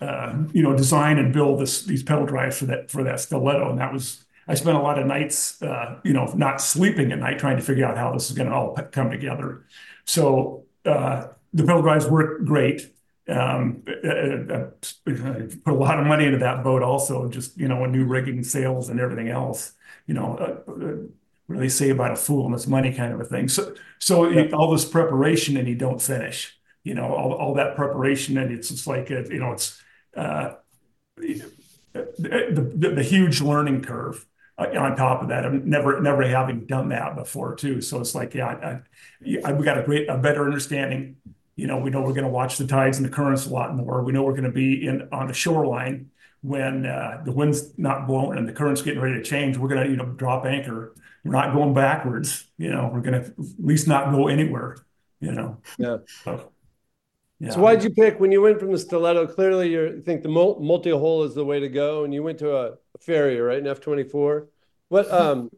uh, 0.00 0.34
you 0.52 0.62
know, 0.62 0.76
design 0.76 1.18
and 1.18 1.32
build 1.32 1.60
this 1.60 1.84
these 1.84 2.02
pedal 2.02 2.26
drives 2.26 2.58
for 2.58 2.66
that 2.66 2.90
for 2.90 3.04
that 3.04 3.20
stiletto, 3.20 3.70
and 3.70 3.78
that 3.78 3.92
was 3.92 4.24
I 4.46 4.54
spent 4.54 4.76
a 4.76 4.80
lot 4.80 4.98
of 4.98 5.06
nights, 5.06 5.62
uh, 5.62 5.98
you 6.04 6.12
know, 6.12 6.26
not 6.34 6.60
sleeping 6.60 7.12
at 7.12 7.18
night 7.18 7.38
trying 7.38 7.56
to 7.56 7.62
figure 7.62 7.86
out 7.86 7.96
how 7.96 8.12
this 8.12 8.30
is 8.30 8.36
going 8.36 8.48
to 8.48 8.54
all 8.54 8.74
come 8.74 9.10
together. 9.10 9.64
So 10.04 10.64
uh, 10.84 11.28
the 11.54 11.64
pedal 11.64 11.82
drives 11.82 12.06
work 12.06 12.44
great. 12.44 12.93
Um, 13.28 13.82
I, 13.86 14.54
I 14.54 14.66
put 15.64 15.72
a 15.72 15.76
lot 15.76 15.98
of 15.98 16.06
money 16.06 16.26
into 16.26 16.38
that 16.38 16.62
boat, 16.62 16.82
also, 16.82 17.28
just 17.28 17.58
you 17.58 17.68
know, 17.68 17.84
a 17.84 17.88
new 17.88 18.04
rigging, 18.04 18.42
sails, 18.44 18.88
and 18.88 19.00
everything 19.00 19.28
else. 19.28 19.72
You 20.06 20.14
know, 20.14 20.36
uh, 20.36 20.70
uh, 20.70 20.96
really 21.48 21.68
say 21.68 21.90
about 21.90 22.12
a 22.12 22.16
fool 22.16 22.46
and 22.46 22.54
his 22.54 22.66
money 22.66 22.92
kind 22.92 23.12
of 23.12 23.20
a 23.20 23.24
thing. 23.24 23.48
So, 23.48 23.74
so 23.98 24.28
yeah. 24.28 24.50
all 24.52 24.70
this 24.70 24.84
preparation 24.84 25.56
and 25.56 25.68
you 25.68 25.74
don't 25.74 26.00
finish. 26.00 26.58
You 26.82 26.94
know, 26.94 27.14
all, 27.14 27.32
all 27.32 27.54
that 27.54 27.76
preparation 27.76 28.36
and 28.36 28.52
it's 28.52 28.68
just 28.68 28.86
like 28.86 29.10
a, 29.10 29.24
you 29.30 29.38
know, 29.38 29.52
it's 29.52 29.82
uh, 30.16 30.54
the, 31.16 32.72
the, 32.76 32.90
the 32.96 33.02
huge 33.02 33.40
learning 33.40 33.82
curve 33.82 34.26
uh, 34.58 34.66
on 34.78 34.96
top 34.96 35.22
of 35.22 35.28
that. 35.28 35.44
I'm 35.44 35.68
never 35.68 36.00
never 36.00 36.26
having 36.26 36.66
done 36.66 36.90
that 36.90 37.16
before 37.16 37.54
too. 37.56 37.80
So 37.80 38.00
it's 38.00 38.14
like, 38.14 38.34
yeah, 38.34 38.46
I, 38.46 38.80
I, 39.44 39.52
we 39.52 39.64
got 39.64 39.78
a 39.78 39.82
great, 39.82 40.08
a 40.08 40.18
better 40.18 40.44
understanding. 40.44 41.16
You 41.56 41.66
know, 41.66 41.78
we 41.78 41.90
know 41.90 42.00
we're 42.00 42.12
going 42.12 42.24
to 42.24 42.28
watch 42.28 42.58
the 42.58 42.66
tides 42.66 42.98
and 42.98 43.06
the 43.06 43.10
currents 43.10 43.46
a 43.46 43.50
lot 43.50 43.74
more. 43.76 44.02
We 44.02 44.12
know 44.12 44.22
we're 44.22 44.32
going 44.32 44.44
to 44.44 44.50
be 44.50 44.86
in 44.86 45.08
on 45.12 45.28
the 45.28 45.34
shoreline 45.34 46.10
when 46.42 46.84
uh, 46.84 47.22
the 47.24 47.32
wind's 47.32 47.78
not 47.78 48.06
blowing 48.06 48.38
and 48.38 48.48
the 48.48 48.52
current's 48.52 48.82
getting 48.82 49.00
ready 49.00 49.16
to 49.16 49.22
change. 49.22 49.56
We're 49.56 49.68
going 49.68 49.84
to, 49.84 49.90
you 49.90 49.96
know, 49.96 50.06
drop 50.06 50.44
anchor. 50.44 50.94
We're 51.24 51.32
not 51.32 51.54
going 51.54 51.72
backwards. 51.72 52.44
You 52.58 52.70
know, 52.70 52.90
we're 52.92 53.00
going 53.00 53.22
to 53.22 53.28
at 53.28 53.34
least 53.58 53.88
not 53.88 54.10
go 54.10 54.28
anywhere. 54.28 54.76
You 55.20 55.32
know. 55.32 55.58
Yeah. 55.78 55.98
So, 56.24 56.52
yeah. 57.40 57.50
So 57.50 57.60
why'd 57.60 57.82
you 57.82 57.90
pick 57.90 58.20
when 58.20 58.30
you 58.30 58.42
went 58.42 58.60
from 58.60 58.72
the 58.72 58.78
stiletto? 58.78 59.26
Clearly, 59.26 59.70
you 59.70 60.02
think 60.04 60.22
the 60.22 60.28
multi 60.28 60.90
hull 60.90 61.22
is 61.22 61.34
the 61.34 61.44
way 61.44 61.60
to 61.60 61.68
go, 61.68 62.04
and 62.04 62.12
you 62.12 62.22
went 62.22 62.38
to 62.40 62.54
a, 62.56 62.72
Farrier, 63.00 63.44
right? 63.44 63.58
An 63.58 63.66
F 63.66 63.80
twenty 63.80 64.04
four. 64.04 64.48
What? 64.88 65.10
Um. 65.10 65.50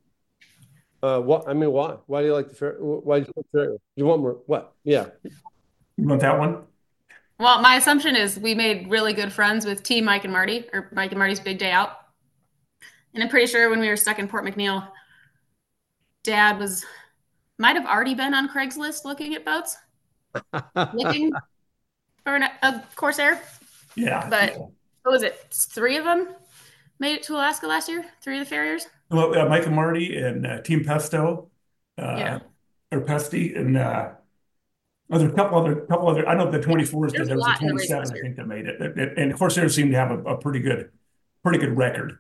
Uh. 1.03 1.21
What? 1.21 1.49
I 1.49 1.53
mean, 1.53 1.71
why? 1.71 1.97
Why 2.07 2.21
do 2.21 2.29
you 2.29 2.33
like 2.33 2.49
the 2.49 2.55
Farrier? 2.55 2.79
Why 2.81 3.21
do 3.21 3.27
you 3.27 3.33
like 3.37 3.47
Farrier? 3.53 3.77
You 3.95 4.07
want 4.07 4.23
more? 4.23 4.39
What? 4.47 4.73
Yeah. 4.85 5.07
You 5.97 6.07
want 6.07 6.21
that 6.21 6.39
one? 6.39 6.63
Well, 7.39 7.61
my 7.61 7.77
assumption 7.77 8.17
is 8.17 8.39
we 8.39 8.55
made 8.55 8.91
really 8.91 9.13
good 9.13 9.33
friends 9.33 9.67
with 9.67 9.83
T. 9.83 10.01
Mike 10.01 10.25
and 10.25 10.33
Marty, 10.33 10.65
or 10.73 10.89
Mike 10.93 11.13
and 11.13 11.19
Marty's 11.19 11.41
big 11.41 11.59
day 11.59 11.71
out. 11.71 11.99
And 13.15 13.23
I'm 13.23 13.29
pretty 13.29 13.47
sure 13.47 13.69
when 13.71 13.81
we 13.81 13.89
were 13.89 13.97
stuck 13.97 14.19
in 14.19 14.29
Port 14.29 14.45
McNeill, 14.45 14.87
dad 16.25 16.59
was 16.59 16.85
might 17.59 17.77
have 17.77 17.87
already 17.87 18.15
been 18.15 18.35
on 18.35 18.49
Craigslist 18.49 19.05
looking 19.05 19.35
at 19.35 19.45
boats, 19.45 19.77
looking 20.95 21.33
for 22.25 22.37
an, 22.37 22.45
a 22.63 22.83
Corsair. 22.95 23.41
Yeah. 23.95 24.29
But 24.29 24.57
what 24.59 25.13
was 25.13 25.23
it? 25.23 25.47
Three 25.51 25.97
of 25.97 26.05
them 26.05 26.29
made 26.99 27.15
it 27.15 27.23
to 27.25 27.35
Alaska 27.35 27.67
last 27.67 27.89
year. 27.89 28.05
Three 28.21 28.39
of 28.39 28.45
the 28.45 28.51
farriers. 28.51 28.87
Well, 29.11 29.39
uh, 29.39 29.49
Mike 29.49 29.67
and 29.67 29.75
Marty 29.75 30.17
and 30.19 30.47
uh, 30.47 30.61
Team 30.63 30.85
Pesto, 30.85 31.49
uh, 31.99 32.17
Yeah. 32.19 32.39
or 32.93 33.01
Pesty, 33.03 33.55
and 33.55 33.77
uh, 33.77 34.11
oh, 35.11 35.19
there's 35.19 35.33
a 35.33 35.35
couple 35.35 35.59
other, 35.59 35.77
couple 35.83 36.09
other. 36.09 36.29
I 36.29 36.35
know 36.35 36.51
the 36.51 36.59
24s 36.59 37.13
did. 37.13 37.19
There's 37.19 37.29
There 37.29 37.37
was 37.37 37.47
a 37.47 37.63
in 37.63 37.69
the 37.69 37.75
race 37.75 37.89
27, 37.89 38.17
I 38.17 38.21
think, 38.21 38.37
that 38.37 38.47
made 38.47 38.67
it. 38.67 38.81
And, 38.81 39.19
and 39.19 39.39
Corsair 39.39 39.69
seemed 39.69 39.93
to 39.93 39.99
have 39.99 40.11
a, 40.11 40.19
a 40.23 40.39
pretty 40.39 40.61
good, 40.61 40.91
pretty 41.43 41.59
good 41.59 41.77
record. 41.77 42.19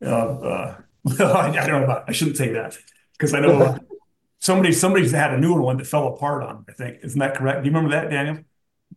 Of, 0.00 0.44
uh, 0.44 0.74
I, 1.20 1.50
I 1.50 1.66
don't 1.66 1.80
know 1.80 1.84
about. 1.84 2.04
I 2.08 2.12
shouldn't 2.12 2.36
say 2.36 2.52
that 2.52 2.76
because 3.12 3.34
I 3.34 3.40
know 3.40 3.60
uh, 3.60 3.78
somebody 4.40 4.72
somebody's 4.72 5.12
had 5.12 5.32
a 5.32 5.38
newer 5.38 5.60
one 5.60 5.76
that 5.78 5.86
fell 5.86 6.08
apart 6.08 6.42
on. 6.42 6.64
I 6.68 6.72
think 6.72 6.98
isn't 7.02 7.18
that 7.18 7.34
correct? 7.34 7.62
Do 7.62 7.68
you 7.68 7.74
remember 7.74 7.94
that, 7.96 8.10
Daniel? 8.10 8.44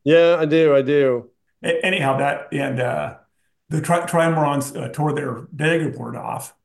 Yeah, 0.03 0.37
I 0.39 0.45
do. 0.45 0.75
I 0.75 0.81
do. 0.81 1.29
A- 1.63 1.85
anyhow, 1.85 2.17
that 2.17 2.47
and 2.51 2.79
uh, 2.79 3.15
the 3.69 3.81
tri- 3.81 4.05
Trimorons 4.05 4.75
uh, 4.75 4.89
tore 4.89 5.13
their 5.13 5.47
dagger 5.55 5.89
board 5.89 6.15
off 6.15 6.55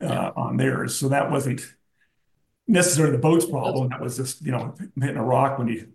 uh, 0.00 0.32
on 0.36 0.56
theirs, 0.56 0.96
so 0.96 1.08
that 1.08 1.30
wasn't 1.30 1.62
necessarily 2.66 3.12
the 3.12 3.20
boat's 3.20 3.46
problem. 3.46 3.88
That 3.88 4.00
was 4.00 4.16
just 4.16 4.42
you 4.44 4.52
know 4.52 4.74
hitting 5.00 5.16
a 5.16 5.24
rock 5.24 5.58
when 5.58 5.68
you 5.68 5.88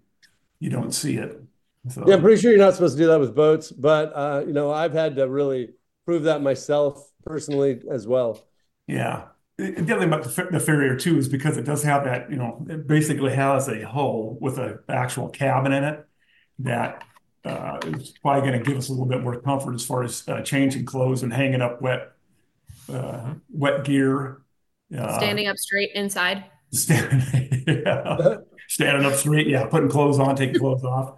you 0.60 0.70
don't 0.70 0.92
see 0.92 1.18
it. 1.18 1.40
So 1.90 2.04
Yeah, 2.08 2.16
I'm 2.16 2.22
pretty 2.22 2.42
sure 2.42 2.52
you're 2.52 2.60
not 2.60 2.74
supposed 2.74 2.98
to 2.98 3.04
do 3.04 3.08
that 3.08 3.20
with 3.20 3.36
boats, 3.36 3.72
but 3.72 4.12
uh, 4.16 4.44
you 4.46 4.54
know, 4.54 4.72
I've 4.72 4.94
had 4.94 5.16
to 5.18 5.28
really 5.28 5.70
prove 6.06 6.24
that 6.24 6.42
myself 6.42 7.12
personally 7.26 7.82
as 7.90 8.08
well. 8.08 8.48
yeah. 8.88 9.28
And 9.58 9.88
The 9.88 9.94
other 9.94 10.02
thing 10.02 10.10
about 10.14 10.24
the, 10.24 10.30
fer- 10.30 10.52
the 10.52 10.60
Farrier 10.60 10.98
too 10.98 11.18
is 11.18 11.30
because 11.30 11.58
it 11.58 11.64
does 11.64 11.82
have 11.84 12.04
that 12.04 12.30
you 12.30 12.36
know 12.36 12.66
it 12.70 12.88
basically 12.88 13.34
has 13.34 13.70
a 13.70 13.84
hull 13.88 14.38
with 14.42 14.58
an 14.58 14.80
actual 14.90 15.30
cabin 15.30 15.72
in 15.72 15.84
it 15.86 16.06
that 16.60 17.04
uh, 17.46 17.80
is 17.84 18.12
probably 18.22 18.50
going 18.50 18.62
to 18.62 18.70
give 18.70 18.78
us 18.78 18.90
a 18.90 18.92
little 18.92 19.06
bit 19.06 19.22
more 19.22 19.40
comfort 19.40 19.76
as 19.76 19.86
far 19.86 20.04
as 20.04 20.28
uh, 20.28 20.42
changing 20.42 20.86
clothes 20.86 21.24
and 21.24 21.32
hanging 21.32 21.62
up 21.62 21.82
wet 21.82 22.12
uh, 22.92 23.34
wet 23.50 23.84
gear. 23.86 24.42
Uh, 24.96 25.18
Standing 25.20 25.48
up 25.48 25.58
straight 25.58 25.92
inside. 25.96 26.46
Standing, 26.74 27.64
yeah. 27.68 28.38
Standing 28.76 29.06
up 29.06 29.14
straight, 29.14 29.48
yeah, 29.48 29.66
putting 29.68 29.88
clothes 29.88 30.20
on, 30.20 30.36
taking 30.36 30.60
clothes 30.60 30.84
off. 30.84 31.14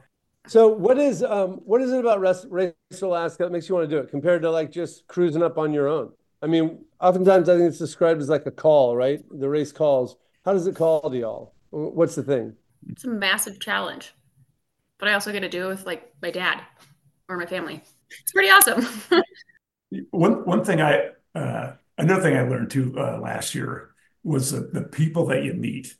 So 0.45 0.67
what 0.67 0.99
is 0.99 1.23
um 1.23 1.53
what 1.65 1.81
is 1.81 1.91
it 1.91 1.99
about 1.99 2.19
Race, 2.19 2.45
Race 2.51 2.73
Alaska 3.01 3.45
that 3.45 3.51
makes 3.51 3.67
you 3.67 3.73
want 3.73 3.89
to 3.89 3.95
do 3.95 3.99
it 3.99 4.11
compared 4.11 4.43
to 4.43 4.51
like 4.51 4.69
just 4.69 5.07
cruising 5.07 5.41
up 5.41 5.57
on 5.57 5.73
your 5.73 5.87
own? 5.87 6.11
I 6.43 6.45
mean, 6.45 6.85
oftentimes 7.01 7.49
I 7.49 7.57
think 7.57 7.69
it's 7.69 7.79
described 7.79 8.21
as 8.21 8.29
like 8.29 8.45
a 8.45 8.51
call, 8.51 8.95
right? 8.95 9.23
The 9.31 9.49
race 9.49 9.71
calls. 9.71 10.17
How 10.45 10.53
does 10.53 10.67
it 10.67 10.75
call 10.75 11.09
to 11.09 11.17
y'all? 11.17 11.55
What's 11.71 12.13
the 12.13 12.21
thing? 12.21 12.53
It's 12.89 13.05
a 13.05 13.09
massive 13.09 13.59
challenge. 13.59 14.13
But 14.99 15.09
I 15.09 15.13
also 15.13 15.31
get 15.31 15.39
to 15.39 15.49
do 15.49 15.65
it 15.65 15.69
with 15.69 15.87
like 15.87 16.13
my 16.21 16.29
dad 16.29 16.61
or 17.27 17.37
my 17.37 17.47
family. 17.47 17.81
It's 18.21 18.31
pretty 18.33 18.49
awesome. 18.49 18.85
One 20.11 20.45
one 20.45 20.63
thing 20.63 20.79
I 20.79 21.09
uh, 21.33 21.73
another 21.97 22.21
thing 22.21 22.37
I 22.37 22.43
learned 22.43 22.69
too 22.69 22.93
uh, 22.99 23.17
last 23.19 23.55
year 23.55 23.95
was 24.23 24.51
the, 24.51 24.59
the 24.59 24.83
people 24.83 25.25
that 25.27 25.43
you 25.43 25.53
meet. 25.53 25.95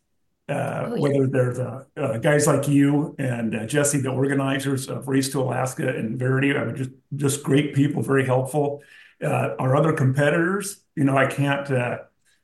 Uh, 0.49 0.85
Oh, 0.89 0.95
yeah. 0.95 1.01
whether 1.01 1.27
they're 1.27 1.53
the 1.53 1.85
uh, 2.01 2.17
guys 2.19 2.47
like 2.47 2.67
you 2.69 3.15
and 3.19 3.53
uh, 3.53 3.65
Jesse, 3.65 3.99
the 3.99 4.09
organizers 4.11 4.87
of 4.87 5.07
Race 5.09 5.29
to 5.33 5.41
Alaska 5.41 5.87
and 5.89 6.17
Verity, 6.17 6.55
I 6.55 6.63
mean, 6.65 6.75
just 6.77 6.91
just 7.15 7.43
great 7.43 7.75
people, 7.75 8.01
very 8.01 8.25
helpful. 8.25 8.81
Uh, 9.21 9.55
our 9.59 9.75
other 9.75 9.91
competitors, 9.93 10.83
you 10.95 11.03
know, 11.03 11.17
I 11.17 11.25
can't. 11.27 11.69
Uh, 11.69 11.97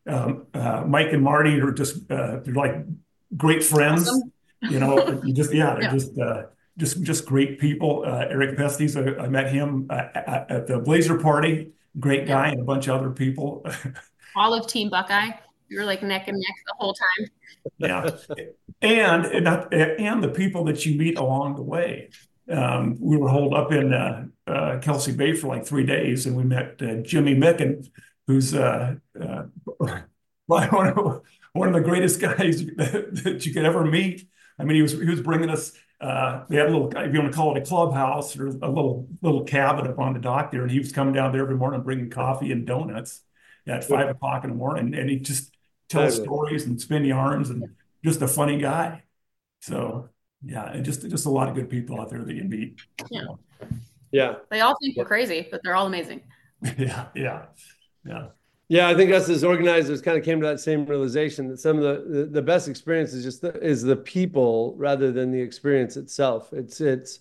um, 0.06 0.48
uh, 0.54 0.84
Mike 0.86 1.14
and 1.14 1.24
Marty 1.24 1.62
are 1.62 1.72
just 1.72 2.12
uh, 2.12 2.40
they're 2.44 2.54
like 2.54 2.76
great 3.38 3.64
friends. 3.64 4.02
Awesome. 4.10 4.32
You 4.70 4.80
know, 4.82 5.22
you 5.24 5.34
just 5.34 5.54
yeah, 5.60 5.74
they're 5.76 5.84
Yeah. 5.84 5.92
just 5.94 6.20
uh, 6.20 6.44
just 6.78 7.04
just 7.04 7.26
great 7.26 7.58
people. 7.58 8.04
Uh, 8.06 8.26
Eric 8.30 8.58
Pestes, 8.58 8.98
I, 8.98 9.16
I 9.16 9.28
met 9.30 9.50
him 9.50 9.88
uh, 9.90 10.08
at, 10.16 10.52
at 10.52 10.68
the 10.68 10.80
Blazer 10.80 11.18
party. 11.20 11.72
Great 12.00 12.28
guy, 12.28 12.50
and 12.50 12.60
a 12.60 12.64
bunch 12.66 12.88
of 12.90 13.00
other 13.00 13.12
people. 13.12 13.66
All 14.36 14.54
of 14.54 14.68
Team 14.68 14.90
Buckeye. 14.90 15.30
We 15.74 15.80
were 15.80 15.86
like 15.86 16.04
neck 16.04 16.28
and 16.28 16.38
neck 16.38 16.56
the 16.68 16.74
whole 16.78 16.94
time. 16.94 17.28
yeah, 17.80 18.10
and 18.82 19.26
and 19.26 19.44
not- 19.46 19.74
and 19.74 20.24
the 20.24 20.30
people 20.30 20.66
that 20.66 20.86
you 20.86 20.98
meet 20.98 21.18
along 21.18 21.56
the 21.56 21.64
way. 21.64 22.10
Um, 22.50 22.98
we 23.00 23.16
were 23.16 23.30
holed 23.30 23.54
up 23.54 23.72
in 23.72 23.94
uh, 23.94 24.26
uh, 24.48 24.80
Kelsey 24.80 25.14
Bay 25.14 25.34
for 25.34 25.48
like 25.48 25.66
three 25.66 25.86
days, 25.86 26.26
and 26.26 26.36
we 26.36 26.44
met 26.44 26.82
uh, 26.82 26.96
Jimmy 26.96 27.36
Micken, 27.36 27.88
who's 28.28 28.54
uh, 28.54 28.96
uh, 29.20 29.44
one 30.46 30.88
of 30.90 31.22
one 31.54 31.68
of 31.70 31.74
the 31.74 31.82
greatest 31.82 32.20
guys 32.20 32.66
that, 32.78 33.22
that 33.24 33.46
you 33.46 33.54
could 33.54 33.66
ever 33.66 33.86
meet. 33.86 34.28
I 34.60 34.64
mean, 34.66 34.76
he 34.76 34.82
was 34.82 34.92
he 34.92 35.06
was 35.10 35.22
bringing 35.22 35.50
us. 35.50 35.72
Uh, 36.02 36.44
they 36.50 36.58
had 36.58 36.68
a 36.68 36.70
little, 36.70 36.90
if 36.98 37.14
you 37.14 37.20
want 37.22 37.32
to 37.32 37.36
call 37.38 37.56
it 37.56 37.64
a 37.64 37.66
clubhouse 37.66 38.36
or 38.38 38.48
a 38.48 38.52
little 38.52 39.08
little 39.22 39.46
cabin 39.46 39.88
up 39.88 39.98
on 40.00 40.14
the 40.14 40.20
dock 40.20 40.52
there, 40.52 40.64
and 40.64 40.72
he 40.72 40.80
was 40.80 40.92
coming 40.92 41.14
down 41.14 41.32
there 41.32 41.44
every 41.44 41.56
morning 41.56 41.82
bringing 41.82 42.10
coffee 42.10 42.52
and 42.52 42.68
donuts 42.68 43.22
at 43.66 43.86
five 43.86 44.10
o'clock 44.10 44.44
in 44.44 44.50
the 44.50 44.56
morning, 44.56 44.94
and 44.96 45.10
he 45.10 45.18
just 45.20 45.53
tells 45.94 46.18
Fabulous. 46.18 46.26
stories 46.26 46.66
and 46.66 46.80
spin 46.82 47.06
yarns 47.06 47.50
and 47.50 47.64
just 48.04 48.22
a 48.22 48.28
funny 48.28 48.58
guy. 48.58 49.04
So 49.62 50.10
yeah, 50.44 50.72
and 50.72 50.84
just 50.84 51.08
just 51.10 51.26
a 51.26 51.30
lot 51.30 51.48
of 51.48 51.56
good 51.56 51.70
people 51.70 52.00
out 52.00 52.10
there 52.10 52.24
that 52.24 52.34
you 52.34 52.44
meet. 52.44 52.82
Yeah. 53.10 53.22
Yeah. 54.12 54.36
They 54.52 54.62
all 54.62 54.76
think 54.82 54.96
we're 54.98 55.06
crazy, 55.06 55.48
but 55.50 55.62
they're 55.64 55.76
all 55.76 55.88
amazing. 55.88 56.22
yeah, 56.78 57.08
yeah, 57.16 57.46
yeah. 58.06 58.28
Yeah, 58.70 58.88
I 58.88 58.96
think 58.96 59.12
us 59.12 59.30
as 59.30 59.44
organizers 59.44 60.02
kind 60.02 60.18
of 60.18 60.24
came 60.24 60.40
to 60.42 60.48
that 60.48 60.60
same 60.60 60.86
realization 60.86 61.48
that 61.50 61.60
some 61.60 61.78
of 61.78 61.84
the 61.84 62.20
the, 62.20 62.26
the 62.26 62.42
best 62.42 62.68
experience 62.68 63.14
is 63.14 63.24
just 63.24 63.42
the, 63.42 63.54
is 63.62 63.82
the 63.82 63.96
people 63.96 64.76
rather 64.78 65.12
than 65.12 65.32
the 65.32 65.42
experience 65.42 65.98
itself. 65.98 66.52
It's 66.54 66.82
it's 66.82 67.20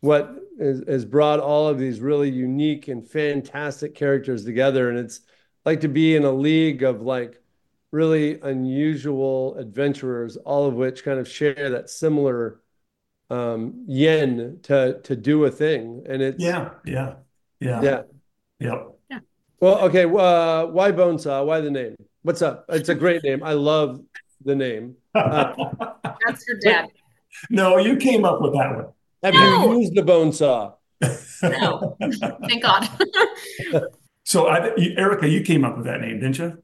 what 0.00 0.34
is, 0.58 0.82
has 0.88 1.04
brought 1.04 1.40
all 1.40 1.68
of 1.68 1.78
these 1.78 2.00
really 2.00 2.30
unique 2.30 2.88
and 2.88 3.06
fantastic 3.06 3.94
characters 3.94 4.44
together, 4.44 4.88
and 4.88 4.98
it's 4.98 5.20
like 5.64 5.80
to 5.80 5.88
be 5.88 6.16
in 6.16 6.24
a 6.24 6.32
league 6.32 6.82
of 6.82 7.02
like 7.02 7.40
really 7.92 8.40
unusual 8.40 9.56
adventurers, 9.56 10.36
all 10.36 10.66
of 10.66 10.74
which 10.74 11.04
kind 11.04 11.18
of 11.18 11.28
share 11.28 11.70
that 11.70 11.90
similar 11.90 12.60
um, 13.30 13.84
yen 13.86 14.58
to 14.64 15.00
to 15.02 15.16
do 15.16 15.44
a 15.44 15.50
thing, 15.50 16.02
and 16.08 16.20
it's 16.22 16.42
Yeah, 16.42 16.70
yeah, 16.84 17.14
yeah, 17.60 17.80
yeah. 17.82 18.02
Yep. 18.60 18.86
Well, 19.60 19.78
okay. 19.86 20.04
Uh, 20.04 20.66
why 20.66 20.90
Bonesaw? 20.92 21.44
Why 21.46 21.60
the 21.60 21.70
name? 21.70 21.94
What's 22.22 22.42
up? 22.42 22.64
It's 22.70 22.88
a 22.88 22.94
great 22.94 23.22
name. 23.22 23.42
I 23.42 23.52
love 23.52 24.00
the 24.44 24.54
name. 24.54 24.96
That's 25.14 26.44
your 26.48 26.58
dad. 26.62 26.88
no, 27.50 27.78
you 27.78 27.96
came 27.96 28.24
up 28.24 28.40
with 28.40 28.52
that 28.54 28.74
one. 28.74 28.86
Have 29.22 29.34
No. 29.34 29.72
you 29.72 29.80
used 29.80 29.94
the 29.94 30.02
bone 30.02 30.32
saw? 30.32 30.74
No. 31.42 31.96
Thank 32.48 32.62
God. 32.62 32.88
So, 34.24 34.46
I, 34.46 34.70
Erica, 34.96 35.26
you 35.28 35.40
came 35.40 35.64
up 35.64 35.76
with 35.76 35.86
that 35.86 36.00
name, 36.02 36.20
didn't 36.20 36.38
you? 36.38 36.62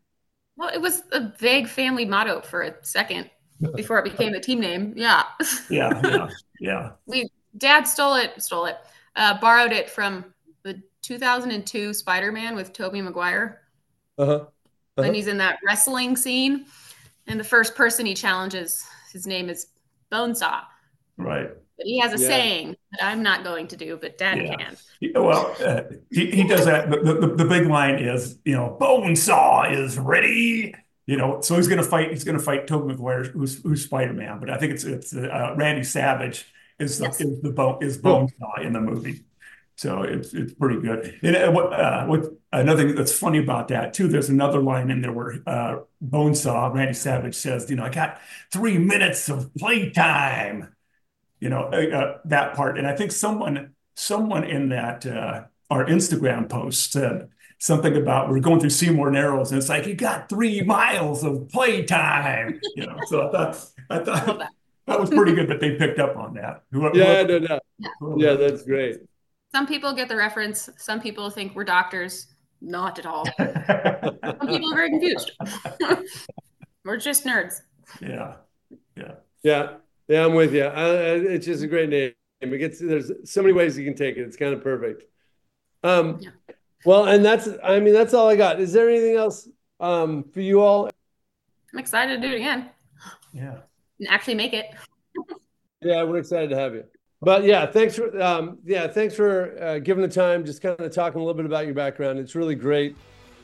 Well, 0.57 0.71
it 0.73 0.81
was 0.81 1.03
a 1.13 1.33
vague 1.39 1.69
family 1.69 2.05
motto 2.05 2.41
for 2.41 2.63
a 2.63 2.75
second 2.83 3.31
before 3.75 3.99
it 3.99 4.05
became 4.05 4.33
the 4.33 4.41
team 4.41 4.61
name. 4.61 4.95
Yeah. 4.97 5.25
Yeah, 5.71 6.01
yeah, 6.05 6.29
yeah. 6.59 6.91
we 7.07 7.29
dad 7.57 7.85
stole 7.85 8.15
it 8.15 8.41
stole 8.43 8.67
it 8.67 8.77
uh, 9.17 9.39
borrowed 9.41 9.73
it 9.73 9.89
from 9.91 10.35
the 10.63 10.81
2002 11.03 11.93
spider-man 11.95 12.55
with 12.55 12.73
tobey 12.73 13.01
maguire 13.01 13.63
Uh-huh. 14.19 14.33
Uh-huh. 14.33 14.49
when 14.97 15.15
he's 15.15 15.27
in 15.27 15.39
that 15.39 15.59
wrestling 15.67 16.17
scene 16.17 16.67
and 17.27 17.41
the 17.41 17.45
first 17.45 17.75
person 17.75 18.07
he 18.07 18.15
challenges 18.15 18.85
his 19.13 19.27
name 19.27 19.49
is 19.49 19.67
bonesaw 20.13 20.63
Right. 21.17 21.51
But 21.77 21.87
he 21.87 21.99
has 21.99 22.13
a 22.13 22.23
Yeah. 22.23 22.29
saying 22.29 22.77
that 22.93 23.05
i'm 23.05 23.23
not 23.23 23.45
going 23.45 23.69
to 23.69 23.77
do 23.77 23.97
but 24.01 24.19
dad 24.19 24.39
Yeah. 24.39 24.57
can 24.57 24.77
Well, 25.15 25.55
uh, 25.65 25.83
he, 26.11 26.31
he 26.31 26.45
does 26.49 26.65
that. 26.65 26.89
The, 26.91 26.97
the, 26.97 27.35
the 27.37 27.45
big 27.45 27.67
line 27.67 27.97
is, 27.99 28.39
you 28.47 28.55
know, 28.57 28.79
Bonesaw 28.81 29.71
is 29.79 29.99
ready. 29.99 30.75
You 31.07 31.17
know, 31.19 31.41
so 31.43 31.55
he's 31.57 31.69
going 31.69 31.83
to 31.83 31.89
fight. 31.89 32.11
He's 32.11 32.25
going 32.25 32.39
to 32.39 32.43
fight 32.43 32.67
Tobey 32.67 32.89
Maguire, 32.89 33.25
who's 33.25 33.63
who's 33.63 33.85
Spider 33.85 34.15
Man. 34.15 34.41
But 34.41 34.49
I 34.51 34.57
think 34.59 34.73
it's 34.73 34.85
it's 34.85 35.15
uh, 35.15 35.55
Randy 35.57 35.85
Savage 35.85 36.47
is 36.79 36.99
the 36.99 37.05
Yes. 37.05 37.21
is 37.21 37.43
the 37.43 37.51
bone 37.53 37.79
is 37.83 37.99
Bonesaw 37.99 38.65
in 38.65 38.73
the 38.73 38.81
movie. 38.81 39.25
So 39.77 40.03
it's 40.03 40.33
it's 40.33 40.55
pretty 40.55 40.81
good. 40.81 41.19
And 41.23 41.37
uh, 41.37 41.53
what 41.53 41.73
uh, 41.73 42.07
what 42.07 42.25
another 42.53 42.87
thing 42.87 42.95
that's 42.97 43.13
funny 43.17 43.39
about 43.39 43.69
that 43.69 43.93
too? 43.93 44.09
There's 44.09 44.31
another 44.31 44.61
line 44.61 44.91
in 44.91 45.03
there 45.03 45.13
where 45.13 45.43
uh, 45.47 45.81
Bonesaw 46.03 46.73
Randy 46.75 46.95
Savage 46.95 47.35
says, 47.35 47.69
you 47.71 47.77
know, 47.77 47.85
I 47.85 47.91
got 47.91 48.19
three 48.51 48.79
minutes 48.79 49.29
of 49.29 49.55
playtime. 49.55 50.73
You 51.41 51.51
know 51.51 51.65
uh, 51.73 51.97
uh, 51.97 52.19
that 52.27 52.55
part, 52.55 52.79
and 52.79 52.87
I 52.87 52.95
think 52.97 53.13
someone 53.13 53.75
someone 53.95 54.45
in 54.45 54.71
that 54.71 55.05
uh, 55.07 55.45
our 55.71 55.85
Instagram 55.85 56.49
post 56.49 56.93
said 56.93 57.29
something 57.59 57.97
about 57.97 58.29
we're 58.31 58.41
going 58.41 58.61
through 58.61 58.71
Seymour 58.71 59.11
Narrows, 59.11 59.51
and 59.53 59.59
it's 59.59 59.69
like 59.69 59.87
you 59.87 59.95
got 59.95 60.29
three 60.29 60.63
miles 60.63 61.25
of 61.25 61.49
playtime. 61.51 62.61
You 62.77 62.87
know, 62.87 62.97
so 63.07 63.29
I 63.29 63.33
thought 63.33 63.67
I 63.91 63.99
thought 63.99 64.39
that. 64.39 64.51
that 64.87 65.01
was 65.01 65.11
pretty 65.11 65.35
good 65.35 65.49
that 65.49 65.61
they 65.61 65.75
picked 65.77 65.99
up 65.99 66.17
on 66.17 66.35
that. 66.35 66.63
Whoever, 66.73 66.97
Yeah, 66.97 67.23
no, 67.25 67.39
no. 67.39 67.59
whoever- 68.01 68.21
Yeah, 68.21 68.35
that's 68.35 68.63
great. 68.63 68.99
some 69.53 69.67
people 69.67 69.93
get 69.93 70.09
the 70.09 70.17
reference 70.17 70.69
some 70.77 71.01
people 71.01 71.29
think 71.31 71.55
we're 71.55 71.65
doctors 71.65 72.27
not 72.61 72.99
at 72.99 73.07
all 73.07 73.25
some 73.37 74.49
people 74.49 74.73
are 74.73 74.77
very 74.77 74.91
confused 74.91 75.33
We're 76.85 76.97
just 76.99 77.25
nerds. 77.25 77.61
Yeah. 78.01 78.37
Yeah. 78.97 79.15
Yeah. 79.43 79.75
Yeah, 80.09 80.25
I'm 80.25 80.35
with 80.35 80.55
you. 80.55 80.65
Uh, 80.65 81.21
it's 81.29 81.47
just 81.47 81.63
a 81.63 81.67
great 81.67 81.89
name. 81.89 82.13
It 82.41 82.59
gets 82.59 82.79
there's 82.79 83.11
so 83.25 83.43
many 83.43 83.53
ways 83.53 83.77
you 83.79 83.85
can 83.85 83.95
take 83.95 84.17
it. 84.17 84.21
It's 84.21 84.37
kind 84.37 84.53
of 84.55 84.63
perfect. 84.63 85.05
Um, 85.83 86.19
Yeah. 86.21 86.31
well, 86.85 87.07
and 87.07 87.25
that's 87.25 87.49
I 87.65 87.81
mean 87.81 87.93
that's 87.95 88.15
all 88.15 88.29
I 88.29 88.37
got. 88.37 88.61
Is 88.61 88.73
there 88.73 88.89
anything 88.89 89.17
else 89.17 89.49
um, 89.81 90.25
for 90.33 90.41
you 90.41 90.61
all? 90.61 90.89
I'm 91.73 91.79
excited 91.79 92.21
to 92.21 92.29
do 92.29 92.33
it 92.33 92.37
again 92.37 92.71
Yeah. 93.33 93.59
and 93.99 94.09
actually 94.09 94.35
make 94.35 94.53
it. 94.53 94.67
Yeah, 95.83 96.03
we're 96.05 96.17
excited 96.19 96.49
to 96.51 96.57
have 96.57 96.75
you. 96.75 96.85
But 97.21 97.45
yeah, 97.45 97.67
thanks 97.67 97.95
for 97.95 98.21
um, 98.21 98.59
yeah, 98.65 98.89
thanks 98.89 99.15
for 99.15 99.63
uh, 99.63 99.79
giving 99.79 100.03
the 100.03 100.09
time, 100.09 100.45
just 100.45 100.63
kind 100.63 100.81
of 100.81 100.93
talking 100.93 101.21
a 101.21 101.25
little 101.25 101.37
bit 101.37 101.45
about 101.47 101.67
your 101.67 101.75
background. 101.75 102.19
It's 102.19 102.35
really 102.35 102.55
great 102.55 102.97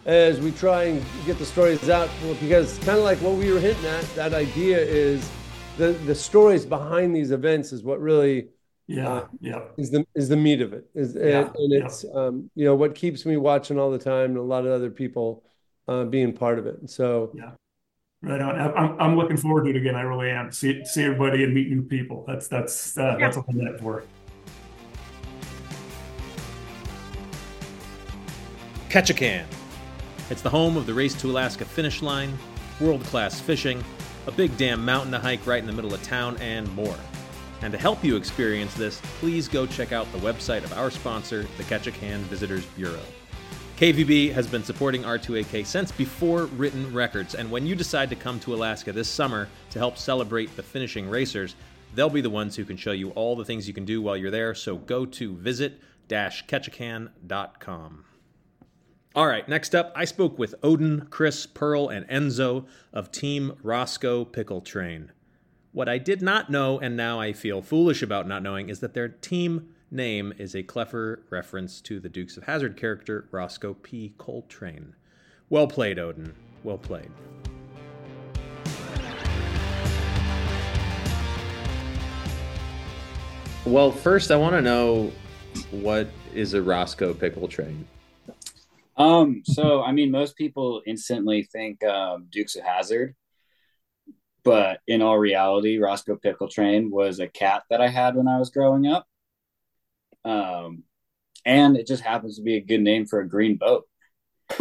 as 0.06 0.40
we 0.40 0.50
try 0.50 0.84
and 0.84 1.04
get 1.26 1.38
the 1.38 1.44
stories 1.44 1.88
out 1.90 2.08
because 2.40 2.78
kind 2.78 2.98
of 2.98 3.04
like 3.04 3.18
what 3.18 3.34
we 3.34 3.52
were 3.52 3.60
hinting 3.60 3.84
at, 3.84 4.02
that 4.14 4.32
idea 4.34 4.78
is 4.78 5.30
the 5.78 5.92
the 6.06 6.14
stories 6.14 6.64
behind 6.66 7.14
these 7.16 7.30
events 7.30 7.72
is 7.72 7.82
what 7.82 8.00
really 8.00 8.48
Yeah. 8.86 9.08
Uh, 9.12 9.26
Yeah. 9.40 9.60
is 9.76 9.90
the 9.90 10.04
is 10.14 10.28
the 10.28 10.36
meat 10.36 10.60
of 10.60 10.72
it. 10.72 10.84
Is 10.94 11.14
Yeah, 11.14 11.46
and, 11.46 11.56
and 11.56 11.72
yeah. 11.72 11.84
it's 11.86 12.04
um, 12.14 12.50
you 12.54 12.64
know 12.64 12.74
what 12.74 12.94
keeps 12.94 13.24
me 13.24 13.36
watching 13.36 13.78
all 13.78 13.90
the 13.90 13.98
time, 13.98 14.30
and 14.30 14.38
a 14.38 14.42
lot 14.42 14.66
of 14.66 14.72
other 14.72 14.90
people 14.90 15.44
uh, 15.88 16.04
being 16.04 16.32
part 16.32 16.58
of 16.58 16.66
it. 16.66 16.78
And 16.80 16.88
so 16.90 17.32
yeah 17.34 17.52
Right 18.24 18.40
on. 18.40 18.54
I- 18.54 18.72
I'm, 18.72 19.00
I'm 19.00 19.16
looking 19.16 19.36
forward 19.36 19.64
to 19.64 19.70
it 19.70 19.76
again. 19.76 19.96
I 19.96 20.02
really 20.02 20.30
am. 20.30 20.52
See, 20.52 20.84
see 20.84 21.02
everybody 21.02 21.42
and 21.42 21.52
meet 21.52 21.68
new 21.68 21.82
people. 21.82 22.24
That's, 22.24 22.46
that's, 22.46 22.96
uh, 22.96 23.16
that's 23.18 23.36
what 23.36 23.46
I'm 23.48 23.58
in 23.60 23.66
it 23.66 23.80
for. 23.80 24.04
Ketchikan. 28.90 29.44
It's 30.30 30.40
the 30.42 30.50
home 30.50 30.76
of 30.76 30.86
the 30.86 30.94
Race 30.94 31.14
to 31.20 31.30
Alaska 31.30 31.64
finish 31.64 32.00
line, 32.00 32.38
world 32.80 33.02
class 33.04 33.40
fishing, 33.40 33.82
a 34.26 34.32
big 34.32 34.56
damn 34.56 34.84
mountain 34.84 35.12
to 35.12 35.18
hike 35.18 35.46
right 35.46 35.60
in 35.60 35.66
the 35.66 35.72
middle 35.72 35.94
of 35.94 36.02
town, 36.02 36.36
and 36.38 36.72
more. 36.74 36.96
And 37.62 37.72
to 37.72 37.78
help 37.78 38.04
you 38.04 38.16
experience 38.16 38.74
this, 38.74 39.00
please 39.20 39.48
go 39.48 39.66
check 39.66 39.92
out 39.92 40.10
the 40.12 40.18
website 40.18 40.64
of 40.64 40.72
our 40.72 40.90
sponsor, 40.90 41.46
the 41.56 41.62
Ketchikan 41.64 42.18
Visitors 42.22 42.66
Bureau. 42.76 43.00
KVB 43.76 44.32
has 44.32 44.46
been 44.46 44.62
supporting 44.62 45.02
R2AK 45.02 45.66
since 45.66 45.90
before 45.90 46.44
written 46.46 46.92
records, 46.92 47.34
and 47.34 47.50
when 47.50 47.66
you 47.66 47.74
decide 47.74 48.10
to 48.10 48.16
come 48.16 48.38
to 48.40 48.54
Alaska 48.54 48.92
this 48.92 49.08
summer 49.08 49.48
to 49.70 49.78
help 49.78 49.96
celebrate 49.98 50.54
the 50.56 50.62
finishing 50.62 51.08
racers, 51.08 51.56
they'll 51.94 52.10
be 52.10 52.20
the 52.20 52.30
ones 52.30 52.54
who 52.54 52.64
can 52.64 52.76
show 52.76 52.92
you 52.92 53.10
all 53.10 53.34
the 53.34 53.44
things 53.44 53.66
you 53.66 53.74
can 53.74 53.84
do 53.84 54.00
while 54.00 54.16
you're 54.16 54.30
there, 54.30 54.54
so 54.54 54.76
go 54.76 55.04
to 55.04 55.34
visit-ketchikan.com. 55.36 58.04
All 59.14 59.26
right, 59.26 59.46
next 59.46 59.74
up, 59.74 59.92
I 59.94 60.06
spoke 60.06 60.38
with 60.38 60.54
Odin, 60.62 61.06
Chris, 61.10 61.44
Pearl, 61.44 61.90
and 61.90 62.08
Enzo 62.08 62.64
of 62.94 63.12
Team 63.12 63.52
Roscoe 63.62 64.24
Pickle 64.24 64.62
Train. 64.62 65.12
What 65.72 65.86
I 65.86 65.98
did 65.98 66.22
not 66.22 66.48
know, 66.48 66.78
and 66.78 66.96
now 66.96 67.20
I 67.20 67.34
feel 67.34 67.60
foolish 67.60 68.00
about 68.00 68.26
not 68.26 68.42
knowing, 68.42 68.70
is 68.70 68.80
that 68.80 68.94
their 68.94 69.08
team 69.08 69.74
name 69.90 70.32
is 70.38 70.54
a 70.54 70.62
clever 70.62 71.24
reference 71.28 71.82
to 71.82 72.00
the 72.00 72.08
Dukes 72.08 72.38
of 72.38 72.44
Hazzard 72.44 72.74
character 72.78 73.28
Roscoe 73.30 73.74
P. 73.74 74.14
Coltrane. 74.16 74.94
Well 75.50 75.66
played, 75.66 75.98
Odin. 75.98 76.34
Well 76.64 76.78
played. 76.78 77.10
Well, 83.66 83.92
first, 83.92 84.30
I 84.30 84.36
want 84.36 84.54
to 84.54 84.62
know 84.62 85.12
what 85.70 86.08
is 86.32 86.54
a 86.54 86.62
Roscoe 86.62 87.12
Pickle 87.12 87.46
Train? 87.46 87.86
Um, 88.96 89.42
so 89.44 89.82
I 89.82 89.92
mean, 89.92 90.10
most 90.10 90.36
people 90.36 90.82
instantly 90.86 91.44
think 91.44 91.82
um, 91.84 92.26
Dukes 92.30 92.56
of 92.56 92.64
Hazzard, 92.64 93.14
but 94.44 94.80
in 94.86 95.00
all 95.02 95.18
reality, 95.18 95.78
Roscoe 95.78 96.16
Pickle 96.16 96.48
Train 96.48 96.90
was 96.90 97.18
a 97.20 97.28
cat 97.28 97.62
that 97.70 97.80
I 97.80 97.88
had 97.88 98.16
when 98.16 98.28
I 98.28 98.38
was 98.38 98.50
growing 98.50 98.86
up. 98.86 99.06
Um, 100.24 100.84
and 101.44 101.76
it 101.76 101.86
just 101.86 102.02
happens 102.02 102.36
to 102.36 102.42
be 102.42 102.56
a 102.56 102.60
good 102.60 102.80
name 102.82 103.06
for 103.06 103.20
a 103.20 103.28
green 103.28 103.56
boat. 103.56 103.84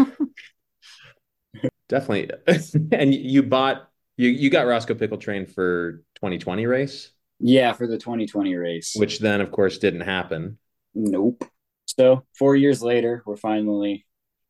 Definitely. 1.90 2.32
and 2.94 3.14
you 3.14 3.44
bought 3.44 3.90
you 4.18 4.30
you 4.30 4.50
got 4.50 4.66
Roscoe 4.66 4.96
Pickle 4.96 5.18
Train 5.18 5.46
for 5.46 6.04
2020 6.16 6.66
race, 6.66 7.12
Yeah, 7.40 7.74
for 7.74 7.86
the 7.86 7.98
2020 7.98 8.56
race. 8.56 8.94
which 8.96 9.20
then 9.20 9.42
of 9.42 9.52
course 9.52 9.78
didn't 9.78 10.02
happen. 10.02 10.58
Nope. 10.96 11.44
So 11.86 12.24
four 12.38 12.56
years 12.56 12.82
later, 12.82 13.22
we're 13.26 13.36
finally 13.36 14.06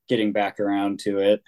getting 0.07 0.31
back 0.31 0.59
around 0.59 0.99
to 0.99 1.19
it. 1.19 1.41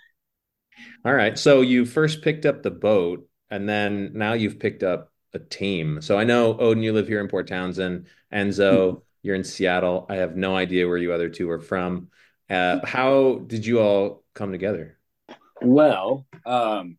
All 1.05 1.13
right. 1.13 1.37
So 1.37 1.61
you 1.61 1.85
first 1.85 2.21
picked 2.21 2.45
up 2.45 2.63
the 2.63 2.71
boat 2.71 3.27
and 3.49 3.67
then 3.67 4.11
now 4.13 4.33
you've 4.33 4.59
picked 4.59 4.83
up 4.83 5.11
a 5.33 5.39
team. 5.39 6.01
So 6.01 6.17
I 6.17 6.23
know 6.23 6.57
Odin, 6.57 6.83
you 6.83 6.93
live 6.93 7.07
here 7.07 7.21
in 7.21 7.27
Port 7.27 7.47
Townsend. 7.47 8.07
Enzo, 8.33 9.01
you're 9.21 9.35
in 9.35 9.43
Seattle. 9.43 10.05
I 10.09 10.15
have 10.15 10.35
no 10.35 10.55
idea 10.55 10.87
where 10.87 10.97
you 10.97 11.13
other 11.13 11.29
two 11.29 11.49
are 11.49 11.59
from. 11.59 12.09
Uh, 12.49 12.85
how 12.85 13.41
did 13.47 13.65
you 13.65 13.79
all 13.79 14.23
come 14.33 14.51
together? 14.51 14.97
Well, 15.61 16.25
um, 16.45 16.97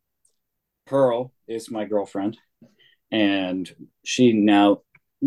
Pearl 0.86 1.32
is 1.46 1.70
my 1.70 1.84
girlfriend, 1.84 2.38
and 3.10 3.70
she 4.04 4.32
now 4.32 4.82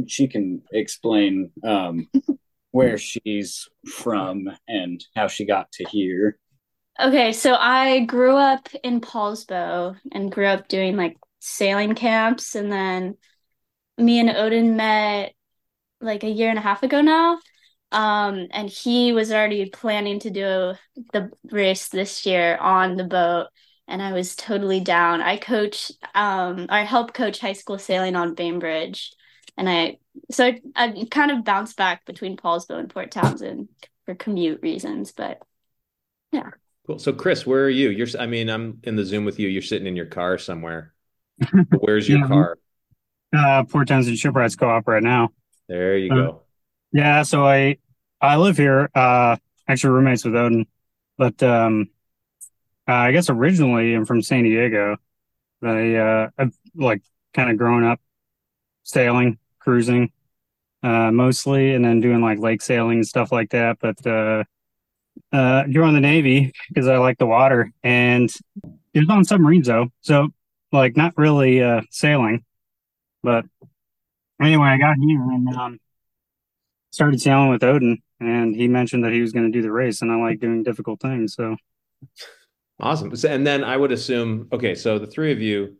she 0.07 0.27
can 0.27 0.63
explain 0.71 1.51
um, 1.63 2.09
where 2.71 2.97
she's 2.97 3.67
from 3.87 4.49
and 4.67 5.03
how 5.15 5.27
she 5.27 5.45
got 5.45 5.71
to 5.73 5.85
here. 5.85 6.37
Okay, 6.99 7.31
so 7.31 7.53
I 7.53 8.05
grew 8.05 8.35
up 8.35 8.69
in 8.83 9.01
Poulsbo 9.01 9.97
and 10.11 10.31
grew 10.31 10.47
up 10.47 10.67
doing 10.67 10.97
like 10.97 11.17
sailing 11.39 11.93
camps, 11.93 12.55
and 12.55 12.71
then 12.71 13.17
me 13.97 14.19
and 14.19 14.29
Odin 14.29 14.75
met 14.75 15.33
like 16.01 16.23
a 16.23 16.29
year 16.29 16.49
and 16.49 16.59
a 16.59 16.61
half 16.61 16.83
ago 16.83 17.01
now. 17.01 17.39
Um, 17.91 18.47
and 18.51 18.69
he 18.69 19.13
was 19.13 19.31
already 19.31 19.69
planning 19.69 20.19
to 20.19 20.29
do 20.29 20.73
the 21.13 21.31
race 21.51 21.87
this 21.87 22.25
year 22.25 22.57
on 22.57 22.95
the 22.95 23.05
boat, 23.05 23.47
and 23.87 24.01
I 24.01 24.11
was 24.13 24.35
totally 24.35 24.79
down. 24.81 25.21
I 25.21 25.37
coach, 25.37 25.91
um, 26.15 26.65
I 26.69 26.83
help 26.83 27.13
coach 27.13 27.39
high 27.39 27.53
school 27.53 27.77
sailing 27.79 28.15
on 28.15 28.35
Bainbridge, 28.35 29.13
and 29.57 29.69
I 29.69 29.97
so 30.31 30.45
I, 30.47 30.59
I 30.75 31.07
kind 31.11 31.31
of 31.31 31.43
bounced 31.45 31.77
back 31.77 32.05
between 32.05 32.37
Poulsbo 32.37 32.77
and 32.79 32.89
Port 32.89 33.11
Townsend 33.11 33.69
for 34.05 34.15
commute 34.15 34.61
reasons, 34.61 35.11
but 35.11 35.41
yeah. 36.31 36.51
Cool. 36.85 36.99
So 36.99 37.11
Chris, 37.13 37.45
where 37.45 37.65
are 37.65 37.69
you? 37.69 37.89
You're 37.89 38.07
I 38.19 38.27
mean, 38.27 38.49
I'm 38.49 38.79
in 38.83 38.95
the 38.95 39.03
Zoom 39.05 39.25
with 39.25 39.39
you. 39.39 39.47
You're 39.49 39.61
sitting 39.61 39.87
in 39.87 39.95
your 39.95 40.05
car 40.05 40.37
somewhere. 40.37 40.93
Where's 41.79 42.09
your 42.09 42.19
Yeah. 42.19 42.27
car? 42.27 42.59
uh 43.35 43.63
Port 43.65 43.87
Townsend 43.87 44.17
Shipwrights 44.17 44.55
Co-op 44.55 44.87
right 44.87 45.03
now. 45.03 45.29
There 45.67 45.97
you 45.97 46.11
Uh, 46.11 46.15
go. 46.15 46.43
Yeah, 46.93 47.23
so 47.23 47.45
I 47.47 47.77
I 48.21 48.37
live 48.37 48.57
here, 48.57 48.89
uh 48.95 49.37
actually 49.67 49.91
roommates 49.91 50.25
with 50.25 50.35
Odin, 50.35 50.67
but 51.17 51.41
um 51.43 51.89
uh, 52.87 52.93
I 52.93 53.11
guess 53.11 53.29
originally 53.29 53.93
I'm 53.93 54.05
from 54.05 54.21
San 54.21 54.43
Diego. 54.43 54.97
I 55.63 55.95
uh 55.95 56.29
I've 56.37 56.57
like 56.75 57.03
kind 57.33 57.51
of 57.51 57.57
grown 57.57 57.83
up 57.85 58.01
sailing, 58.83 59.39
cruising, 59.67 60.09
uh 60.81 61.11
mostly 61.11 61.73
and 61.73 61.83
then 61.83 61.99
doing 61.99 62.21
like 62.21 62.39
lake 62.39 62.61
sailing 62.61 62.99
and 62.99 63.07
stuff 63.07 63.33
like 63.33 63.49
that, 63.49 63.77
but 63.81 64.07
uh 64.07 64.45
uh 65.33 65.67
joined 65.67 65.97
the 65.97 65.99
Navy 65.99 66.53
because 66.69 66.87
I 66.87 66.97
like 66.99 67.17
the 67.17 67.25
water 67.25 67.73
and 67.83 68.29
it 68.93 68.99
was 68.99 69.09
on 69.09 69.25
submarines 69.25 69.67
though. 69.67 69.89
So 69.99 70.29
like 70.71 70.95
not 70.95 71.17
really 71.17 71.61
uh 71.61 71.81
sailing. 71.91 72.45
But 73.23 73.43
anyway, 74.41 74.67
I 74.67 74.77
got 74.77 74.95
here 75.05 75.21
and 75.21 75.49
um, 75.49 75.79
started 76.91 77.19
sailing 77.19 77.49
with 77.49 77.63
Odin, 77.63 78.01
and 78.21 78.55
he 78.55 78.69
mentioned 78.69 79.03
that 79.03 79.11
he 79.11 79.19
was 79.19 79.33
going 79.33 79.51
to 79.51 79.51
do 79.51 79.61
the 79.61 79.71
race, 79.71 80.01
and 80.01 80.09
I 80.09 80.15
like 80.15 80.39
doing 80.39 80.63
difficult 80.63 81.01
things. 81.01 81.33
So 81.33 81.57
Awesome. 82.79 83.11
And 83.27 83.45
then 83.45 83.63
I 83.63 83.75
would 83.75 83.91
assume, 83.91 84.47
okay, 84.53 84.75
so 84.75 84.99
the 84.99 85.07
three 85.07 85.31
of 85.31 85.41
you 85.41 85.77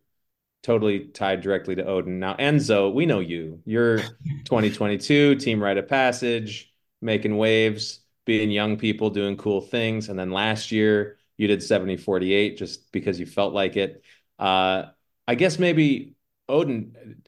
totally 0.68 1.06
tied 1.06 1.40
directly 1.40 1.76
to 1.76 1.86
Odin. 1.86 2.20
Now, 2.20 2.36
Enzo, 2.36 2.94
we 2.94 3.06
know 3.06 3.22
you. 3.22 3.62
You're 3.64 4.00
2022 4.00 5.36
team 5.40 5.64
rite 5.64 5.78
of 5.78 5.88
passage, 5.88 6.74
making 7.02 7.38
waves, 7.38 8.02
being 8.26 8.52
young 8.52 8.76
people, 8.76 9.10
doing 9.10 9.38
cool 9.38 9.62
things. 9.62 10.10
And 10.10 10.20
then 10.20 10.30
last 10.30 10.74
year 10.74 11.20
you 11.38 11.48
did 11.48 11.64
70 11.64 11.96
48 11.96 12.58
just 12.58 12.92
because 12.92 13.18
you 13.18 13.26
felt 13.26 13.54
like 13.54 13.78
it. 13.78 14.04
Uh, 14.38 14.88
I 15.26 15.36
guess 15.36 15.58
maybe 15.58 16.16
Odin, 16.50 17.24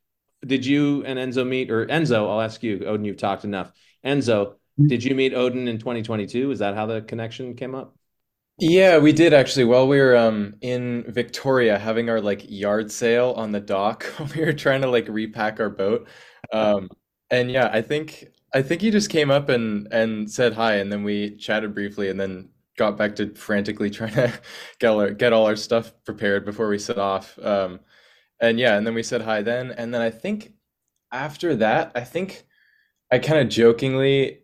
did 0.45 0.65
you 0.65 1.05
and 1.05 1.17
Enzo 1.17 1.47
meet, 1.47 1.71
or 1.71 1.85
Enzo, 1.85 2.29
I'll 2.29 2.41
ask 2.41 2.61
you, 2.61 2.83
Odin, 2.85 3.05
you've 3.05 3.15
talked 3.15 3.45
enough. 3.45 3.71
Enzo, 4.05 4.55
did 4.85 5.01
you 5.01 5.15
meet 5.15 5.33
Odin 5.33 5.69
in 5.69 5.77
2022? 5.77 6.51
Is 6.51 6.59
that 6.59 6.75
how 6.75 6.87
the 6.87 7.03
connection 7.03 7.55
came 7.55 7.73
up? 7.73 7.95
Yeah, 8.59 8.97
we 8.97 9.13
did 9.13 9.33
actually. 9.33 9.65
While 9.65 9.87
we 9.87 9.99
were 9.99 10.15
um 10.17 10.55
in 10.61 11.05
Victoria 11.07 11.79
having 11.79 12.09
our 12.09 12.19
like 12.19 12.49
yard 12.49 12.91
sale 12.91 13.33
on 13.37 13.51
the 13.51 13.59
dock, 13.59 14.05
we 14.35 14.43
were 14.43 14.53
trying 14.53 14.81
to 14.81 14.89
like 14.89 15.07
repack 15.07 15.59
our 15.59 15.69
boat. 15.69 16.07
Um 16.51 16.89
and 17.31 17.49
yeah, 17.51 17.69
I 17.71 17.81
think 17.81 18.27
I 18.53 18.61
think 18.61 18.81
he 18.81 18.91
just 18.91 19.09
came 19.09 19.31
up 19.31 19.49
and 19.49 19.87
and 19.93 20.29
said 20.29 20.53
hi 20.53 20.75
and 20.75 20.91
then 20.91 21.03
we 21.03 21.37
chatted 21.37 21.73
briefly 21.73 22.09
and 22.09 22.19
then 22.19 22.49
got 22.77 22.97
back 22.97 23.15
to 23.17 23.33
frantically 23.35 23.89
trying 23.91 24.13
to 24.13 24.33
get 24.79 24.89
our, 24.91 25.11
get 25.11 25.33
all 25.33 25.45
our 25.45 25.55
stuff 25.55 25.93
prepared 26.05 26.45
before 26.45 26.67
we 26.69 26.79
set 26.79 26.97
off. 26.97 27.37
Um, 27.41 27.79
and 28.41 28.59
yeah, 28.59 28.77
and 28.77 28.85
then 28.87 28.93
we 28.95 29.03
said 29.03 29.21
hi 29.21 29.41
then, 29.41 29.71
and 29.71 29.93
then 29.93 30.01
I 30.01 30.09
think 30.11 30.53
after 31.11 31.55
that, 31.57 31.91
I 31.95 32.01
think 32.01 32.45
I 33.11 33.19
kind 33.19 33.41
of 33.41 33.49
jokingly 33.49 34.39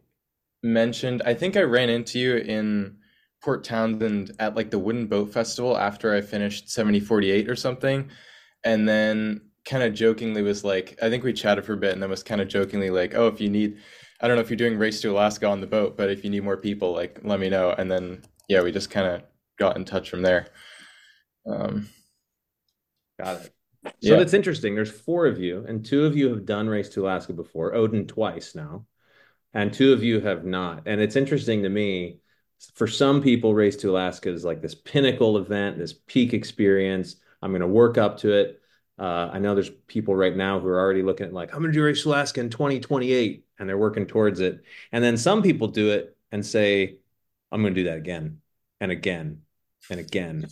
mentioned. 0.64 1.22
I 1.26 1.34
think 1.34 1.58
I 1.58 1.62
ran 1.64 1.90
into 1.90 2.20
you 2.20 2.38
in 2.38 2.98
Port 3.46 3.64
Townsend 3.64 4.32
at 4.40 4.56
like 4.56 4.72
the 4.72 4.80
Wooden 4.80 5.06
Boat 5.06 5.32
Festival 5.32 5.78
after 5.78 6.16
I 6.16 6.22
finished 6.22 6.68
7048 6.68 7.48
or 7.48 7.56
something. 7.56 8.10
And 8.64 8.90
then 8.90 9.42
kind 9.66 9.84
of 9.84 9.94
jokingly 9.94 10.42
was 10.42 10.64
like, 10.64 10.98
I 11.00 11.12
think 11.12 11.24
we 11.24 11.32
chatted 11.32 11.64
for 11.64 11.74
a 11.74 11.78
bit 11.78 11.94
and 11.94 12.02
then 12.02 12.10
was 12.10 12.24
kind 12.24 12.42
of 12.42 12.48
jokingly 12.48 12.90
like, 12.90 13.14
oh, 13.14 13.28
if 13.28 13.40
you 13.40 13.50
need, 13.52 13.78
I 14.20 14.28
don't 14.28 14.36
know 14.36 14.42
if 14.42 14.50
you're 14.50 14.58
doing 14.58 14.80
Race 14.80 15.00
to 15.02 15.12
Alaska 15.12 15.48
on 15.48 15.62
the 15.62 15.68
boat, 15.68 15.96
but 15.96 16.10
if 16.10 16.24
you 16.24 16.32
need 16.32 16.44
more 16.44 16.58
people, 16.58 16.92
like 16.92 17.20
let 17.24 17.40
me 17.40 17.48
know. 17.48 17.70
And 17.78 17.90
then, 17.90 18.24
yeah, 18.50 18.64
we 18.64 18.72
just 18.72 18.90
kind 18.90 19.06
of 19.06 19.22
got 19.60 19.78
in 19.78 19.86
touch 19.86 20.10
from 20.10 20.24
there. 20.24 20.48
Um, 21.46 21.88
got 23.22 23.42
it. 23.42 23.54
So 23.86 23.92
yeah. 24.14 24.16
that's 24.16 24.34
interesting. 24.34 24.74
There's 24.74 24.90
four 24.90 25.28
of 25.28 25.40
you, 25.40 25.64
and 25.68 25.86
two 25.86 26.06
of 26.06 26.18
you 26.18 26.30
have 26.30 26.48
done 26.48 26.68
Race 26.68 26.90
to 26.90 27.04
Alaska 27.04 27.34
before, 27.34 27.76
Odin 27.76 28.08
twice 28.08 28.56
now, 28.56 28.88
and 29.54 29.72
two 29.72 29.94
of 29.94 30.04
you 30.04 30.20
have 30.22 30.44
not. 30.44 30.88
And 30.88 31.00
it's 31.00 31.16
interesting 31.16 31.62
to 31.62 31.70
me 31.70 32.22
for 32.74 32.88
some 32.88 33.22
people, 33.22 33.54
Race 33.54 33.76
to 33.78 33.92
Alaska 33.92 34.30
is 34.30 34.46
like 34.46 34.62
this 34.62 34.76
pinnacle 34.76 35.38
event, 35.38 35.78
this 35.78 35.94
peak 35.94 36.34
experience. 36.34 37.18
I'm 37.42 37.52
going 37.52 37.62
to 37.62 37.68
work 37.68 37.98
up 37.98 38.18
to 38.20 38.34
it. 38.34 38.62
Uh, 38.98 39.30
I 39.32 39.40
know 39.40 39.54
there's 39.54 39.70
people 39.88 40.16
right 40.16 40.36
now 40.36 40.60
who 40.60 40.68
are 40.68 40.80
already 40.80 41.04
looking 41.04 41.28
at 41.28 41.34
like, 41.34 41.54
I'm 41.54 41.60
going 41.60 41.72
to 41.72 41.78
do 41.78 41.84
Race 41.84 42.04
to 42.04 42.10
Alaska 42.10 42.40
in 42.40 42.50
2028, 42.50 43.46
and 43.60 43.68
they're 43.68 43.78
working 43.78 44.06
towards 44.06 44.40
it. 44.40 44.64
And 44.92 45.04
then 45.04 45.18
some 45.18 45.42
people 45.42 45.68
do 45.68 45.92
it 45.92 46.18
and 46.32 46.46
say, 46.46 46.98
I'm 47.52 47.62
going 47.62 47.74
to 47.74 47.82
do 47.82 47.90
that 47.90 47.98
again 47.98 48.40
and 48.80 48.92
again 48.92 49.42
and 49.90 50.00
again. 50.00 50.48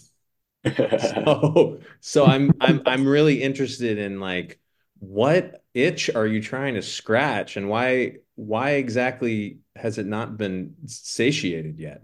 so, 0.75 1.79
so 1.99 2.25
I'm 2.25 2.51
I'm 2.61 2.81
I'm 2.85 3.05
really 3.05 3.43
interested 3.43 3.97
in 3.97 4.21
like 4.21 4.59
what 4.99 5.63
itch 5.73 6.09
are 6.09 6.25
you 6.25 6.41
trying 6.41 6.75
to 6.75 6.81
scratch 6.81 7.57
and 7.57 7.67
why 7.67 8.17
why 8.35 8.71
exactly 8.71 9.59
has 9.75 9.97
it 9.97 10.05
not 10.05 10.38
been 10.38 10.75
satiated 10.86 11.79
yet? 11.79 12.03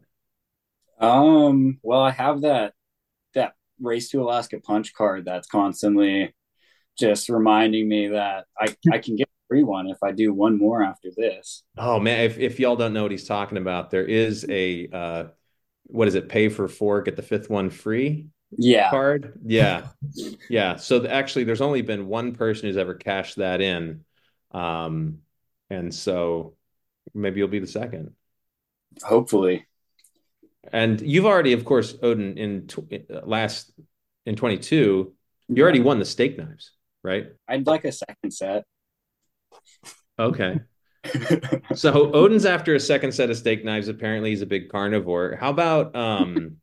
Um, 1.00 1.80
well, 1.82 2.02
I 2.02 2.12
have 2.12 2.42
that 2.42 2.74
that 3.34 3.54
race 3.80 4.10
to 4.10 4.22
Alaska 4.22 4.60
punch 4.60 4.94
card 4.94 5.26
that's 5.26 5.48
constantly 5.48 6.34
just 6.98 7.30
reminding 7.30 7.88
me 7.88 8.10
that 8.10 8.46
I 8.60 8.76
I 8.92 8.98
can 8.98 9.16
get 9.16 9.28
a 9.28 9.48
free 9.48 9.64
one 9.64 9.88
if 9.88 9.98
I 10.04 10.12
do 10.12 10.34
one 10.34 10.58
more 10.58 10.84
after 10.84 11.10
this. 11.16 11.64
Oh 11.78 12.00
man, 12.00 12.26
if 12.26 12.38
if 12.38 12.60
y'all 12.60 12.76
don't 12.76 12.94
know 12.94 13.04
what 13.04 13.12
he's 13.12 13.28
talking 13.28 13.58
about, 13.58 13.90
there 13.92 14.06
is 14.06 14.46
a 14.50 14.88
uh 14.92 15.24
what 15.84 16.08
is 16.08 16.16
it, 16.16 16.30
pay 16.30 16.50
for 16.50 16.68
four, 16.68 17.02
get 17.02 17.16
the 17.16 17.24
fifth 17.24 17.50
one 17.50 17.70
free? 17.70 18.28
Yeah. 18.52 18.90
Card. 18.90 19.40
Yeah. 19.44 19.88
yeah. 20.50 20.76
So 20.76 21.06
actually 21.06 21.46
there's 21.46 21.62
only 21.62 21.82
been 21.82 22.08
one 22.08 22.34
person 22.34 22.68
who's 22.68 22.78
ever 22.78 22.94
cashed 22.96 23.38
that 23.38 23.62
in. 23.62 24.04
Um 24.52 25.20
and 25.70 25.94
so 25.94 26.56
maybe 27.14 27.40
you'll 27.40 27.48
be 27.48 27.60
the 27.60 27.68
second. 27.68 28.14
Hopefully. 29.04 29.68
And 30.72 31.00
you've 31.02 31.26
already, 31.26 31.54
of 31.54 31.66
course, 31.66 31.96
Odin 32.02 32.38
in 32.38 32.68
tw- 32.68 33.26
last 33.26 33.72
in 34.26 34.36
22, 34.36 35.14
you 35.48 35.64
already 35.64 35.80
won 35.80 36.00
the 36.00 36.06
steak 36.06 36.38
knives, 36.38 36.72
right? 37.04 37.28
I'd 37.48 37.66
like 37.66 37.86
a 37.86 37.92
second 37.92 38.32
set. 38.32 38.66
Okay. 40.18 40.60
so 41.76 42.12
Odin's 42.14 42.46
after 42.46 42.76
a 42.76 42.80
second 42.80 43.14
set 43.14 43.30
of 43.30 43.38
steak 43.38 43.64
knives. 43.64 43.88
Apparently, 43.88 44.30
he's 44.32 44.42
a 44.42 44.46
big 44.46 44.70
carnivore. 44.70 45.38
How 45.40 45.50
about 45.50 45.96
um? 45.96 46.58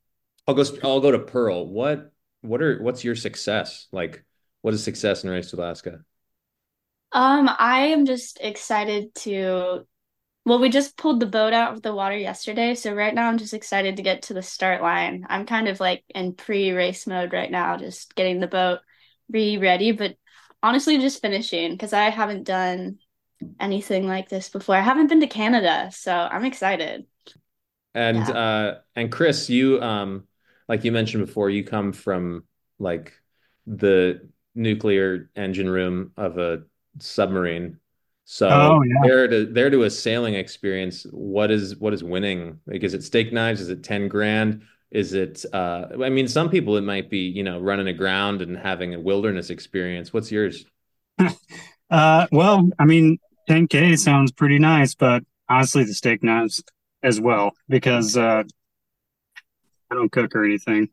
I'll 0.46 0.54
go. 0.54 0.64
I'll 0.84 1.00
go 1.00 1.10
to 1.10 1.18
Pearl. 1.18 1.66
What? 1.66 2.12
What 2.42 2.62
are? 2.62 2.80
What's 2.82 3.02
your 3.02 3.16
success? 3.16 3.88
Like, 3.92 4.24
what 4.60 4.74
is 4.74 4.84
success 4.84 5.24
in 5.24 5.30
Race 5.30 5.50
to 5.50 5.56
Alaska? 5.56 6.00
Um, 7.12 7.48
I 7.58 7.86
am 7.88 8.04
just 8.04 8.38
excited 8.40 9.14
to 9.16 9.86
well, 10.46 10.60
we 10.60 10.68
just 10.68 10.96
pulled 10.96 11.18
the 11.18 11.26
boat 11.26 11.52
out 11.52 11.74
of 11.74 11.82
the 11.82 11.92
water 11.92 12.16
yesterday, 12.16 12.76
so 12.76 12.94
right 12.94 13.12
now 13.12 13.28
I'm 13.28 13.36
just 13.36 13.52
excited 13.52 13.96
to 13.96 14.02
get 14.02 14.22
to 14.22 14.34
the 14.34 14.42
start 14.42 14.80
line. 14.80 15.26
I'm 15.28 15.44
kind 15.44 15.66
of 15.66 15.80
like 15.80 16.04
in 16.14 16.34
pre-race 16.34 17.04
mode 17.04 17.32
right 17.32 17.50
now, 17.50 17.76
just 17.76 18.14
getting 18.14 18.38
the 18.38 18.46
boat 18.46 18.78
re-ready, 19.28 19.90
but 19.90 20.14
honestly 20.62 20.98
just 20.98 21.20
finishing 21.20 21.72
because 21.72 21.92
I 21.92 22.10
haven't 22.10 22.44
done 22.44 22.98
anything 23.58 24.06
like 24.06 24.28
this 24.28 24.48
before. 24.48 24.76
I 24.76 24.82
haven't 24.82 25.08
been 25.08 25.20
to 25.20 25.26
Canada, 25.26 25.90
so 25.92 26.12
I'm 26.12 26.44
excited. 26.44 27.06
And 27.94 28.18
yeah. 28.18 28.30
uh 28.30 28.78
and 28.94 29.10
Chris, 29.10 29.50
you 29.50 29.82
um 29.82 30.28
like 30.68 30.84
you 30.84 30.92
mentioned 30.92 31.26
before, 31.26 31.50
you 31.50 31.64
come 31.64 31.92
from 31.92 32.44
like 32.78 33.14
the 33.66 34.28
nuclear 34.54 35.28
engine 35.34 35.68
room 35.68 36.12
of 36.16 36.38
a 36.38 36.62
submarine 37.00 37.78
so 38.28 38.48
oh, 38.48 38.82
yeah. 38.82 38.94
there 39.04 39.28
to 39.28 39.46
there 39.46 39.70
to 39.70 39.84
a 39.84 39.90
sailing 39.90 40.34
experience, 40.34 41.06
what 41.12 41.52
is 41.52 41.76
what 41.76 41.94
is 41.94 42.02
winning? 42.02 42.58
Like 42.66 42.82
is 42.82 42.92
it 42.92 43.04
steak 43.04 43.32
knives? 43.32 43.60
Is 43.60 43.68
it 43.68 43.84
10 43.84 44.08
grand? 44.08 44.62
Is 44.90 45.12
it 45.12 45.44
uh 45.52 45.86
I 46.02 46.08
mean 46.08 46.26
some 46.26 46.50
people 46.50 46.76
it 46.76 46.82
might 46.82 47.08
be, 47.08 47.20
you 47.20 47.44
know, 47.44 47.60
running 47.60 47.86
aground 47.86 48.42
and 48.42 48.58
having 48.58 48.94
a 48.94 49.00
wilderness 49.00 49.48
experience. 49.48 50.12
What's 50.12 50.32
yours? 50.32 50.64
uh 51.90 52.26
well, 52.32 52.68
I 52.80 52.84
mean 52.84 53.20
10k 53.48 53.96
sounds 53.96 54.32
pretty 54.32 54.58
nice, 54.58 54.96
but 54.96 55.22
honestly 55.48 55.84
the 55.84 55.94
steak 55.94 56.24
knives 56.24 56.64
as 57.04 57.20
well 57.20 57.52
because 57.68 58.16
uh 58.16 58.42
I 59.88 59.94
don't 59.94 60.10
cook 60.10 60.34
or 60.34 60.44
anything. 60.44 60.88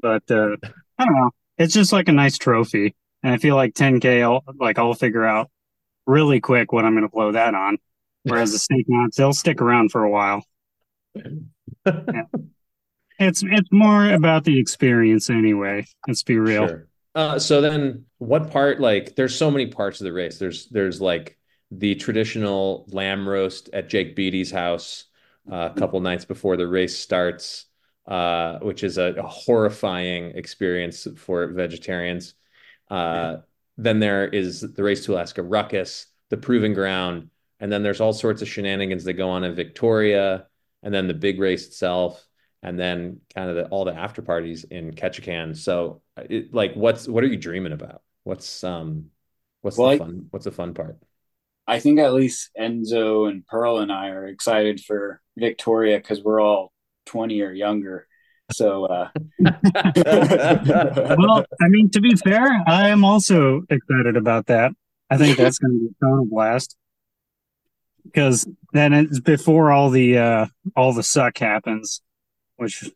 But 0.00 0.22
uh 0.30 0.56
I 0.98 1.04
don't 1.04 1.14
know. 1.14 1.32
It's 1.58 1.74
just 1.74 1.92
like 1.92 2.08
a 2.08 2.12
nice 2.12 2.38
trophy. 2.38 2.96
And 3.22 3.34
I 3.34 3.36
feel 3.36 3.56
like 3.56 3.74
10k 3.74 4.22
I'll 4.22 4.42
like 4.58 4.78
I'll 4.78 4.94
figure 4.94 5.26
out 5.26 5.50
really 6.08 6.40
quick 6.40 6.72
what 6.72 6.84
I'm 6.84 6.92
going 6.92 7.04
to 7.04 7.08
blow 7.08 7.32
that 7.32 7.54
on. 7.54 7.78
Whereas 8.24 8.52
the 8.52 8.58
steak 8.58 8.86
knives, 8.88 9.16
they'll 9.16 9.32
stick 9.32 9.60
around 9.62 9.90
for 9.90 10.02
a 10.04 10.10
while. 10.10 10.44
yeah. 11.14 11.22
It's 13.20 13.42
it's 13.44 13.68
more 13.72 14.12
about 14.12 14.44
the 14.44 14.60
experience 14.60 15.28
anyway. 15.28 15.84
Let's 16.06 16.22
be 16.22 16.38
real. 16.38 16.68
Sure. 16.68 16.88
Uh, 17.16 17.36
so 17.40 17.60
then, 17.60 18.04
what 18.18 18.52
part? 18.52 18.80
Like, 18.80 19.16
there's 19.16 19.34
so 19.34 19.50
many 19.50 19.66
parts 19.66 20.00
of 20.00 20.04
the 20.04 20.12
race. 20.12 20.38
There's 20.38 20.68
there's 20.68 21.00
like 21.00 21.36
the 21.72 21.96
traditional 21.96 22.86
lamb 22.90 23.28
roast 23.28 23.70
at 23.72 23.88
Jake 23.88 24.14
Beattie's 24.14 24.52
house 24.52 25.06
uh, 25.50 25.70
a 25.74 25.78
couple 25.78 26.00
nights 26.00 26.24
before 26.24 26.56
the 26.56 26.66
race 26.66 26.98
starts, 26.98 27.66
uh, 28.06 28.58
which 28.58 28.84
is 28.84 28.98
a, 28.98 29.14
a, 29.14 29.22
horrifying 29.22 30.26
experience 30.36 31.06
for 31.16 31.46
vegetarians. 31.48 32.34
Uh, 32.90 33.38
then 33.78 34.00
there 34.00 34.26
is 34.26 34.60
the 34.60 34.82
race 34.82 35.04
to 35.04 35.14
Alaska 35.14 35.42
Ruckus, 35.42 36.06
the 36.30 36.36
Proving 36.36 36.74
Ground, 36.74 37.30
and 37.60 37.72
then 37.72 37.82
there's 37.82 38.00
all 38.00 38.12
sorts 38.12 38.42
of 38.42 38.48
shenanigans 38.48 39.04
that 39.04 39.14
go 39.14 39.30
on 39.30 39.44
in 39.44 39.54
Victoria, 39.54 40.46
and 40.82 40.92
then 40.92 41.06
the 41.06 41.14
big 41.14 41.40
race 41.40 41.66
itself, 41.66 42.26
and 42.62 42.78
then 42.78 43.20
kind 43.34 43.48
of 43.48 43.56
the, 43.56 43.68
all 43.68 43.84
the 43.84 43.94
after 43.94 44.20
parties 44.20 44.64
in 44.64 44.92
Ketchikan. 44.92 45.56
So, 45.56 46.02
it, 46.16 46.52
like, 46.52 46.74
what's 46.74 47.08
what 47.08 47.22
are 47.22 47.28
you 47.28 47.36
dreaming 47.36 47.72
about? 47.72 48.02
What's 48.24 48.64
um, 48.64 49.06
what's 49.62 49.78
well, 49.78 49.90
the 49.90 49.98
fun? 49.98 50.26
what's 50.30 50.44
the 50.44 50.50
fun 50.50 50.74
part? 50.74 50.98
I 51.68 51.78
think 51.78 52.00
at 52.00 52.14
least 52.14 52.50
Enzo 52.58 53.28
and 53.28 53.46
Pearl 53.46 53.78
and 53.78 53.92
I 53.92 54.08
are 54.08 54.26
excited 54.26 54.80
for 54.80 55.20
Victoria 55.36 55.98
because 55.98 56.22
we're 56.22 56.40
all 56.40 56.72
20 57.06 57.42
or 57.42 57.52
younger. 57.52 58.07
So, 58.50 58.86
uh... 58.86 59.08
well, 59.40 61.44
I 61.60 61.68
mean, 61.68 61.90
to 61.90 62.00
be 62.00 62.16
fair, 62.16 62.62
I 62.66 62.88
am 62.88 63.04
also 63.04 63.62
excited 63.68 64.16
about 64.16 64.46
that. 64.46 64.72
I 65.10 65.16
think 65.16 65.36
that's 65.36 65.58
going 65.58 65.74
to 65.74 65.80
be 65.80 65.86
a 65.86 66.04
total 66.04 66.26
blast 66.26 66.76
because 68.04 68.46
then 68.72 68.92
it's 68.92 69.20
before 69.20 69.70
all 69.70 69.90
the 69.90 70.18
uh 70.18 70.46
all 70.76 70.92
the 70.92 71.02
suck 71.02 71.38
happens, 71.38 72.02
which 72.56 72.90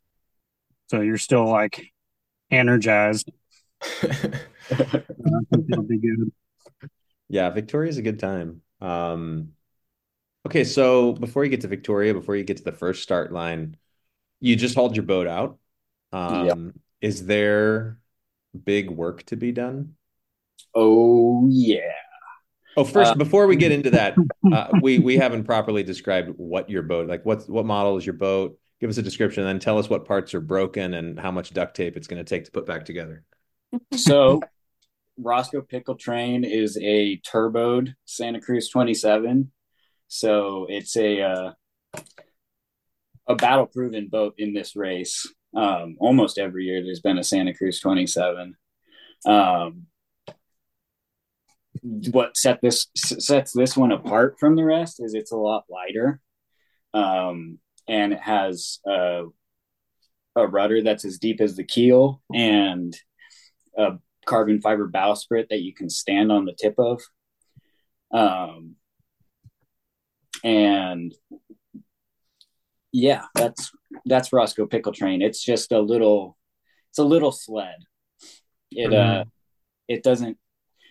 so 0.88 1.00
you're 1.00 1.18
still 1.18 1.46
like 1.46 1.92
energized. 2.50 3.30
it'll 4.02 5.82
be 5.82 5.98
good. 5.98 6.32
Yeah, 7.28 7.50
Victoria 7.50 7.88
is 7.88 7.98
a 7.98 8.02
good 8.02 8.18
time. 8.18 8.60
Um, 8.80 9.52
okay, 10.46 10.64
so 10.64 11.12
before 11.12 11.44
you 11.44 11.50
get 11.50 11.62
to 11.62 11.68
Victoria, 11.68 12.12
before 12.12 12.36
you 12.36 12.44
get 12.44 12.58
to 12.58 12.62
the 12.62 12.72
first 12.72 13.02
start 13.02 13.32
line, 13.32 13.76
you 14.42 14.56
just 14.56 14.74
hauled 14.74 14.96
your 14.96 15.04
boat 15.04 15.26
out. 15.26 15.58
Um, 16.12 16.46
yep. 16.46 16.58
Is 17.00 17.26
there 17.26 17.98
big 18.64 18.90
work 18.90 19.22
to 19.26 19.36
be 19.36 19.52
done? 19.52 19.94
Oh 20.74 21.46
yeah. 21.48 21.92
Oh, 22.76 22.84
first, 22.84 23.12
uh, 23.12 23.14
before 23.14 23.46
we 23.46 23.56
get 23.56 23.72
into 23.72 23.90
that, 23.90 24.16
uh, 24.52 24.68
we 24.80 24.98
we 24.98 25.16
haven't 25.16 25.44
properly 25.44 25.82
described 25.82 26.32
what 26.36 26.68
your 26.68 26.82
boat 26.82 27.08
like. 27.08 27.24
What 27.24 27.48
what 27.48 27.66
model 27.66 27.96
is 27.96 28.04
your 28.04 28.14
boat? 28.14 28.58
Give 28.80 28.90
us 28.90 28.98
a 28.98 29.02
description, 29.02 29.44
and 29.44 29.48
then 29.48 29.60
tell 29.60 29.78
us 29.78 29.88
what 29.88 30.04
parts 30.04 30.34
are 30.34 30.40
broken 30.40 30.94
and 30.94 31.18
how 31.18 31.30
much 31.30 31.54
duct 31.54 31.76
tape 31.76 31.96
it's 31.96 32.08
going 32.08 32.22
to 32.22 32.28
take 32.28 32.44
to 32.46 32.50
put 32.50 32.66
back 32.66 32.84
together. 32.84 33.24
So, 33.94 34.40
Roscoe 35.16 35.62
Pickle 35.62 35.94
Train 35.94 36.44
is 36.44 36.76
a 36.82 37.18
turboed 37.20 37.94
Santa 38.04 38.40
Cruz 38.40 38.68
27. 38.68 39.52
So 40.08 40.66
it's 40.68 40.94
a 40.96 41.22
uh, 41.22 41.52
a 43.26 43.34
battle 43.34 43.66
proven 43.66 44.08
boat 44.08 44.34
in 44.38 44.52
this 44.52 44.76
race. 44.76 45.26
Um, 45.54 45.96
almost 45.98 46.38
every 46.38 46.64
year 46.64 46.82
there's 46.82 47.00
been 47.00 47.18
a 47.18 47.24
Santa 47.24 47.54
Cruz 47.54 47.80
27. 47.80 48.56
Um, 49.26 49.86
what 51.82 52.36
set 52.36 52.60
this 52.60 52.88
sets 52.96 53.52
this 53.52 53.76
one 53.76 53.92
apart 53.92 54.36
from 54.38 54.56
the 54.56 54.64
rest 54.64 55.00
is 55.02 55.14
it's 55.14 55.32
a 55.32 55.36
lot 55.36 55.64
lighter, 55.68 56.20
um, 56.94 57.58
and 57.88 58.12
it 58.12 58.20
has 58.20 58.78
a, 58.86 59.24
a 60.36 60.46
rudder 60.46 60.82
that's 60.82 61.04
as 61.04 61.18
deep 61.18 61.40
as 61.40 61.56
the 61.56 61.64
keel 61.64 62.22
and 62.32 62.96
a 63.76 63.92
carbon 64.26 64.60
fiber 64.60 64.88
bowsprit 64.88 65.48
that 65.48 65.62
you 65.62 65.74
can 65.74 65.90
stand 65.90 66.30
on 66.30 66.44
the 66.44 66.54
tip 66.54 66.74
of. 66.78 67.00
Um, 68.12 68.76
and 70.44 71.14
yeah, 72.92 73.24
that's 73.34 73.72
that's 74.04 74.32
Roscoe 74.32 74.66
Pickle 74.66 74.92
Train. 74.92 75.22
It's 75.22 75.42
just 75.42 75.72
a 75.72 75.80
little, 75.80 76.36
it's 76.90 76.98
a 76.98 77.04
little 77.04 77.32
sled. 77.32 77.76
It 78.70 78.90
mm-hmm. 78.90 79.20
uh, 79.20 79.24
it 79.88 80.02
doesn't 80.02 80.38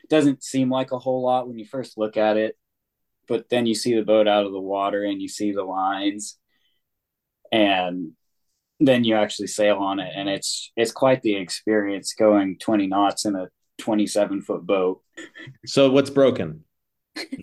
doesn't 0.10 0.43
seem 0.43 0.70
like 0.70 0.91
a 0.91 0.99
whole 0.99 1.24
lot 1.24 1.47
when 1.47 1.58
you 1.58 1.66
first 1.66 1.97
look 1.97 2.18
at 2.18 2.38
it, 2.38 2.58
but 3.28 3.49
then 3.49 3.66
you 3.66 3.76
see 3.76 3.95
the 3.95 4.04
boat 4.04 4.28
out 4.28 4.45
of 4.45 4.52
the 4.52 4.60
water 4.60 5.04
and 5.04 5.22
you 5.22 5.30
see 5.30 5.52
the 5.52 5.64
lines, 5.64 6.38
and 7.52 8.12
then 8.80 9.04
you 9.04 9.16
actually 9.16 9.47
sail 9.47 9.78
on 9.78 9.99
it, 9.99 10.12
and 10.16 10.28
it's 10.28 10.72
it's 10.76 10.91
quite 10.91 11.22
the 11.22 11.36
experience 11.36 12.14
going 12.18 12.58
twenty 12.58 12.88
knots 12.88 13.26
in 13.26 13.36
a 13.36 13.47
twenty 13.78 14.08
seven 14.08 14.41
foot 14.41 14.66
boat. 14.66 15.02
So 15.66 15.91
what's 15.91 16.10
broken? 16.10 16.64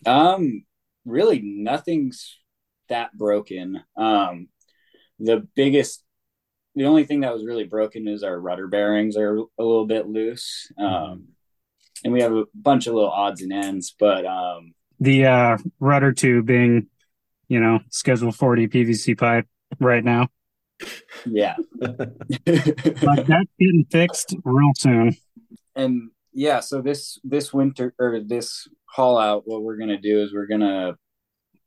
um, 0.06 0.64
really 1.04 1.40
nothing's 1.42 2.38
that 2.89 3.16
broken. 3.16 3.82
Um, 3.97 4.49
the 5.18 5.47
biggest, 5.55 6.05
the 6.74 6.86
only 6.86 7.05
thing 7.05 7.20
that 7.20 7.32
was 7.32 7.45
really 7.45 7.64
broken 7.64 8.09
is 8.09 8.22
our 8.22 8.39
rudder 8.39 8.68
bearings 8.68 9.16
are 9.16 9.36
a 9.36 9.62
little 9.62 9.86
bit 9.86 10.07
loose. 10.07 10.70
Um, 10.78 11.28
and 12.05 12.12
we 12.12 12.22
have 12.22 12.32
a 12.32 12.45
bunch 12.55 12.86
of 12.86 12.95
little 12.95 13.11
odds 13.11 13.43
and 13.43 13.53
ends, 13.53 13.95
but 13.99 14.24
um, 14.24 14.74
the 15.01 15.26
uh, 15.26 15.59
rudder 15.80 16.12
tube 16.12 16.47
being, 16.47 16.89
you 17.49 17.61
know, 17.61 17.80
schedule 17.91 18.32
40 18.32 18.68
PVC 18.68 19.18
pipe 19.18 19.47
right 19.80 20.05
now. 20.05 20.28
Yeah. 21.26 21.57
but 21.78 21.97
that's 22.45 23.51
getting 23.59 23.86
fixed 23.91 24.34
real 24.45 24.72
soon. 24.76 25.16
And 25.74 26.11
yeah, 26.32 26.61
so 26.61 26.80
this 26.80 27.18
this 27.24 27.53
winter 27.53 27.95
or 27.99 28.20
this 28.20 28.68
haul 28.86 29.18
out, 29.18 29.43
what 29.47 29.62
we're 29.62 29.76
gonna 29.76 30.01
do 30.01 30.22
is 30.22 30.32
we're 30.32 30.47
gonna 30.47 30.97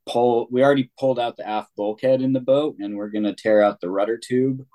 pull 0.08 0.48
we 0.52 0.64
already 0.64 0.92
pulled 1.00 1.20
out 1.20 1.38
the 1.38 1.48
aft 1.48 1.70
bulkhead 1.76 2.22
in 2.22 2.34
the 2.34 2.40
boat 2.40 2.76
and 2.80 2.96
we're 2.96 3.10
going 3.10 3.24
to 3.24 3.36
tear 3.36 3.62
out 3.62 3.80
the 3.80 3.90
rudder 3.90 4.18
tube 4.18 4.66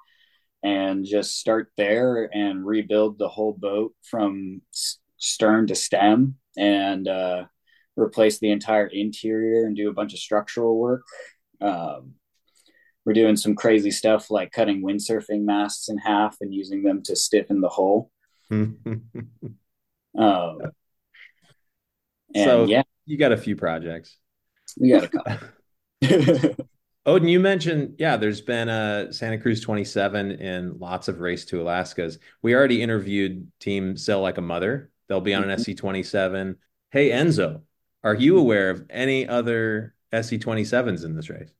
and 0.62 1.04
just 1.04 1.38
start 1.38 1.70
there 1.76 2.28
and 2.34 2.66
rebuild 2.66 3.18
the 3.18 3.28
whole 3.28 3.52
boat 3.52 3.94
from 4.02 4.60
stern 5.16 5.66
to 5.66 5.74
stem 5.74 6.36
and 6.56 7.06
uh, 7.08 7.44
replace 7.96 8.38
the 8.38 8.50
entire 8.50 8.86
interior 8.86 9.66
and 9.66 9.76
do 9.76 9.88
a 9.88 9.92
bunch 9.92 10.12
of 10.12 10.18
structural 10.18 10.76
work. 10.76 11.02
Um, 11.60 12.14
we're 13.04 13.12
doing 13.12 13.36
some 13.36 13.54
crazy 13.54 13.92
stuff 13.92 14.30
like 14.30 14.50
cutting 14.50 14.82
windsurfing 14.82 15.42
masts 15.42 15.88
in 15.88 15.98
half 15.98 16.36
and 16.40 16.52
using 16.52 16.82
them 16.82 17.02
to 17.04 17.14
stiffen 17.14 17.60
the 17.60 17.68
hull. 17.68 18.10
Um, 20.18 20.58
and 22.34 22.44
so 22.44 22.64
yeah. 22.64 22.84
you 23.04 23.18
got 23.18 23.32
a 23.32 23.36
few 23.36 23.54
projects 23.54 24.16
we 24.76 24.90
got 24.90 25.04
a 25.04 25.08
couple. 25.08 26.66
Odin, 27.06 27.28
you 27.28 27.38
mentioned, 27.38 27.94
yeah, 27.98 28.16
there's 28.16 28.40
been 28.40 28.68
a 28.68 29.12
Santa 29.12 29.38
Cruz 29.38 29.60
27 29.60 30.32
in 30.32 30.78
lots 30.80 31.06
of 31.06 31.20
race 31.20 31.44
to 31.46 31.56
Alaskas. 31.58 32.18
We 32.42 32.54
already 32.54 32.82
interviewed 32.82 33.46
Team 33.60 33.96
Sail 33.96 34.20
Like 34.20 34.38
a 34.38 34.42
Mother. 34.42 34.90
They'll 35.08 35.20
be 35.20 35.32
on 35.32 35.44
an 35.44 35.56
mm-hmm. 35.56 35.72
SC 35.72 35.78
27. 35.78 36.56
Hey, 36.90 37.10
Enzo, 37.10 37.62
are 38.02 38.14
you 38.14 38.38
aware 38.38 38.70
of 38.70 38.86
any 38.90 39.28
other 39.28 39.94
SC 40.12 40.34
27s 40.34 41.04
in 41.04 41.14
this 41.14 41.30
race? 41.30 41.52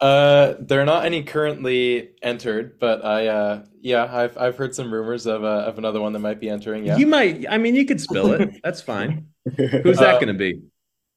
Uh, 0.00 0.54
there 0.58 0.80
are 0.80 0.86
not 0.86 1.04
any 1.04 1.22
currently 1.22 2.10
entered, 2.22 2.80
but 2.80 3.04
I, 3.04 3.26
uh, 3.26 3.64
yeah, 3.82 4.08
I've 4.10 4.36
I've 4.38 4.56
heard 4.56 4.74
some 4.74 4.90
rumors 4.92 5.26
of 5.26 5.44
uh, 5.44 5.64
of 5.66 5.76
another 5.76 6.00
one 6.00 6.14
that 6.14 6.20
might 6.20 6.40
be 6.40 6.48
entering. 6.48 6.86
Yeah, 6.86 6.96
you 6.96 7.06
might. 7.06 7.44
I 7.48 7.58
mean, 7.58 7.74
you 7.74 7.84
could 7.84 8.00
spill 8.00 8.32
it. 8.32 8.60
That's 8.64 8.80
fine. 8.80 9.26
Who's 9.56 9.98
that 9.98 10.14
uh, 10.14 10.20
going 10.20 10.28
to 10.28 10.34
be? 10.34 10.62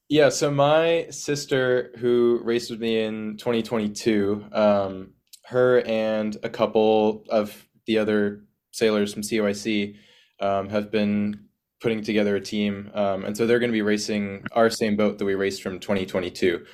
Yeah, 0.09 0.29
so 0.29 0.51
my 0.51 1.07
sister, 1.09 1.91
who 1.97 2.41
raced 2.43 2.69
with 2.69 2.79
me 2.79 3.01
in 3.01 3.37
2022, 3.37 4.45
um, 4.51 5.13
her 5.45 5.81
and 5.85 6.37
a 6.43 6.49
couple 6.49 7.25
of 7.29 7.65
the 7.85 7.97
other 7.97 8.43
sailors 8.71 9.13
from 9.13 9.23
COIC 9.23 9.95
um, 10.39 10.69
have 10.69 10.91
been 10.91 11.45
putting 11.81 12.01
together 12.01 12.35
a 12.35 12.41
team. 12.41 12.91
Um, 12.93 13.25
and 13.25 13.35
so 13.35 13.45
they're 13.45 13.59
going 13.59 13.71
to 13.71 13.73
be 13.73 13.81
racing 13.81 14.45
our 14.53 14.69
same 14.69 14.95
boat 14.95 15.17
that 15.19 15.25
we 15.25 15.35
raced 15.35 15.61
from 15.61 15.79
2022. 15.79 16.65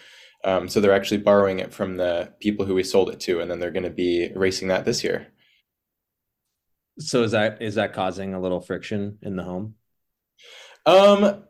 Um, 0.43 0.69
so 0.69 0.79
they're 0.79 0.93
actually 0.93 1.17
borrowing 1.17 1.59
it 1.59 1.73
from 1.73 1.97
the 1.97 2.33
people 2.39 2.65
who 2.65 2.75
we 2.75 2.83
sold 2.83 3.09
it 3.09 3.19
to, 3.21 3.41
and 3.41 3.51
then 3.51 3.59
they're 3.59 3.71
going 3.71 3.83
to 3.83 3.89
be 3.89 4.31
racing 4.35 4.69
that 4.69 4.85
this 4.85 5.03
year. 5.03 5.27
So 6.99 7.23
is 7.23 7.31
that 7.31 7.61
is 7.61 7.75
that 7.75 7.93
causing 7.93 8.33
a 8.33 8.41
little 8.41 8.61
friction 8.61 9.17
in 9.21 9.35
the 9.35 9.43
home? 9.43 9.75
Um, 10.85 11.43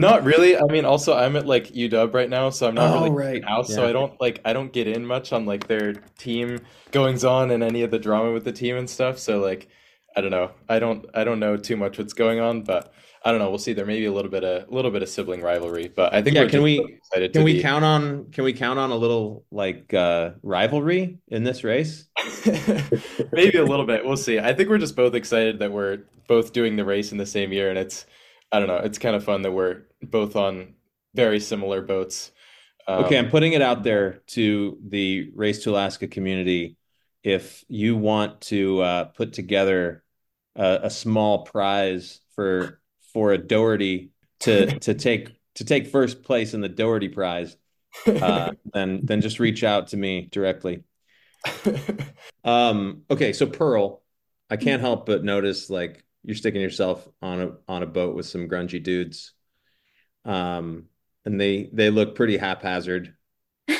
not 0.00 0.24
really. 0.24 0.56
I 0.56 0.64
mean, 0.64 0.84
also 0.84 1.16
I'm 1.16 1.36
at 1.36 1.46
like 1.46 1.68
UW 1.68 2.12
right 2.12 2.28
now, 2.28 2.50
so 2.50 2.66
I'm 2.66 2.74
not 2.74 2.90
oh, 2.90 2.94
really 3.04 3.10
right. 3.10 3.44
house, 3.44 3.70
yeah. 3.70 3.76
so 3.76 3.88
I 3.88 3.92
don't 3.92 4.20
like 4.20 4.40
I 4.44 4.52
don't 4.52 4.72
get 4.72 4.88
in 4.88 5.06
much 5.06 5.32
on 5.32 5.46
like 5.46 5.66
their 5.66 5.94
team 6.18 6.60
goings 6.90 7.24
on 7.24 7.50
and 7.50 7.62
any 7.62 7.82
of 7.82 7.90
the 7.90 7.98
drama 7.98 8.32
with 8.32 8.44
the 8.44 8.52
team 8.52 8.76
and 8.76 8.88
stuff. 8.88 9.18
So 9.18 9.38
like 9.38 9.68
I 10.16 10.20
don't 10.20 10.30
know. 10.30 10.50
I 10.68 10.78
don't 10.78 11.06
I 11.14 11.24
don't 11.24 11.38
know 11.38 11.56
too 11.56 11.76
much 11.76 11.98
what's 11.98 12.12
going 12.12 12.40
on, 12.40 12.62
but 12.62 12.92
I 13.24 13.30
don't 13.30 13.38
know. 13.38 13.50
We'll 13.50 13.58
see. 13.58 13.74
There 13.74 13.84
may 13.84 13.98
be 13.98 14.06
a 14.06 14.12
little 14.12 14.30
bit 14.30 14.44
of 14.44 14.68
a 14.68 14.74
little 14.74 14.90
bit 14.90 15.02
of 15.02 15.08
sibling 15.08 15.42
rivalry, 15.42 15.88
but 15.88 16.14
I 16.14 16.22
think 16.22 16.36
yeah. 16.36 16.46
Can 16.46 16.62
we 16.62 16.98
can 17.32 17.44
we 17.44 17.54
be... 17.54 17.62
count 17.62 17.84
on 17.84 18.30
can 18.32 18.44
we 18.44 18.52
count 18.52 18.78
on 18.78 18.90
a 18.90 18.96
little 18.96 19.44
like 19.50 19.92
uh, 19.92 20.30
rivalry 20.42 21.18
in 21.28 21.44
this 21.44 21.62
race? 21.62 22.06
Maybe 23.32 23.58
a 23.58 23.64
little 23.64 23.86
bit. 23.86 24.04
We'll 24.04 24.16
see. 24.16 24.38
I 24.38 24.54
think 24.54 24.70
we're 24.70 24.78
just 24.78 24.96
both 24.96 25.14
excited 25.14 25.58
that 25.58 25.70
we're 25.70 25.98
both 26.28 26.52
doing 26.52 26.76
the 26.76 26.84
race 26.84 27.12
in 27.12 27.18
the 27.18 27.26
same 27.26 27.52
year, 27.52 27.68
and 27.68 27.78
it's 27.78 28.06
I 28.52 28.58
don't 28.58 28.68
know. 28.68 28.78
It's 28.78 28.98
kind 28.98 29.14
of 29.14 29.24
fun 29.24 29.42
that 29.42 29.52
we're 29.52 29.82
both 30.02 30.36
on 30.36 30.74
very 31.14 31.40
similar 31.40 31.82
boats. 31.82 32.32
Um, 32.86 33.04
okay, 33.04 33.18
I'm 33.18 33.30
putting 33.30 33.52
it 33.52 33.62
out 33.62 33.82
there 33.82 34.22
to 34.28 34.78
the 34.88 35.30
Race 35.34 35.62
to 35.64 35.70
Alaska 35.70 36.08
community. 36.08 36.76
If 37.22 37.64
you 37.68 37.96
want 37.96 38.40
to 38.42 38.80
uh, 38.80 39.04
put 39.04 39.32
together 39.32 40.02
a, 40.56 40.80
a, 40.84 40.90
small 40.90 41.44
prize 41.44 42.20
for 42.34 42.80
for 43.12 43.32
a 43.32 43.38
Doherty 43.38 44.10
to 44.40 44.78
to 44.80 44.94
take 44.94 45.28
to 45.56 45.64
take 45.64 45.88
first 45.88 46.24
place 46.24 46.54
in 46.54 46.60
the 46.60 46.68
Doherty 46.68 47.08
prize, 47.08 47.56
uh, 48.06 48.52
then 48.72 49.00
then 49.04 49.20
just 49.20 49.38
reach 49.38 49.62
out 49.62 49.88
to 49.88 49.96
me 49.96 50.28
directly. 50.32 50.82
um, 52.44 53.02
okay, 53.10 53.32
so 53.32 53.46
Pearl, 53.46 54.02
I 54.48 54.56
can't 54.56 54.80
help 54.80 55.06
but 55.06 55.22
notice 55.22 55.70
like 55.70 56.04
you're 56.24 56.36
sticking 56.36 56.60
yourself 56.60 57.08
on 57.22 57.40
a 57.40 57.52
on 57.68 57.82
a 57.82 57.86
boat 57.86 58.14
with 58.14 58.26
some 58.26 58.48
grungy 58.48 58.82
dudes. 58.82 59.32
Um 60.24 60.86
and 61.24 61.40
they 61.40 61.70
they 61.72 61.90
look 61.90 62.14
pretty 62.14 62.36
haphazard. 62.36 63.14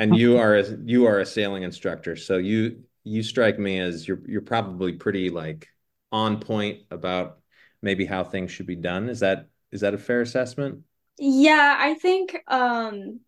And 0.00 0.16
you 0.16 0.38
are 0.38 0.56
a, 0.56 0.76
you 0.84 1.06
are 1.06 1.20
a 1.20 1.26
sailing 1.26 1.62
instructor. 1.62 2.16
So 2.16 2.38
you 2.38 2.84
you 3.04 3.22
strike 3.22 3.58
me 3.58 3.78
as 3.80 4.06
you're 4.06 4.20
you're 4.26 4.42
probably 4.42 4.92
pretty 4.92 5.30
like 5.30 5.68
on 6.10 6.40
point 6.40 6.80
about 6.90 7.40
maybe 7.80 8.04
how 8.04 8.24
things 8.24 8.50
should 8.50 8.66
be 8.66 8.76
done. 8.76 9.08
Is 9.08 9.20
that 9.20 9.48
is 9.70 9.80
that 9.82 9.94
a 9.94 9.98
fair 9.98 10.20
assessment? 10.20 10.82
Yeah 11.18 11.76
i 11.78 11.94
think 11.94 12.36
um 12.48 13.20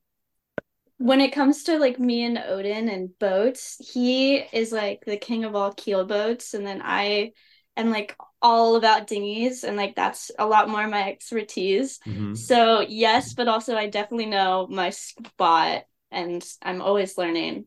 when 0.99 1.21
it 1.21 1.33
comes 1.33 1.65
to 1.65 1.79
like 1.79 1.99
me 1.99 2.25
and 2.25 2.39
odin 2.39 2.89
and 2.89 3.17
boats 3.19 3.77
he 3.93 4.37
is 4.53 4.73
like 4.73 5.05
the 5.05 5.17
king 5.17 5.45
of 5.45 5.55
all 5.55 5.73
keel 5.73 6.05
boats. 6.05 6.55
And 6.55 6.67
then 6.67 6.81
i 6.83 7.33
and 7.77 7.91
like 7.91 8.17
all 8.41 8.77
about 8.77 9.07
dinghies 9.07 9.65
and 9.65 9.77
like 9.77 9.95
that's 9.97 10.31
a 10.39 10.47
lot 10.47 10.69
more 10.69 10.87
my 10.87 11.09
expertise. 11.09 11.99
Mm-hmm. 12.07 12.35
So 12.35 12.81
yes, 12.81 13.35
but 13.35 13.49
also 13.49 13.77
I 13.77 13.89
definitely 13.89 14.27
know 14.27 14.67
my 14.71 14.91
spot 14.91 15.85
and 16.11 16.45
I'm 16.63 16.81
always 16.81 17.19
learning 17.19 17.67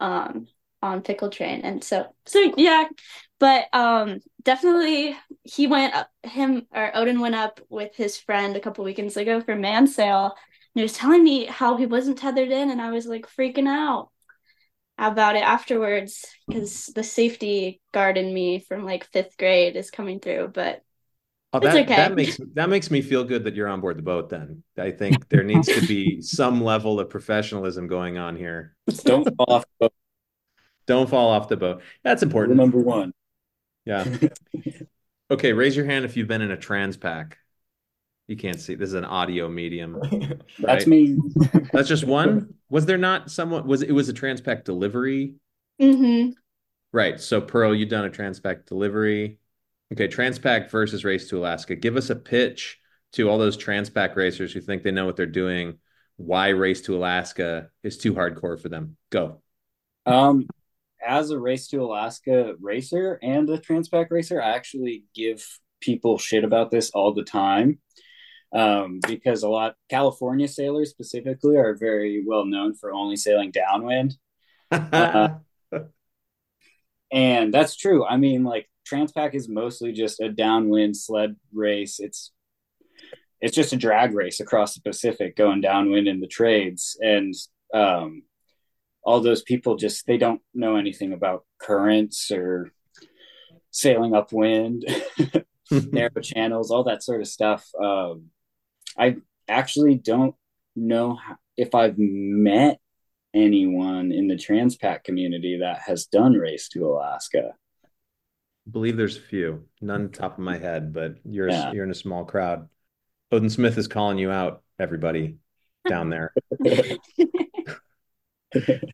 um 0.00 0.46
on 0.82 1.00
pickle 1.00 1.30
train 1.30 1.60
and 1.60 1.82
so 1.82 2.06
so 2.26 2.52
yeah 2.56 2.88
but 3.38 3.66
um 3.72 4.18
definitely 4.42 5.16
he 5.44 5.68
went 5.68 5.94
up 5.94 6.10
him 6.24 6.66
or 6.74 6.90
odin 6.96 7.20
went 7.20 7.36
up 7.36 7.60
with 7.68 7.94
his 7.94 8.18
friend 8.18 8.56
a 8.56 8.60
couple 8.60 8.84
weekends 8.84 9.16
ago 9.16 9.40
for 9.40 9.54
mainsail 9.54 10.24
and 10.24 10.80
he 10.80 10.82
was 10.82 10.92
telling 10.92 11.22
me 11.22 11.44
how 11.46 11.76
he 11.76 11.86
wasn't 11.86 12.18
tethered 12.18 12.50
in 12.50 12.68
and 12.68 12.82
i 12.82 12.90
was 12.90 13.06
like 13.06 13.26
freaking 13.28 13.68
out 13.68 14.10
about 14.98 15.36
it 15.36 15.42
afterwards 15.42 16.24
hmm. 16.46 16.54
because 16.54 16.86
the 16.86 17.04
safety 17.04 17.80
guard 17.92 18.16
in 18.18 18.32
me 18.32 18.60
from 18.60 18.84
like 18.84 19.04
fifth 19.04 19.36
grade 19.36 19.76
is 19.76 19.90
coming 19.90 20.20
through. 20.20 20.50
But 20.52 20.82
Oh, 21.54 21.58
It's 21.58 21.66
that 21.66 21.84
okay. 21.84 21.96
that 21.96 22.14
makes 22.14 22.40
that 22.54 22.70
makes 22.70 22.90
me 22.90 23.02
feel 23.02 23.24
good 23.24 23.44
that 23.44 23.54
you're 23.54 23.68
on 23.68 23.82
board 23.82 23.98
the 23.98 24.02
boat. 24.02 24.30
Then 24.30 24.62
I 24.78 24.90
think 24.90 25.28
there 25.28 25.42
needs 25.42 25.66
to 25.66 25.86
be 25.86 26.20
some 26.22 26.64
level 26.64 26.98
of 26.98 27.10
professionalism 27.10 27.88
going 27.88 28.16
on 28.16 28.36
here. 28.36 28.74
Don't 29.04 29.24
fall 29.36 29.46
off 29.50 29.64
the 29.64 29.86
boat. 29.86 29.92
Don't 30.86 31.10
fall 31.10 31.28
off 31.28 31.48
the 31.48 31.58
boat. 31.58 31.82
That's 32.02 32.22
important. 32.22 32.56
Number 32.56 32.78
one. 32.78 33.12
Yeah. 33.84 34.06
Okay, 35.30 35.54
raise 35.54 35.74
your 35.74 35.86
hand 35.86 36.04
if 36.04 36.14
you've 36.14 36.28
been 36.28 36.42
in 36.42 36.50
a 36.50 36.58
Transpac. 36.58 37.32
You 38.28 38.36
can't 38.36 38.60
see. 38.60 38.74
This 38.74 38.88
is 38.88 38.94
an 38.94 39.04
audio 39.04 39.48
medium. 39.48 40.00
That's 40.58 40.86
me. 40.86 41.18
That's 41.72 41.88
just 41.88 42.04
one. 42.04 42.54
Was 42.70 42.86
there 42.86 42.98
not 42.98 43.30
someone? 43.30 43.66
Was 43.66 43.82
it 43.82 43.92
was 43.92 44.08
a 44.08 44.14
Transpac 44.14 44.64
delivery? 44.64 45.34
hmm 45.80 46.30
Right. 46.92 47.20
So 47.20 47.40
Pearl, 47.40 47.74
you've 47.74 47.88
done 47.88 48.04
a 48.04 48.10
Transpac 48.10 48.66
delivery. 48.66 49.38
Okay, 49.92 50.08
Transpac 50.08 50.70
versus 50.70 51.04
Race 51.04 51.28
to 51.28 51.38
Alaska. 51.38 51.74
Give 51.74 51.96
us 51.96 52.10
a 52.10 52.16
pitch 52.16 52.78
to 53.12 53.28
all 53.28 53.38
those 53.38 53.58
Transpac 53.58 54.16
racers 54.16 54.52
who 54.52 54.60
think 54.60 54.82
they 54.82 54.90
know 54.90 55.04
what 55.04 55.16
they're 55.16 55.26
doing. 55.26 55.78
Why 56.16 56.48
Race 56.48 56.82
to 56.82 56.96
Alaska 56.96 57.68
is 57.82 57.98
too 57.98 58.14
hardcore 58.14 58.60
for 58.60 58.68
them. 58.68 58.96
Go. 59.10 59.42
Um, 60.06 60.46
as 61.06 61.30
a 61.30 61.38
race 61.38 61.68
to 61.68 61.82
Alaska 61.82 62.54
racer 62.60 63.18
and 63.22 63.48
a 63.50 63.58
Transpac 63.58 64.10
racer, 64.10 64.40
I 64.40 64.50
actually 64.54 65.04
give 65.14 65.46
people 65.80 66.18
shit 66.18 66.44
about 66.44 66.70
this 66.70 66.90
all 66.90 67.12
the 67.12 67.24
time. 67.24 67.78
Um, 68.54 69.00
because 69.06 69.42
a 69.42 69.48
lot 69.48 69.76
California 69.88 70.46
sailors 70.46 70.90
specifically 70.90 71.56
are 71.56 71.74
very 71.74 72.22
well 72.26 72.44
known 72.44 72.74
for 72.74 72.92
only 72.92 73.16
sailing 73.16 73.50
downwind. 73.50 74.16
Uh, 74.70 75.30
And 77.12 77.52
that's 77.52 77.76
true. 77.76 78.04
I 78.04 78.16
mean, 78.16 78.42
like 78.42 78.68
Transpac 78.90 79.34
is 79.34 79.48
mostly 79.48 79.92
just 79.92 80.20
a 80.20 80.30
downwind 80.30 80.96
sled 80.96 81.36
race. 81.52 82.00
It's 82.00 82.32
it's 83.40 83.54
just 83.54 83.72
a 83.72 83.76
drag 83.76 84.14
race 84.14 84.40
across 84.40 84.74
the 84.74 84.80
Pacific 84.80 85.36
going 85.36 85.60
downwind 85.60 86.08
in 86.08 86.20
the 86.20 86.26
trades. 86.26 86.96
And 87.00 87.34
um 87.74 88.22
all 89.04 89.20
those 89.20 89.42
people 89.42 89.76
just 89.76 90.06
they 90.06 90.16
don't 90.16 90.40
know 90.54 90.76
anything 90.76 91.12
about 91.12 91.44
currents 91.60 92.30
or 92.30 92.72
sailing 93.70 94.14
upwind, 94.14 94.84
narrow 95.70 96.20
channels, 96.22 96.70
all 96.70 96.84
that 96.84 97.02
sort 97.02 97.20
of 97.20 97.28
stuff. 97.28 97.68
Um 97.80 98.30
I 98.98 99.16
actually 99.48 99.96
don't 99.96 100.34
know 100.76 101.18
if 101.56 101.74
I've 101.74 101.98
met 101.98 102.78
anyone 103.34 104.12
in 104.12 104.28
the 104.28 104.34
Transpac 104.34 105.04
community 105.04 105.58
that 105.60 105.80
has 105.86 106.06
done 106.06 106.34
Race 106.34 106.68
to 106.70 106.86
Alaska. 106.86 107.52
I 107.84 108.70
believe 108.70 108.96
there's 108.96 109.16
a 109.16 109.20
few. 109.20 109.66
None 109.80 110.10
top 110.10 110.38
of 110.38 110.44
my 110.44 110.58
head, 110.58 110.92
but 110.92 111.16
you're 111.24 111.48
Yeah. 111.48 111.72
you're 111.72 111.84
in 111.84 111.90
a 111.90 111.94
small 111.94 112.24
crowd. 112.24 112.68
Odin 113.30 113.50
Smith 113.50 113.78
is 113.78 113.88
calling 113.88 114.18
you 114.18 114.30
out, 114.30 114.62
everybody 114.78 115.38
down 115.88 116.10
there. 116.10 116.32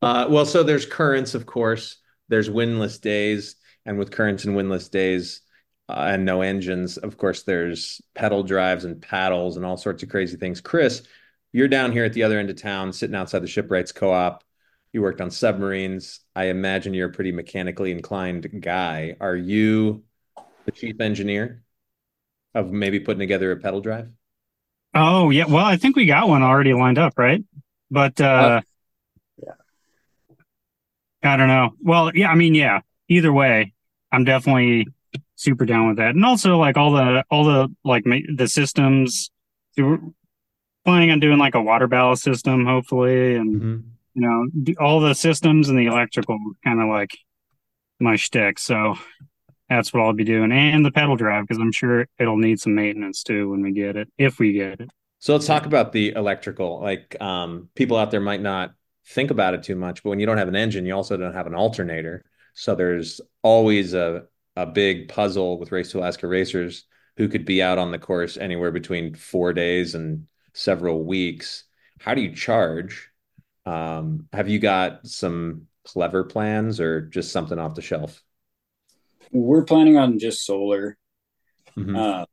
Uh, 0.01 0.25
well, 0.31 0.47
so 0.47 0.63
there's 0.63 0.87
currents, 0.87 1.35
of 1.35 1.45
course. 1.45 1.97
There's 2.29 2.49
windless 2.49 2.99
days, 2.99 3.57
and 3.85 3.99
with 3.99 4.13
currents 4.13 4.45
and 4.45 4.55
windless 4.55 4.89
days 4.89 5.41
uh, 5.89 6.09
and 6.13 6.25
no 6.25 6.43
engines, 6.43 6.99
of 6.99 7.17
course, 7.17 7.43
there's 7.43 8.01
pedal 8.15 8.43
drives 8.43 8.85
and 8.85 9.01
paddles 9.01 9.57
and 9.57 9.65
all 9.65 9.77
sorts 9.77 10.03
of 10.03 10.09
crazy 10.09 10.37
things. 10.37 10.61
Chris, 10.61 11.03
you're 11.53 11.69
down 11.69 11.93
here 11.93 12.05
at 12.05 12.13
the 12.13 12.23
other 12.25 12.39
end 12.39 12.51
of 12.51 12.57
town, 12.57 12.93
sitting 12.93 13.17
outside 13.17 13.41
the 13.41 13.47
shipwrights 13.47 13.93
co-op. 13.93 14.45
You 14.93 15.03
worked 15.03 15.21
on 15.21 15.31
submarines. 15.31 16.21
I 16.35 16.47
imagine 16.47 16.95
you're 16.95 17.09
a 17.09 17.13
pretty 17.13 17.33
mechanically 17.33 17.91
inclined 17.91 18.63
guy. 18.63 19.17
Are 19.21 19.37
you 19.37 20.05
the 20.67 20.73
chief 20.73 21.01
engineer 21.01 21.63
of 22.55 22.71
maybe 22.71 23.01
putting 23.01 23.21
together 23.21 23.53
a 23.53 23.57
pedal 23.57 23.81
drive? 23.81 24.11
Oh 24.95 25.31
yeah, 25.31 25.45
well, 25.47 25.65
I 25.65 25.77
think 25.77 25.97
we 25.97 26.07
got 26.07 26.29
one 26.29 26.43
already 26.43 26.75
lined 26.75 26.99
up, 26.99 27.19
right? 27.19 27.43
But 27.91 28.21
uh 28.21 28.63
Yeah. 29.43 29.53
I 31.23 31.37
don't 31.37 31.49
know. 31.49 31.71
Well, 31.83 32.13
yeah, 32.15 32.31
I 32.31 32.35
mean, 32.35 32.55
yeah. 32.55 32.81
Either 33.09 33.33
way, 33.33 33.73
I'm 34.13 34.25
definitely 34.25 34.87
super 35.39 35.65
down 35.65 35.87
with 35.89 35.97
that. 35.99 36.17
And 36.17 36.25
also 36.25 36.59
like 36.59 36.77
all 36.77 36.91
the 36.93 37.25
all 37.31 37.45
the 37.45 37.69
like 37.85 38.05
ma- 38.05 38.17
the 38.35 38.49
systems 38.49 39.31
we're 39.77 40.01
planning 40.85 41.13
on 41.13 41.21
doing 41.21 41.39
like 41.39 41.55
a 41.55 41.63
water 41.63 41.87
ballast 41.87 42.25
system 42.25 42.67
hopefully 42.67 43.37
and 43.37 43.63
Mhm. 43.63 43.83
you 44.15 44.23
know, 44.23 44.75
all 44.81 44.99
the 45.01 45.15
systems 45.15 45.69
and 45.69 45.79
the 45.79 45.87
electrical 45.87 46.37
kind 46.65 46.81
of 46.81 46.89
like 46.89 47.17
my 48.01 48.17
shtick. 48.17 48.59
So 48.59 48.97
that's 49.69 49.93
what 49.93 50.03
I'll 50.03 50.13
be 50.13 50.25
doing, 50.25 50.51
and 50.51 50.85
the 50.85 50.91
pedal 50.91 51.15
drive 51.15 51.47
because 51.47 51.61
I'm 51.61 51.73
sure 51.73 52.09
it'll 52.19 52.37
need 52.37 52.59
some 52.59 52.75
maintenance 52.75 53.23
too 53.23 53.51
when 53.51 53.63
we 53.63 53.71
get 53.71 53.97
it, 53.97 54.09
if 54.19 54.41
we 54.41 54.55
get 54.55 54.81
it. 54.81 54.91
So 55.21 55.35
let's 55.35 55.47
talk 55.47 55.67
about 55.67 55.93
the 55.93 56.13
electrical. 56.13 56.81
Like, 56.81 57.17
um, 57.21 57.69
people 57.77 57.97
out 57.97 58.11
there 58.11 58.21
might 58.21 58.41
not 58.41 58.73
think 59.07 59.31
about 59.31 59.55
it 59.55 59.63
too 59.63 59.77
much, 59.77 60.03
but 60.03 60.11
when 60.11 60.21
you 60.21 60.27
don't 60.27 60.39
have 60.39 60.49
an 60.49 60.57
engine, 60.57 60.85
you 60.87 60.95
also 60.95 61.17
don't 61.17 61.35
have 61.35 61.47
an 61.47 61.55
alternator. 61.55 62.25
So 62.55 62.75
there's 62.75 63.21
always 63.43 63.95
a 63.95 64.25
a 64.59 64.67
big 64.67 65.09
puzzle 65.09 65.57
with 65.57 65.71
Race 65.71 65.93
to 65.93 65.99
Alaska 65.99 66.27
racers 66.27 66.85
who 67.17 67.29
could 67.29 67.45
be 67.45 67.63
out 67.63 67.79
on 67.79 67.93
the 67.93 67.99
course 67.99 68.37
anywhere 68.37 68.73
between 68.73 69.15
four 69.15 69.53
days 69.53 69.95
and 69.95 70.27
several 70.53 71.05
weeks. 71.05 71.63
How 72.01 72.15
do 72.15 72.23
you 72.23 72.35
charge? 72.35 73.09
Um, 73.67 74.27
have 74.33 74.49
you 74.49 74.59
got 74.59 75.07
some 75.07 75.69
clever 75.85 76.25
plans 76.25 76.81
or 76.81 77.03
just 77.03 77.31
something 77.31 77.57
off 77.57 77.77
the 77.77 77.83
shelf? 77.83 78.21
We're 79.31 79.63
planning 79.63 79.97
on 79.97 80.19
just 80.19 80.45
solar. 80.45 80.99
Mhm. 81.77 81.97
Uh, 81.97 82.27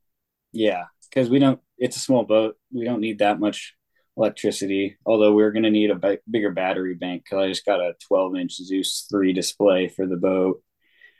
yeah, 0.51 0.85
because 1.07 1.29
we 1.29 1.37
don't. 1.37 1.61
It's 1.77 1.97
a 1.97 1.99
small 1.99 2.23
boat. 2.23 2.57
We 2.73 2.85
don't 2.85 3.01
need 3.01 3.19
that 3.19 3.39
much 3.39 3.75
electricity. 4.17 4.97
Although 5.05 5.33
we're 5.33 5.51
going 5.51 5.63
to 5.63 5.69
need 5.69 5.91
a 5.91 6.17
bigger 6.29 6.51
battery 6.51 6.95
bank 6.95 7.23
because 7.23 7.43
I 7.43 7.47
just 7.49 7.65
got 7.65 7.81
a 7.81 7.93
12 8.07 8.35
inch 8.35 8.53
Zeus 8.55 9.05
three 9.11 9.31
display 9.31 9.89
for 9.89 10.07
the 10.07 10.17
boat. 10.17 10.63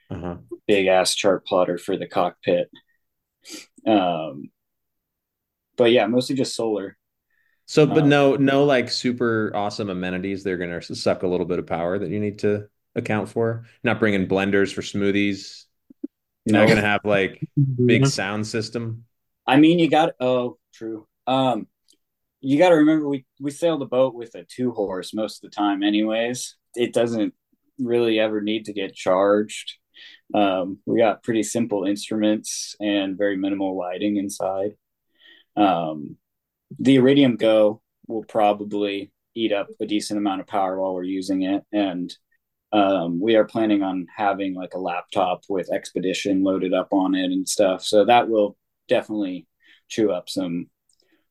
Uh-huh. 0.10 0.38
Big 0.68 0.88
ass 0.88 1.16
chart 1.16 1.45
plotter 1.45 1.78
for 1.78 1.97
the 1.97 2.08
cockpit. 2.08 2.70
Um, 3.86 4.49
but 5.78 5.91
yeah, 5.91 6.08
mostly 6.08 6.36
just 6.36 6.56
solar. 6.56 6.97
So, 7.66 7.86
but 7.86 8.03
Um, 8.03 8.10
no, 8.10 8.36
no, 8.36 8.64
like 8.66 8.89
super 8.89 9.51
awesome 9.56 9.89
amenities. 9.89 10.43
They're 10.43 10.58
going 10.58 10.80
to 10.80 10.95
suck 10.95 11.24
a 11.24 11.28
little 11.28 11.45
bit 11.45 11.60
of 11.60 11.66
power 11.66 11.97
that 11.97 12.10
you 12.10 12.20
need 12.20 12.39
to 12.39 12.68
account 12.95 13.30
for. 13.30 13.66
Not 13.84 13.99
bringing 13.99 14.28
blenders 14.28 14.74
for 14.74 14.82
smoothies. 14.82 15.66
You're 16.45 16.60
not 16.60 16.68
going 16.68 16.80
to 16.80 16.88
have 16.88 17.01
like 17.03 17.47
big 17.86 18.06
sound 18.06 18.45
system. 18.45 19.06
I 19.47 19.58
mean, 19.58 19.80
you 19.80 19.89
got 19.89 20.14
oh, 20.20 20.58
true. 20.74 21.08
Um, 21.26 21.68
you 22.39 22.60
got 22.60 22.70
to 22.70 22.76
remember 22.76 23.10
we 23.10 23.26
we 23.39 23.49
sail 23.49 23.80
the 23.80 23.86
boat 23.86 24.14
with 24.14 24.36
a 24.36 24.43
two 24.43 24.72
horse 24.72 25.14
most 25.14 25.43
of 25.43 25.49
the 25.49 25.56
time, 25.56 25.82
anyways. 25.82 26.56
It 26.76 26.93
doesn't 26.93 27.34
really 27.80 28.20
ever 28.20 28.41
need 28.41 28.66
to 28.66 28.74
get 28.74 28.93
charged. 28.93 29.78
Um, 30.34 30.80
we 30.86 31.00
got 31.00 31.24
pretty 31.24 31.43
simple 31.43 31.86
instruments 31.86 32.76
and 32.80 33.18
very 33.18 33.38
minimal 33.38 33.78
lighting 33.78 34.18
inside. 34.18 34.72
Um, 35.56 36.18
the 36.80 36.96
Iridium 36.96 37.38
Go 37.38 37.82
will 38.08 38.24
probably 38.24 39.12
eat 39.36 39.52
up 39.52 39.68
a 39.80 39.86
decent 39.86 40.18
amount 40.18 40.41
of 40.41 40.48
power 40.48 40.80
while 40.80 40.93
we're 40.93 41.04
using 41.04 41.43
it, 41.43 41.64
and 41.72 42.14
um, 42.72 43.20
we 43.22 43.36
are 43.36 43.46
planning 43.46 43.84
on 43.84 44.08
having 44.16 44.54
like 44.54 44.74
a 44.74 44.80
laptop 44.80 45.43
with 45.48 45.72
Expedition 45.72 46.43
loaded 46.43 46.74
up 46.74 46.89
on 46.91 47.16
it 47.16 47.32
and 47.32 47.48
stuff. 47.48 47.84
So 47.84 48.06
that 48.06 48.28
will 48.28 48.58
definitely 48.88 49.48
chew 49.88 50.12
up 50.12 50.30
some 50.30 50.68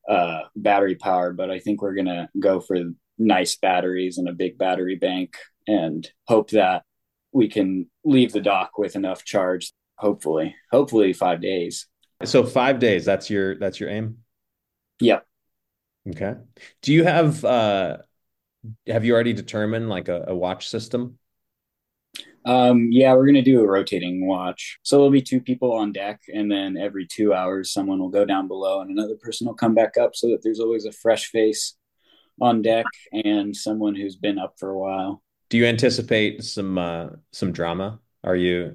uh, 0.09 0.43
battery 0.57 0.95
power, 0.95 1.33
but 1.33 1.51
I 1.51 1.59
think 1.59 1.83
we're 1.83 1.95
gonna 1.95 2.29
go 2.39 2.61
for 2.61 2.79
nice 3.19 3.57
batteries 3.57 4.19
and 4.19 4.29
a 4.29 4.33
big 4.33 4.59
battery 4.59 4.97
bank 4.97 5.37
and 5.67 6.09
hope 6.27 6.51
that 6.51 6.85
we 7.35 7.49
can 7.49 7.91
leave 8.05 8.33
the 8.33 8.41
dock 8.41 8.79
with 8.79 8.97
enough 8.97 9.25
charge. 9.25 9.73
Hopefully, 9.99 10.55
hopefully 10.71 11.13
five 11.13 11.43
days. 11.43 11.87
So 12.25 12.45
five 12.45 12.79
days. 12.79 13.05
That's 13.05 13.29
your 13.29 13.59
that's 13.59 13.79
your 13.79 13.91
aim. 13.91 14.19
Yep. 15.01 15.27
Okay. 16.11 16.35
Do 16.81 16.95
you 16.95 17.05
have 17.05 17.45
uh 17.45 17.99
have 18.87 19.05
you 19.05 19.13
already 19.13 19.33
determined 19.35 19.91
like 19.91 20.09
a, 20.09 20.27
a 20.29 20.35
watch 20.35 20.69
system? 20.69 21.19
Um, 22.47 22.91
yeah, 22.93 23.15
we're 23.15 23.27
gonna 23.27 23.43
do 23.43 23.61
a 23.61 23.67
rotating 23.67 24.27
watch. 24.27 24.79
So 24.83 24.97
there'll 24.97 25.11
be 25.11 25.23
two 25.23 25.41
people 25.41 25.73
on 25.73 25.93
deck, 25.93 26.21
and 26.33 26.51
then 26.51 26.77
every 26.77 27.07
two 27.07 27.33
hours, 27.33 27.73
someone 27.73 27.99
will 27.99 28.11
go 28.11 28.25
down 28.25 28.49
below, 28.49 28.81
and 28.81 28.91
another 28.91 29.17
person 29.17 29.47
will 29.47 29.55
come 29.55 29.75
back 29.75 29.97
up, 29.97 30.15
so 30.15 30.29
that 30.29 30.43
there's 30.43 30.61
always 30.61 30.85
a 30.85 30.93
fresh 30.93 31.27
face 31.31 31.75
on 32.41 32.63
deck 32.63 32.87
and 33.13 33.57
someone 33.57 33.95
who's 33.95 34.17
been 34.17 34.39
up 34.39 34.55
for 34.59 34.71
a 34.71 34.79
while. 34.79 35.24
Do 35.55 35.59
you 35.59 35.67
anticipate 35.67 36.43
some 36.43 36.77
uh 36.79 37.11
some 37.31 37.53
drama? 37.53 38.01
Are 38.25 38.35
you 38.35 38.75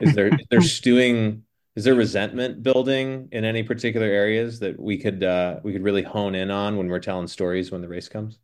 is 0.00 0.16
there 0.16 0.26
is 0.26 0.46
there 0.50 0.60
stewing 0.78 1.44
is 1.76 1.84
there 1.84 1.94
resentment 1.94 2.60
building 2.60 3.28
in 3.30 3.44
any 3.44 3.62
particular 3.62 4.08
areas 4.08 4.58
that 4.58 4.80
we 4.80 4.98
could 4.98 5.22
uh 5.22 5.60
we 5.62 5.72
could 5.72 5.84
really 5.84 6.02
hone 6.02 6.34
in 6.34 6.50
on 6.50 6.76
when 6.76 6.88
we're 6.88 6.98
telling 6.98 7.28
stories 7.28 7.70
when 7.70 7.82
the 7.82 7.88
race 7.88 8.08
comes? 8.08 8.40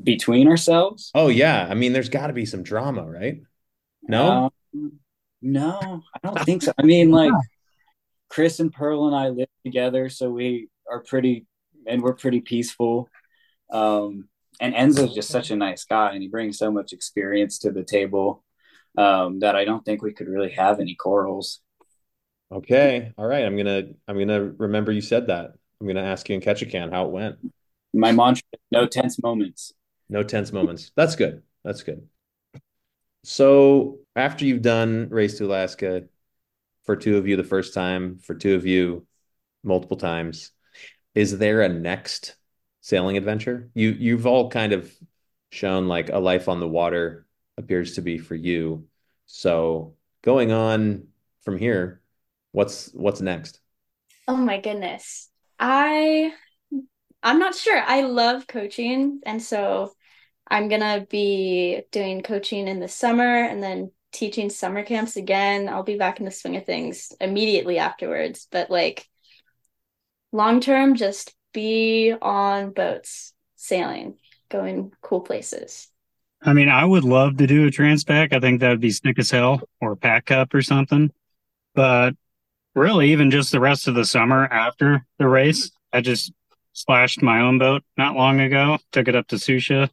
Between 0.00 0.46
ourselves? 0.46 1.10
Oh 1.12 1.26
yeah, 1.26 1.66
I 1.68 1.74
mean 1.74 1.92
there's 1.92 2.10
got 2.10 2.28
to 2.28 2.32
be 2.32 2.46
some 2.46 2.62
drama, 2.62 3.04
right? 3.10 3.42
No? 4.02 4.52
Um, 4.72 5.00
no, 5.42 6.04
I 6.14 6.18
don't 6.22 6.38
think 6.44 6.62
so. 6.62 6.72
I 6.78 6.82
mean, 6.84 7.10
like, 7.22 7.32
Chris 8.28 8.60
and 8.60 8.72
Pearl 8.72 9.08
and 9.08 9.16
I 9.16 9.30
live 9.30 9.48
together, 9.64 10.10
so 10.10 10.30
we 10.30 10.68
are 10.88 11.00
pretty 11.00 11.44
and 11.88 12.02
we're 12.02 12.14
pretty 12.14 12.40
peaceful. 12.40 13.08
Um, 13.68 14.28
and 14.60 14.74
Enzo's 14.74 15.14
just 15.14 15.30
such 15.30 15.50
a 15.50 15.56
nice 15.56 15.84
guy, 15.84 16.12
and 16.12 16.22
he 16.22 16.28
brings 16.28 16.58
so 16.58 16.70
much 16.70 16.92
experience 16.92 17.58
to 17.60 17.72
the 17.72 17.82
table 17.82 18.44
um, 18.96 19.40
that 19.40 19.56
I 19.56 19.64
don't 19.64 19.84
think 19.84 20.02
we 20.02 20.12
could 20.12 20.28
really 20.28 20.50
have 20.50 20.80
any 20.80 20.94
quarrels. 20.94 21.60
Okay. 22.52 23.12
All 23.16 23.26
right. 23.26 23.44
I'm 23.44 23.56
gonna 23.56 23.84
I'm 24.06 24.18
gonna 24.18 24.42
remember 24.42 24.92
you 24.92 25.00
said 25.00 25.28
that. 25.28 25.52
I'm 25.80 25.86
gonna 25.86 26.02
ask 26.02 26.28
you 26.28 26.34
in 26.34 26.40
Ketchikan 26.40 26.92
how 26.92 27.06
it 27.06 27.12
went. 27.12 27.36
My 27.94 28.12
mantra: 28.12 28.42
no 28.70 28.86
tense 28.86 29.22
moments. 29.22 29.72
No 30.08 30.22
tense 30.22 30.52
moments. 30.52 30.90
That's 30.96 31.16
good. 31.16 31.42
That's 31.64 31.82
good. 31.82 32.06
So 33.22 33.98
after 34.16 34.44
you've 34.44 34.62
done 34.62 35.08
Race 35.10 35.38
to 35.38 35.46
Alaska, 35.46 36.04
for 36.84 36.96
two 36.96 37.16
of 37.16 37.28
you 37.28 37.36
the 37.36 37.44
first 37.44 37.74
time, 37.74 38.18
for 38.18 38.34
two 38.34 38.54
of 38.54 38.66
you 38.66 39.06
multiple 39.62 39.96
times, 39.96 40.50
is 41.14 41.38
there 41.38 41.62
a 41.62 41.68
next 41.68 42.34
sailing 42.80 43.16
adventure? 43.16 43.70
You 43.74 43.90
you've 43.90 44.26
all 44.26 44.50
kind 44.50 44.72
of 44.72 44.92
shown 45.50 45.88
like 45.88 46.10
a 46.10 46.18
life 46.18 46.48
on 46.48 46.60
the 46.60 46.68
water 46.68 47.26
appears 47.56 47.94
to 47.94 48.02
be 48.02 48.18
for 48.18 48.34
you. 48.34 48.86
So 49.26 49.94
going 50.22 50.52
on 50.52 51.08
from 51.42 51.58
here, 51.58 52.00
what's 52.52 52.90
what's 52.92 53.20
next? 53.20 53.60
Oh 54.28 54.36
my 54.36 54.60
goodness. 54.60 55.28
I 55.58 56.32
I'm 57.22 57.38
not 57.38 57.54
sure. 57.54 57.80
I 57.80 58.02
love 58.02 58.46
coaching 58.46 59.20
and 59.24 59.42
so 59.42 59.92
I'm 60.48 60.68
gonna 60.68 61.06
be 61.08 61.82
doing 61.92 62.22
coaching 62.22 62.66
in 62.66 62.80
the 62.80 62.88
summer 62.88 63.44
and 63.44 63.62
then 63.62 63.92
teaching 64.12 64.50
summer 64.50 64.82
camps 64.82 65.16
again. 65.16 65.68
I'll 65.68 65.84
be 65.84 65.96
back 65.96 66.18
in 66.18 66.24
the 66.24 66.30
swing 66.30 66.56
of 66.56 66.66
things 66.66 67.12
immediately 67.20 67.78
afterwards. 67.78 68.48
But 68.50 68.70
like 68.70 69.06
long 70.32 70.60
term, 70.60 70.94
just 70.96 71.34
be 71.52 72.14
on 72.20 72.70
boats, 72.70 73.32
sailing, 73.56 74.16
going 74.48 74.92
cool 75.02 75.20
places. 75.20 75.88
I 76.42 76.52
mean, 76.54 76.68
I 76.68 76.84
would 76.84 77.04
love 77.04 77.36
to 77.36 77.46
do 77.46 77.66
a 77.66 77.70
Transpac. 77.70 78.32
I 78.32 78.40
think 78.40 78.60
that 78.60 78.70
would 78.70 78.80
be 78.80 78.90
sick 78.90 79.18
as 79.18 79.30
hell 79.30 79.60
or 79.80 79.92
a 79.92 79.96
Pac 79.96 80.26
Cup 80.26 80.54
or 80.54 80.62
something. 80.62 81.12
But 81.74 82.14
really, 82.74 83.12
even 83.12 83.30
just 83.30 83.52
the 83.52 83.60
rest 83.60 83.88
of 83.88 83.94
the 83.94 84.04
summer 84.04 84.46
after 84.46 85.06
the 85.18 85.28
race, 85.28 85.70
I 85.92 86.00
just 86.00 86.32
splashed 86.72 87.22
my 87.22 87.40
own 87.40 87.58
boat 87.58 87.82
not 87.96 88.16
long 88.16 88.40
ago, 88.40 88.78
took 88.92 89.08
it 89.08 89.16
up 89.16 89.28
to 89.28 89.38
Sucia. 89.38 89.90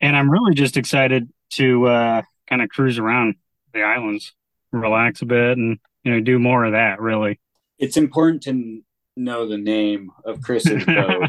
And 0.00 0.16
I'm 0.16 0.30
really 0.30 0.54
just 0.54 0.76
excited 0.76 1.28
to 1.50 1.86
uh, 1.86 2.22
kind 2.48 2.62
of 2.62 2.68
cruise 2.68 2.98
around 2.98 3.36
the 3.72 3.82
islands, 3.82 4.32
relax 4.70 5.22
a 5.22 5.26
bit, 5.26 5.56
and 5.58 5.78
you 6.02 6.12
know 6.12 6.20
do 6.20 6.38
more 6.38 6.64
of 6.64 6.72
that. 6.72 7.00
Really, 7.00 7.40
it's 7.78 7.96
important 7.96 8.42
to 8.44 8.82
know 9.16 9.48
the 9.48 9.58
name 9.58 10.10
of 10.24 10.40
Chris's 10.40 10.84
boat. 10.86 11.28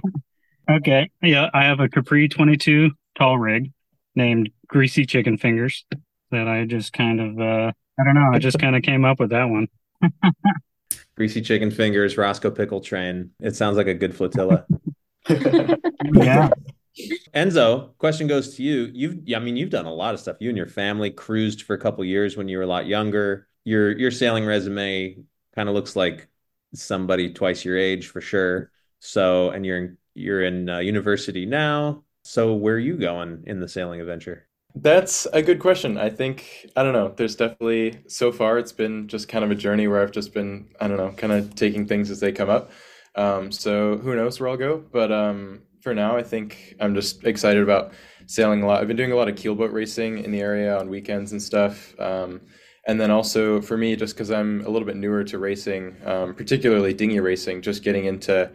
okay, 0.70 1.10
yeah, 1.22 1.50
I 1.54 1.66
have 1.66 1.80
a 1.80 1.90
Capri 1.90 2.28
22 2.28 2.92
tall 3.18 3.38
rig 3.38 3.72
named 4.16 4.50
Greasy 4.68 5.06
Chicken 5.06 5.38
Fingers 5.38 5.86
that 6.32 6.48
I 6.48 6.66
just 6.66 6.94
kind 6.94 7.20
of 7.20 7.40
uh, 7.40 7.72
I 8.00 8.04
don't 8.04 8.16
know, 8.16 8.30
I 8.34 8.40
just 8.40 8.60
kind 8.60 8.76
of 8.76 8.82
came 8.82 9.06
up 9.06 9.20
with 9.20 9.30
that 9.30 9.46
one. 9.46 9.68
Greasy 11.16 11.42
Chicken 11.42 11.72
Fingers, 11.72 12.18
Roscoe 12.18 12.52
Pickle 12.52 12.82
Train. 12.82 13.32
It 13.40 13.56
sounds 13.56 13.78
like 13.78 13.88
a 13.88 13.94
good 13.94 14.16
flotilla. 14.16 14.66
yeah. 15.30 16.50
Enzo, 17.34 17.98
question 17.98 18.28
goes 18.28 18.56
to 18.56 18.64
you. 18.64 18.90
You've, 18.94 19.20
I 19.36 19.40
mean, 19.40 19.56
you've 19.56 19.70
done 19.70 19.86
a 19.86 19.94
lot 19.94 20.14
of 20.14 20.20
stuff. 20.20 20.38
You 20.40 20.50
and 20.50 20.58
your 20.58 20.68
family 20.68 21.12
cruised 21.12 21.64
for 21.64 21.74
a 21.74 21.80
couple 21.80 22.04
years 22.06 22.38
when 22.38 22.48
you 22.48 22.58
were 22.58 22.64
a 22.64 22.68
lot 22.68 22.86
younger. 22.86 23.48
Your 23.64 23.98
your 23.98 24.12
sailing 24.12 24.46
resume 24.46 25.18
kind 25.56 25.68
of 25.68 25.76
looks 25.76 25.96
like 25.96 26.28
somebody 26.76 27.32
twice 27.34 27.66
your 27.66 27.78
age 27.78 28.08
for 28.08 28.22
sure. 28.22 28.72
So, 29.00 29.50
and 29.50 29.66
you're 29.66 29.78
in, 29.78 29.98
you're 30.14 30.44
in 30.44 30.70
uh, 30.70 30.80
university 30.80 31.46
now. 31.46 32.04
So, 32.24 32.54
where 32.54 32.76
are 32.76 32.80
you 32.80 32.98
going 32.98 33.44
in 33.46 33.60
the 33.60 33.68
sailing 33.68 34.02
adventure? 34.02 34.48
That's 34.76 35.26
a 35.28 35.42
good 35.42 35.60
question. 35.60 35.98
I 35.98 36.10
think, 36.10 36.70
I 36.76 36.84
don't 36.84 36.92
know, 36.92 37.14
there's 37.16 37.36
definitely, 37.36 38.00
so 38.08 38.32
far, 38.32 38.58
it's 38.58 38.74
been 38.74 39.08
just 39.08 39.30
kind 39.30 39.46
of 39.46 39.52
a 39.52 39.56
journey 39.56 39.88
where 39.88 40.02
I've 40.02 40.12
just 40.12 40.34
been, 40.34 40.68
I 40.82 40.90
don't 40.90 40.98
know, 40.98 41.12
kind 41.12 41.32
of 41.32 41.56
taking 41.56 41.88
things 41.88 42.12
as 42.12 42.20
they 42.20 42.34
come 42.34 42.50
up. 42.50 42.72
Um, 43.16 43.52
so 43.54 43.98
who 43.98 44.16
knows 44.16 44.40
where 44.40 44.50
I'll 44.50 44.58
go? 44.58 44.84
But 44.92 45.14
um, 45.14 45.62
for 45.82 45.94
now, 45.94 46.18
I 46.18 46.24
think 46.24 46.76
I'm 46.82 46.94
just 46.94 47.24
excited 47.24 47.64
about 47.64 47.94
sailing 48.26 48.64
a 48.64 48.68
lot. 48.68 48.82
I've 48.82 48.88
been 48.88 48.98
doing 48.98 49.14
a 49.14 49.16
lot 49.16 49.30
of 49.30 49.36
keelboat 49.36 49.72
racing 49.72 50.18
in 50.18 50.32
the 50.32 50.42
area 50.42 50.78
on 50.78 50.90
weekends 50.90 51.32
and 51.32 51.42
stuff. 51.42 51.98
Um, 52.00 52.42
and 52.86 53.00
then 53.00 53.12
also 53.12 53.62
for 53.62 53.78
me, 53.78 53.96
just 53.96 54.16
because 54.16 54.32
I'm 54.32 54.62
a 54.66 54.70
little 54.70 54.86
bit 54.86 54.96
newer 54.96 55.24
to 55.26 55.40
racing, 55.40 55.96
um, 56.06 56.36
particularly 56.36 56.94
dinghy 56.94 57.20
racing, 57.20 57.62
just 57.62 57.84
getting 57.84 58.06
into 58.06 58.52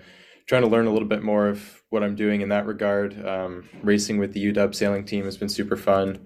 trying 0.47 0.63
to 0.63 0.69
learn 0.69 0.87
a 0.87 0.93
little 0.93 1.09
bit 1.09 1.23
more 1.23 1.49
of 1.49 1.83
what 1.91 2.03
I'm 2.03 2.15
doing 2.15 2.41
in 2.41 2.49
that 2.51 2.67
regard. 2.67 3.27
Um, 3.27 3.69
racing 3.83 4.19
with 4.19 4.33
the 4.33 4.53
UW 4.53 4.75
sailing 4.75 5.05
team 5.05 5.25
has 5.25 5.37
been 5.37 5.49
super 5.49 5.77
fun, 5.77 6.25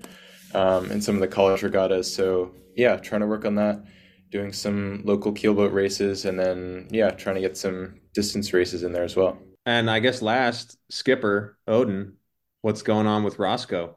um, 0.54 0.90
and 0.90 1.02
some 1.02 1.14
of 1.14 1.20
the 1.20 1.28
college 1.28 1.62
regattas. 1.62 2.14
So 2.14 2.52
yeah, 2.76 2.96
trying 2.96 3.22
to 3.22 3.26
work 3.26 3.44
on 3.44 3.54
that, 3.56 3.82
doing 4.30 4.52
some 4.52 5.02
local 5.04 5.32
keelboat 5.32 5.72
races, 5.72 6.26
and 6.26 6.38
then 6.38 6.88
yeah, 6.90 7.10
trying 7.10 7.36
to 7.36 7.40
get 7.40 7.56
some 7.56 8.00
distance 8.12 8.52
races 8.52 8.82
in 8.82 8.92
there 8.92 9.04
as 9.04 9.16
well. 9.16 9.38
And 9.66 9.90
I 9.90 9.98
guess 10.00 10.20
last, 10.20 10.76
skipper 10.90 11.56
Odin, 11.66 12.14
what's 12.60 12.82
going 12.82 13.06
on 13.06 13.24
with 13.24 13.38
Roscoe? 13.38 13.96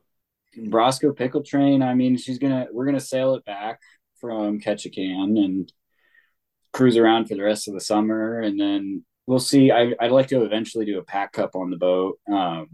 Roscoe 0.58 1.14
Pickle 1.14 1.44
Train. 1.44 1.82
I 1.82 1.94
mean, 1.94 2.18
she's 2.18 2.40
gonna 2.40 2.68
we're 2.72 2.86
gonna 2.86 3.00
sail 3.00 3.36
it 3.36 3.46
back 3.46 3.80
from 4.20 4.60
Ketchikan 4.60 5.44
and 5.44 5.72
cruise 6.74 6.98
around 6.98 7.28
for 7.28 7.36
the 7.36 7.44
rest 7.44 7.68
of 7.68 7.74
the 7.74 7.82
summer, 7.82 8.40
and 8.40 8.60
then 8.60 9.04
we'll 9.26 9.40
see. 9.40 9.72
I, 9.72 9.94
would 10.02 10.12
like 10.12 10.28
to 10.28 10.44
eventually 10.44 10.86
do 10.86 11.00
a 11.00 11.04
Pac 11.04 11.34
Cup 11.34 11.56
on 11.56 11.70
the 11.70 11.78
boat. 11.78 12.20
Um, 12.32 12.68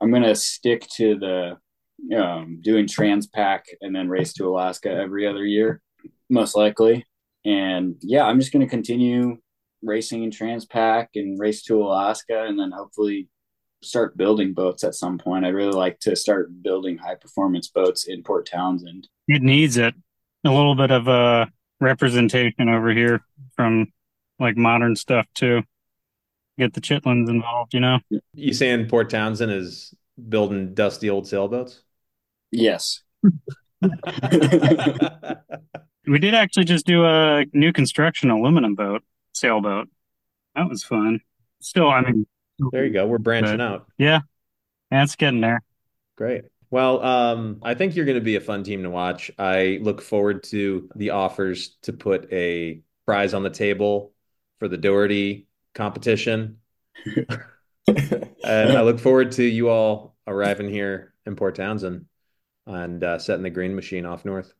I'm 0.00 0.12
gonna 0.12 0.34
stick 0.34 0.86
to 0.96 1.18
the 1.18 2.16
um, 2.16 2.60
doing 2.60 2.86
Transpac 2.86 3.60
and 3.80 3.94
then 3.94 4.08
race 4.08 4.32
to 4.34 4.48
Alaska 4.48 4.90
every 4.90 5.26
other 5.26 5.44
year, 5.44 5.80
most 6.28 6.56
likely. 6.56 7.06
And 7.44 7.96
yeah, 8.00 8.24
I'm 8.24 8.40
just 8.40 8.52
gonna 8.52 8.68
continue 8.68 9.38
racing 9.82 10.22
in 10.22 10.30
Transpac 10.30 11.08
and 11.14 11.38
race 11.38 11.62
to 11.64 11.82
Alaska, 11.82 12.44
and 12.44 12.58
then 12.58 12.70
hopefully 12.70 13.28
start 13.82 14.16
building 14.16 14.52
boats 14.52 14.84
at 14.84 14.94
some 14.94 15.18
point. 15.18 15.44
I'd 15.44 15.54
really 15.54 15.72
like 15.72 15.98
to 16.00 16.16
start 16.16 16.62
building 16.62 16.96
high 16.96 17.14
performance 17.16 17.68
boats 17.68 18.06
in 18.06 18.22
Port 18.22 18.48
Townsend. 18.50 19.08
It 19.28 19.42
needs 19.42 19.76
it. 19.76 19.94
A 20.44 20.50
little 20.50 20.74
bit 20.74 20.90
of 20.90 21.08
a 21.08 21.10
uh, 21.10 21.46
representation 21.80 22.68
over 22.68 22.92
here 22.92 23.24
from 23.54 23.92
like 24.38 24.56
modern 24.56 24.96
stuff 24.96 25.26
too. 25.34 25.62
Get 26.58 26.74
the 26.74 26.80
chitlins 26.80 27.28
involved, 27.28 27.74
you 27.74 27.80
know. 27.80 27.98
You 28.34 28.52
saying 28.52 28.88
Port 28.88 29.10
Townsend 29.10 29.52
is 29.52 29.94
building 30.28 30.74
dusty 30.74 31.08
old 31.10 31.26
sailboats? 31.26 31.82
Yes. 32.50 33.02
we 36.06 36.18
did 36.18 36.34
actually 36.34 36.64
just 36.64 36.86
do 36.86 37.04
a 37.04 37.44
new 37.52 37.72
construction 37.72 38.30
aluminum 38.30 38.74
boat 38.74 39.02
sailboat. 39.32 39.88
That 40.54 40.68
was 40.68 40.84
fun. 40.84 41.20
Still, 41.60 41.88
I 41.88 42.02
mean, 42.02 42.26
there 42.70 42.84
you 42.84 42.92
go. 42.92 43.06
We're 43.06 43.18
branching 43.18 43.60
out. 43.60 43.86
Yeah, 43.98 44.20
that's 44.90 45.16
getting 45.16 45.40
there. 45.40 45.62
Great. 46.16 46.44
Well, 46.70 47.02
um, 47.04 47.58
I 47.62 47.74
think 47.74 47.96
you're 47.96 48.06
going 48.06 48.18
to 48.18 48.24
be 48.24 48.36
a 48.36 48.40
fun 48.40 48.64
team 48.64 48.82
to 48.84 48.90
watch. 48.90 49.30
I 49.38 49.78
look 49.82 50.00
forward 50.00 50.42
to 50.44 50.88
the 50.94 51.10
offers 51.10 51.76
to 51.82 51.92
put 51.92 52.32
a 52.32 52.80
prize 53.04 53.34
on 53.34 53.42
the 53.42 53.50
table 53.50 54.12
for 54.58 54.68
the 54.68 54.78
Doherty 54.78 55.48
competition. 55.74 56.58
and 57.86 58.28
I 58.46 58.80
look 58.82 59.00
forward 59.00 59.32
to 59.32 59.44
you 59.44 59.68
all 59.68 60.16
arriving 60.26 60.70
here 60.70 61.12
in 61.26 61.36
Port 61.36 61.56
Townsend 61.56 62.06
and 62.66 63.02
uh, 63.02 63.18
setting 63.18 63.42
the 63.42 63.50
green 63.50 63.74
machine 63.74 64.06
off 64.06 64.24
north. 64.24 64.54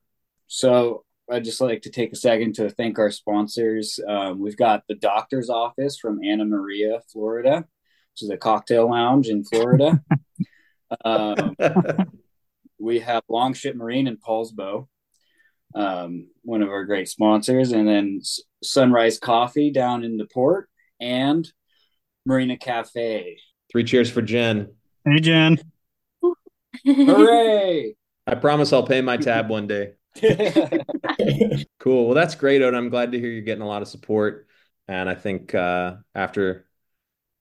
So 0.49 1.05
I'd 1.31 1.45
just 1.45 1.61
like 1.61 1.83
to 1.83 1.91
take 1.91 2.13
a 2.13 2.17
second 2.17 2.57
to 2.57 2.69
thank 2.69 2.99
our 2.99 3.11
sponsors. 3.11 3.99
Um, 4.07 4.41
we've 4.41 4.57
got 4.57 4.83
the 4.87 4.97
doctor's 4.97 5.49
office 5.49 5.99
from 5.99 6.23
Anna 6.23 6.45
Maria, 6.45 7.01
Florida, 7.11 7.65
which 8.13 8.23
is 8.23 8.31
a 8.31 8.37
cocktail 8.37 8.91
lounge 8.91 9.29
in 9.29 9.45
Florida. 9.45 10.03
um, 11.05 11.57
we 12.79 13.01
have 13.01 13.23
Longship 13.29 13.77
Marine 13.77 14.07
in 14.07 14.17
Poulsbo, 14.17 14.89
um, 15.75 16.29
one 16.43 16.63
of 16.63 16.69
our 16.69 16.85
great 16.85 17.09
sponsors, 17.09 17.73
and 17.73 17.89
then 17.89 18.21
Sunrise 18.63 19.19
Coffee 19.19 19.71
down 19.71 20.05
in 20.05 20.17
the 20.17 20.27
port 20.27 20.69
and 21.01 21.51
Marina 22.27 22.57
Cafe. 22.57 23.39
Three 23.71 23.85
cheers 23.85 24.11
for 24.11 24.23
Jen. 24.23 24.75
Hey, 25.05 25.21
Jen. 25.21 25.59
Hooray! 26.85 27.95
I 28.27 28.35
promise 28.35 28.73
I'll 28.73 28.87
pay 28.87 29.01
my 29.01 29.17
tab 29.17 29.49
one 29.49 29.67
day. 29.67 29.93
cool. 31.81 32.07
Well, 32.07 32.15
that's 32.15 32.35
great, 32.35 32.63
Odin. 32.63 32.79
I'm 32.79 32.91
glad 32.91 33.13
to 33.13 33.19
hear 33.19 33.31
you're 33.31 33.43
getting 33.43 33.63
a 33.63 33.67
lot 33.67 33.83
of 33.83 33.89
support. 33.89 34.47
And 34.87 35.09
I 35.09 35.15
think 35.15 35.55
uh, 35.55 35.97
after 36.15 36.67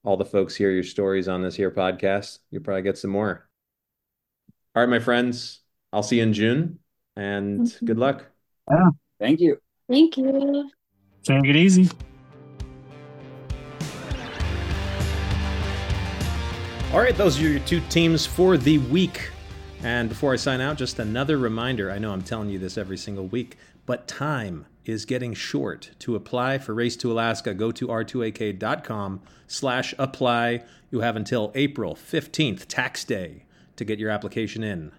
all 0.03 0.17
the 0.17 0.25
folks 0.25 0.55
hear 0.55 0.71
your 0.71 0.83
stories 0.83 1.27
on 1.27 1.41
this 1.41 1.55
here 1.55 1.71
podcast, 1.71 2.39
you'll 2.49 2.63
probably 2.63 2.81
get 2.81 2.97
some 2.97 3.11
more. 3.11 3.47
All 4.75 4.81
right, 4.81 4.89
my 4.89 4.99
friends. 4.99 5.59
I'll 5.93 6.03
see 6.03 6.17
you 6.17 6.23
in 6.23 6.33
June 6.33 6.79
and 7.15 7.77
good 7.83 7.99
luck. 7.99 8.25
Yeah. 8.69 8.89
Thank 9.19 9.39
you. 9.41 9.57
Thank 9.89 10.17
you. 10.17 10.71
Take 11.23 11.45
it 11.45 11.55
easy. 11.55 11.89
All 16.93 16.99
right, 16.99 17.15
those 17.15 17.39
are 17.39 17.47
your 17.47 17.59
two 17.59 17.79
teams 17.89 18.25
for 18.25 18.57
the 18.57 18.79
week. 18.79 19.29
And 19.83 20.09
before 20.09 20.33
I 20.33 20.35
sign 20.35 20.61
out, 20.61 20.77
just 20.77 20.99
another 20.99 21.37
reminder. 21.37 21.91
I 21.91 21.99
know 21.99 22.11
I'm 22.11 22.21
telling 22.21 22.49
you 22.49 22.59
this 22.59 22.77
every 22.77 22.97
single 22.97 23.27
week, 23.27 23.57
but 23.85 24.07
time 24.07 24.65
is 24.85 25.05
getting 25.05 25.33
short. 25.33 25.91
To 25.99 26.15
apply 26.15 26.57
for 26.57 26.73
Race 26.73 26.95
to 26.97 27.11
Alaska, 27.11 27.53
go 27.53 27.71
to 27.71 27.87
r2ak.com 27.87 29.21
slash 29.47 29.93
apply. 29.97 30.63
You 30.89 31.01
have 31.01 31.15
until 31.15 31.51
April 31.55 31.95
15th, 31.95 32.65
tax 32.67 33.03
day, 33.03 33.45
to 33.75 33.85
get 33.85 33.99
your 33.99 34.09
application 34.09 34.63
in. 34.63 34.91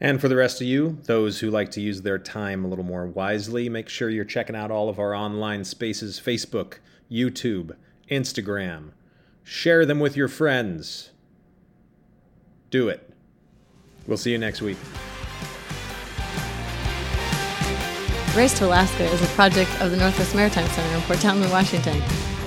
And 0.00 0.20
for 0.20 0.28
the 0.28 0.36
rest 0.36 0.60
of 0.60 0.66
you, 0.66 0.98
those 1.04 1.40
who 1.40 1.50
like 1.50 1.72
to 1.72 1.80
use 1.80 2.02
their 2.02 2.18
time 2.18 2.64
a 2.64 2.68
little 2.68 2.84
more 2.84 3.06
wisely, 3.06 3.68
make 3.68 3.88
sure 3.88 4.08
you're 4.08 4.24
checking 4.24 4.54
out 4.54 4.70
all 4.70 4.88
of 4.88 4.98
our 4.98 5.14
online 5.14 5.64
spaces 5.64 6.20
Facebook, 6.20 6.74
YouTube, 7.10 7.74
Instagram. 8.10 8.92
Share 9.42 9.84
them 9.84 9.98
with 9.98 10.16
your 10.16 10.28
friends. 10.28 11.10
Do 12.70 12.88
it. 12.88 13.12
We'll 14.06 14.18
see 14.18 14.30
you 14.30 14.38
next 14.38 14.62
week. 14.62 14.78
Race 18.38 18.54
to 18.60 18.66
Alaska 18.66 19.02
is 19.02 19.20
a 19.20 19.26
project 19.34 19.68
of 19.80 19.90
the 19.90 19.96
Northwest 19.96 20.32
Maritime 20.32 20.68
Center 20.68 20.94
in 20.94 21.02
Port 21.02 21.18
Townsend, 21.18 21.50
Washington. 21.50 22.00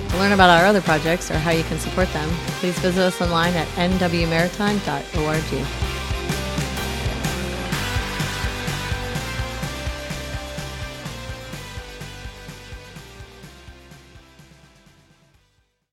To 0.08 0.16
learn 0.16 0.32
about 0.32 0.48
our 0.48 0.64
other 0.64 0.80
projects 0.80 1.30
or 1.30 1.34
how 1.34 1.50
you 1.50 1.64
can 1.64 1.78
support 1.78 2.10
them, 2.14 2.30
please 2.60 2.78
visit 2.78 3.02
us 3.02 3.20
online 3.20 3.52
at 3.52 3.68
nwmaritime.org. 3.76 5.91